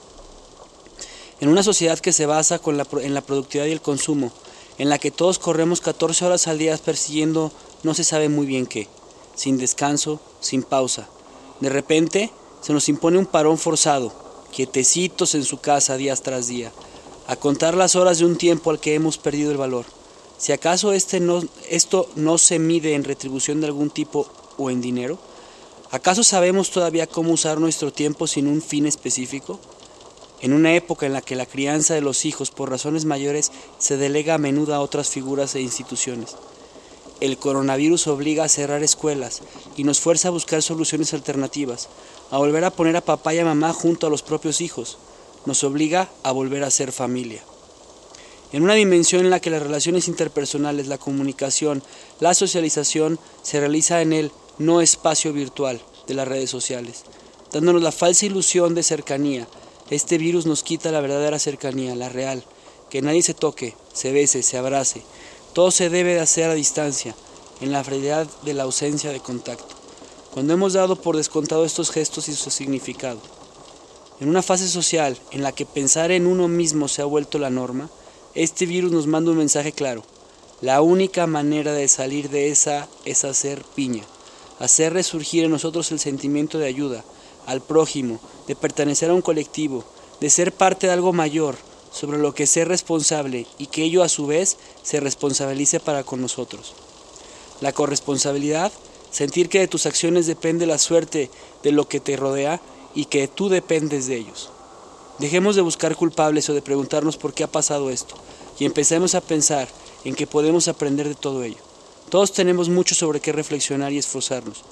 [1.40, 4.32] En una sociedad que se basa en la productividad y el consumo,
[4.78, 7.52] en la que todos corremos 14 horas al día persiguiendo
[7.84, 8.88] no se sabe muy bien qué,
[9.36, 11.08] sin descanso, sin pausa.
[11.62, 12.32] De repente
[12.62, 14.14] se nos impone un parón forzado,
[14.52, 16.72] quietecitos en su casa días tras día,
[17.28, 19.86] a contar las horas de un tiempo al que hemos perdido el valor.
[20.38, 24.28] Si acaso este no, esto no se mide en retribución de algún tipo
[24.58, 25.20] o en dinero,
[25.92, 29.60] ¿acaso sabemos todavía cómo usar nuestro tiempo sin un fin específico?
[30.42, 33.98] En una época en la que la crianza de los hijos por razones mayores se
[33.98, 36.36] delega a menudo a otras figuras e instituciones.
[37.20, 39.44] El coronavirus obliga a cerrar escuelas
[39.78, 41.88] y nos fuerza a buscar soluciones alternativas,
[42.32, 44.98] a volver a poner a papá y a mamá junto a los propios hijos.
[45.46, 47.44] Nos obliga a volver a ser familia.
[48.54, 51.82] en una dimensión en la que las relaciones interpersonales, la comunicación,
[52.20, 57.04] la socialización se realiza en el no espacio virtual de las redes sociales,
[57.54, 59.48] dándonos la falsa ilusión de cercanía.
[59.90, 62.44] Este virus nos quita la verdadera cercanía, la real,
[62.90, 65.02] que nadie se toque, se bese, se abrace.
[65.54, 67.16] Todo se debe de hacer a distancia,
[67.62, 69.81] en la realidad de la ausencia de contacto.
[70.34, 73.20] Cuando hemos dado por descontado estos gestos y su significado.
[74.22, 77.50] En una fase social en la que pensar en uno mismo se ha vuelto la
[77.50, 77.90] norma,
[78.34, 80.04] este virus nos manda un mensaje claro.
[80.62, 84.04] La única manera de salir de esa es hacer piña,
[84.60, 87.04] hacer resurgir en nosotros el sentimiento de ayuda
[87.46, 89.84] al prójimo, de pertenecer a un colectivo,
[90.22, 91.58] de ser parte de algo mayor,
[91.92, 96.22] sobre lo que ser responsable y que ello a su vez se responsabilice para con
[96.22, 96.74] nosotros.
[97.60, 98.72] La corresponsabilidad,
[99.12, 101.30] sentir que de tus acciones depende la suerte
[101.64, 102.62] de lo que te rodea
[102.96, 104.50] y que tú dependes de ellos.
[105.20, 108.16] Dejemos de buscar culpables o de preguntarnos por qué ha pasado esto
[108.58, 109.68] y empecemos a pensar
[110.04, 111.58] en que podemos aprender de todo ello.
[112.10, 114.64] Todos tenemos mucho sobre qué reflexionar y esforzarnos.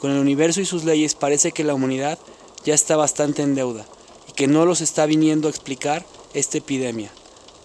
[0.00, 2.18] Con el universo y sus leyes parece que la humanidad
[2.64, 3.86] ya está bastante en deuda
[4.28, 7.12] y que no los está viniendo a explicar esta epidemia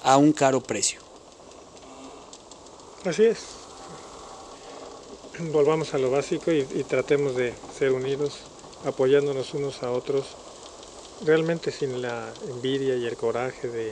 [0.04, 1.00] a un caro precio.
[3.06, 3.55] Así es.
[5.40, 8.40] Volvamos a lo básico y, tratemos de ser unidos,
[8.86, 10.28] apoyándonos unos a otros,
[11.26, 13.92] realmente sin la envidia y el coraje de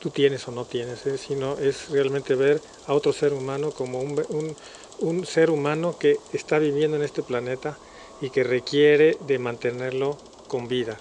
[0.00, 1.16] tú tienes o no tienes, ¿eh?
[1.16, 4.56] sino es realmente ver a otro ser humano como un, un,
[4.98, 7.78] un ser humano que está viviendo en este planeta
[8.20, 10.18] y que requiere de mantenerlo
[10.48, 10.98] con vida,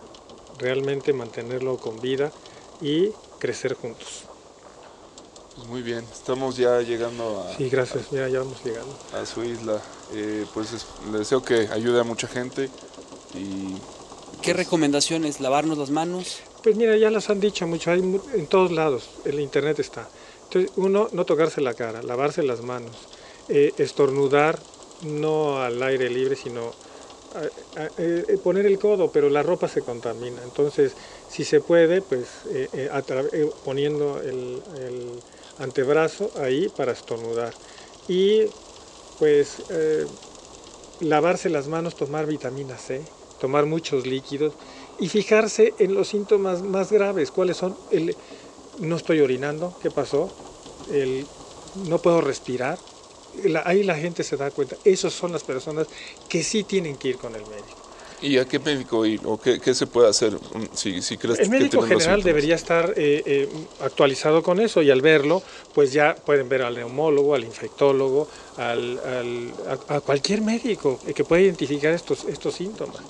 [0.59, 2.31] realmente mantenerlo con vida
[2.81, 3.09] y
[3.39, 4.34] crecer juntos.
[5.55, 8.93] Pues muy bien, estamos ya llegando a, Sí, gracias, mira, ya vamos llegando.
[9.13, 9.81] a su isla.
[10.11, 12.69] Eh, pues es- le deseo que ayude a mucha gente
[13.33, 13.77] y
[14.41, 15.39] ¿Qué recomendaciones?
[15.39, 16.43] ¿Lavarnos las manos?
[16.61, 20.09] Pues mira, ya las han dicho mucho, hay mu- en todos lados, el internet está.
[20.43, 23.07] Entonces, uno, no tocarse la cara, lavarse las manos,
[23.47, 24.65] eh, estornudar,
[24.99, 26.75] no al aire libre, sino
[27.33, 27.39] a-
[27.81, 30.43] a- eh, poner el codo, pero la ropa se contamina.
[30.43, 30.95] Entonces,
[31.27, 32.89] si se puede, pues eh, eh,
[33.31, 35.23] eh, poniendo el, el
[35.59, 37.53] antebrazo ahí para estornudar.
[38.07, 38.43] Y
[39.19, 40.05] pues eh,
[41.01, 43.01] lavarse las manos, tomar vitamina C,
[43.39, 44.53] tomar muchos líquidos
[44.99, 47.31] y fijarse en los síntomas más graves.
[47.31, 47.75] ¿Cuáles son?
[47.91, 48.15] El,
[48.79, 50.29] no estoy orinando, ¿qué pasó?
[50.91, 51.25] El,
[51.87, 52.77] no puedo respirar.
[53.65, 54.77] Ahí la gente se da cuenta.
[54.85, 55.87] Esas son las personas
[56.29, 57.84] que sí tienen que ir con el médico.
[58.19, 59.21] ¿Y a qué médico ir?
[59.25, 62.93] ¿O qué, qué se puede hacer mm, si, si crees El médico general debería estar
[62.95, 65.43] eh, eh, actualizado con eso y al verlo,
[65.73, 69.55] pues ya pueden ver al neumólogo, al infectólogo, al, al-
[69.87, 73.09] a, a cualquier médico que pueda identificar estos, estos síntomas.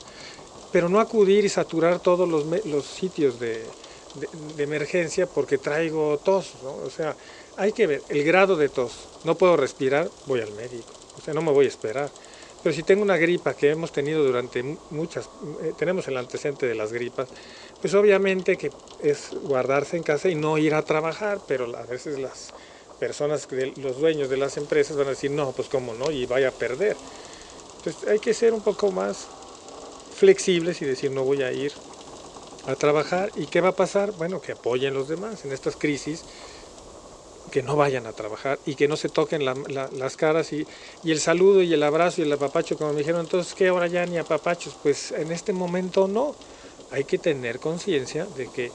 [0.71, 3.75] Pero no acudir y saturar todos los, los sitios de,
[4.13, 6.75] de- de emergencia porque traigo tos, ¿no?
[6.77, 7.17] O sea,
[7.55, 9.11] hay que ver el grado de tos.
[9.23, 10.95] No puedo respirar, voy al médico.
[11.17, 12.13] O sea, no me voy a esperar.
[12.65, 15.29] Pero si tengo una gripa que hemos tenido durante mu- muchas,
[15.61, 17.31] eh, tenemos el antecedente de las gripas,
[17.79, 22.17] pues obviamente que es guardarse en casa y no ir a trabajar, pero a veces
[22.17, 22.55] las
[22.97, 26.47] personas, los dueños de las empresas van a decir, no, pues cómo no, y vaya
[26.49, 27.03] a perder.
[27.77, 29.33] Entonces hay que ser un poco más
[30.09, 31.73] flexibles y decir, no voy a ir
[32.65, 33.31] a trabajar.
[33.35, 34.11] ¿Y qué va a pasar?
[34.13, 36.25] Bueno, que apoyen los demás en estas crisis,
[37.55, 40.67] que no vayan a trabajar y que no se toquen la- la- las caras y,
[41.03, 44.05] el saludo y el abrazo y el apapacho, como me dijeron, entonces, ¿qué ahora ya
[44.05, 44.75] ni apapachos?
[44.75, 46.37] Pues en este momento no.
[46.89, 48.73] Hay que tener conciencia de que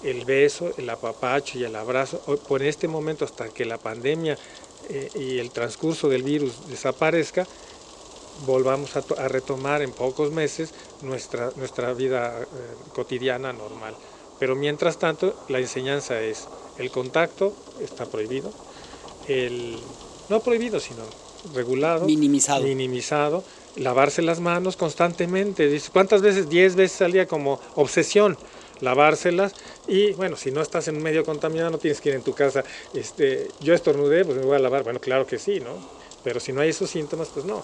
[0.00, 4.38] el beso, el apapacho y el abrazo, por este momento hasta que la pandemia
[4.80, 7.48] eh, y el transcurso del virus desaparezca,
[8.32, 13.98] volvamos a retomar en pocos meses nuestra, nuestra vida eh, cotidiana normal.
[14.38, 18.50] Pero mientras tanto, la enseñanza es, el contacto está prohibido,
[19.28, 19.76] el,
[20.28, 21.02] no prohibido, sino
[21.54, 22.64] regulado, Minimizado.
[22.64, 23.44] minimizado,
[23.76, 25.80] lavarse las manos constantemente.
[25.92, 26.48] ¿Cuántas veces?
[26.48, 28.36] Diez veces al día como obsesión
[28.80, 29.54] lavárselas
[29.86, 32.64] y bueno, si no estás en medio contaminado no tienes que ir en tu casa,
[32.92, 35.70] este, yo estornudé, pues me voy a lavar, bueno, claro que sí, ¿no?
[36.22, 37.62] Pero si no hay esos síntomas, pues no.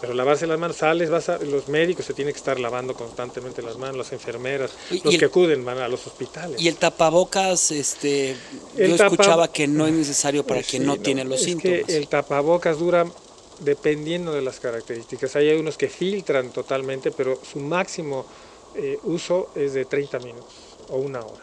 [0.00, 3.62] Pero lavarse las manos, sales, vas a, los médicos se tienen que estar lavando constantemente
[3.62, 6.60] las manos, las enfermeras, Y- los y el- que acuden van a los hospitales.
[6.60, 8.36] Y el tapabocas, este,
[8.76, 11.40] El yo tapa- escuchaba que no es necesario para Pues quien sí, no, tiene los
[11.40, 11.84] es síntomas.
[11.86, 13.06] Que el tapabocas dura
[13.60, 15.34] dependiendo de las características.
[15.36, 18.26] Hay unos que filtran totalmente, pero su máximo
[18.78, 20.52] eh, uso es de 30 minutos
[20.90, 21.42] o una hora.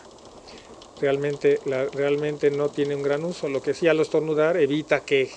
[1.02, 3.50] Realmente, la- realmente no tiene un gran uso.
[3.50, 5.32] Lo que sí al estornudar evita que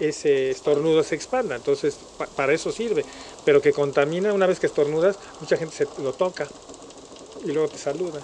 [0.00, 1.56] ese estornudo se expanda.
[1.56, 3.04] Entonces, pa- para eso sirve.
[3.44, 6.46] Pero que contamina, una vez que estornudas, mucha gente se lo toca
[7.44, 8.20] y luego te saluda.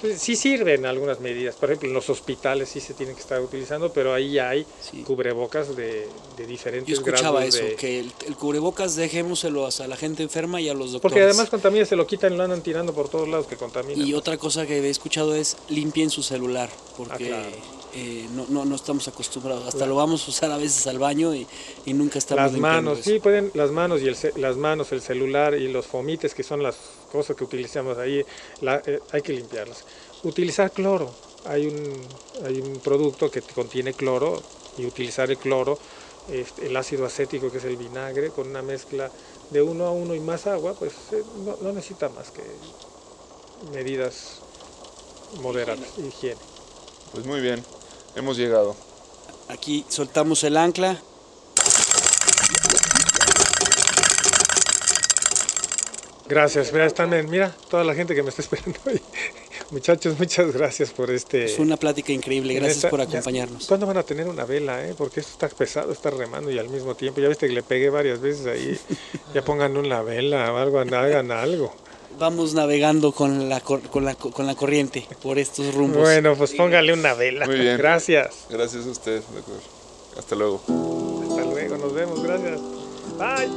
[0.00, 1.56] Pues, sí sirven algunas medidas.
[1.56, 5.02] Por ejemplo, en los hospitales sí se tienen que estar utilizando, pero ahí hay Sí.
[5.02, 9.86] cubrebocas de, de diferentes Yo escuchaba grados eso, de- que el, el cubrebocas dejémoselo a
[9.88, 11.02] la gente enferma y a los doctores.
[11.02, 14.00] Porque además contamina, se lo quitan y lo andan tirando por todos lados que contamina.
[14.04, 17.56] Y otra cosa que he escuchado es limpien su celular, porque Ah, claro.
[17.94, 19.66] Eh, no, no, no estamos acostumbrados.
[19.66, 21.46] Hasta lo vamos a usar a veces al baño y,
[21.86, 23.10] y nunca estamos las manos, eso.
[23.10, 26.62] sí, pueden, las manos y el, las manos, el celular y los fomites, que son
[26.62, 26.76] las
[27.10, 28.24] cosas que utilizamos ahí,
[28.60, 29.84] la- eh, hay que limpiarlas.
[30.24, 31.10] Utilizar cloro.
[31.46, 31.92] Hay un,
[32.44, 34.42] hay un producto que contiene cloro
[34.76, 35.78] y utilizar el cloro,
[36.30, 39.10] este, el ácido acético que es el vinagre, con una mezcla
[39.50, 42.42] de uno a uno y más agua, pues eh, no, no necesita más que
[43.72, 44.40] medidas
[45.42, 46.40] moderadas, higiene.
[47.12, 47.64] Pues muy bien,
[48.14, 48.76] hemos llegado.
[49.48, 50.98] Aquí soltamos el ancla.
[56.28, 59.00] Gracias, mira, están, en- mira toda la gente que me está esperando ahí.
[59.70, 61.44] Muchachos, muchas gracias por este...
[61.44, 62.54] Es una plática increíble.
[62.54, 63.66] Gracias esta- por ya- acompañarnos.
[63.66, 64.94] ¿Cuándo van a tener una vela, eh?
[64.96, 67.88] Porque esto está pesado, está remando y al mismo tiempo, ya viste que le pegué
[67.90, 68.78] varias veces ahí.
[69.34, 71.74] Ya pongan una vela o algo, hagan algo.
[72.18, 75.98] Vamos navegando con la, cor- con la, co- con la corriente por estos rumbos.
[76.02, 77.46] Bueno, pues póngale una vela.
[77.46, 77.78] Muy bien.
[77.78, 78.34] Gracias.
[78.50, 79.60] Gracias a usted, doctor.
[80.18, 80.60] Hasta luego.
[81.28, 82.60] Hasta luego, nos vemos, gracias.
[83.18, 83.48] Bye.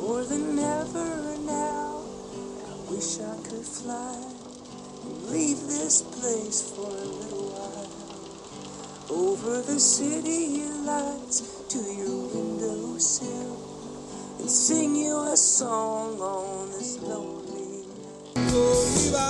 [0.00, 2.02] More than ever now,
[2.68, 4.14] I wish I could fly
[5.04, 7.35] and leave this place for a little while.
[9.08, 13.56] Over the city lights to your windowsill
[14.40, 17.84] and sing you a song on this lonely
[19.14, 19.22] night.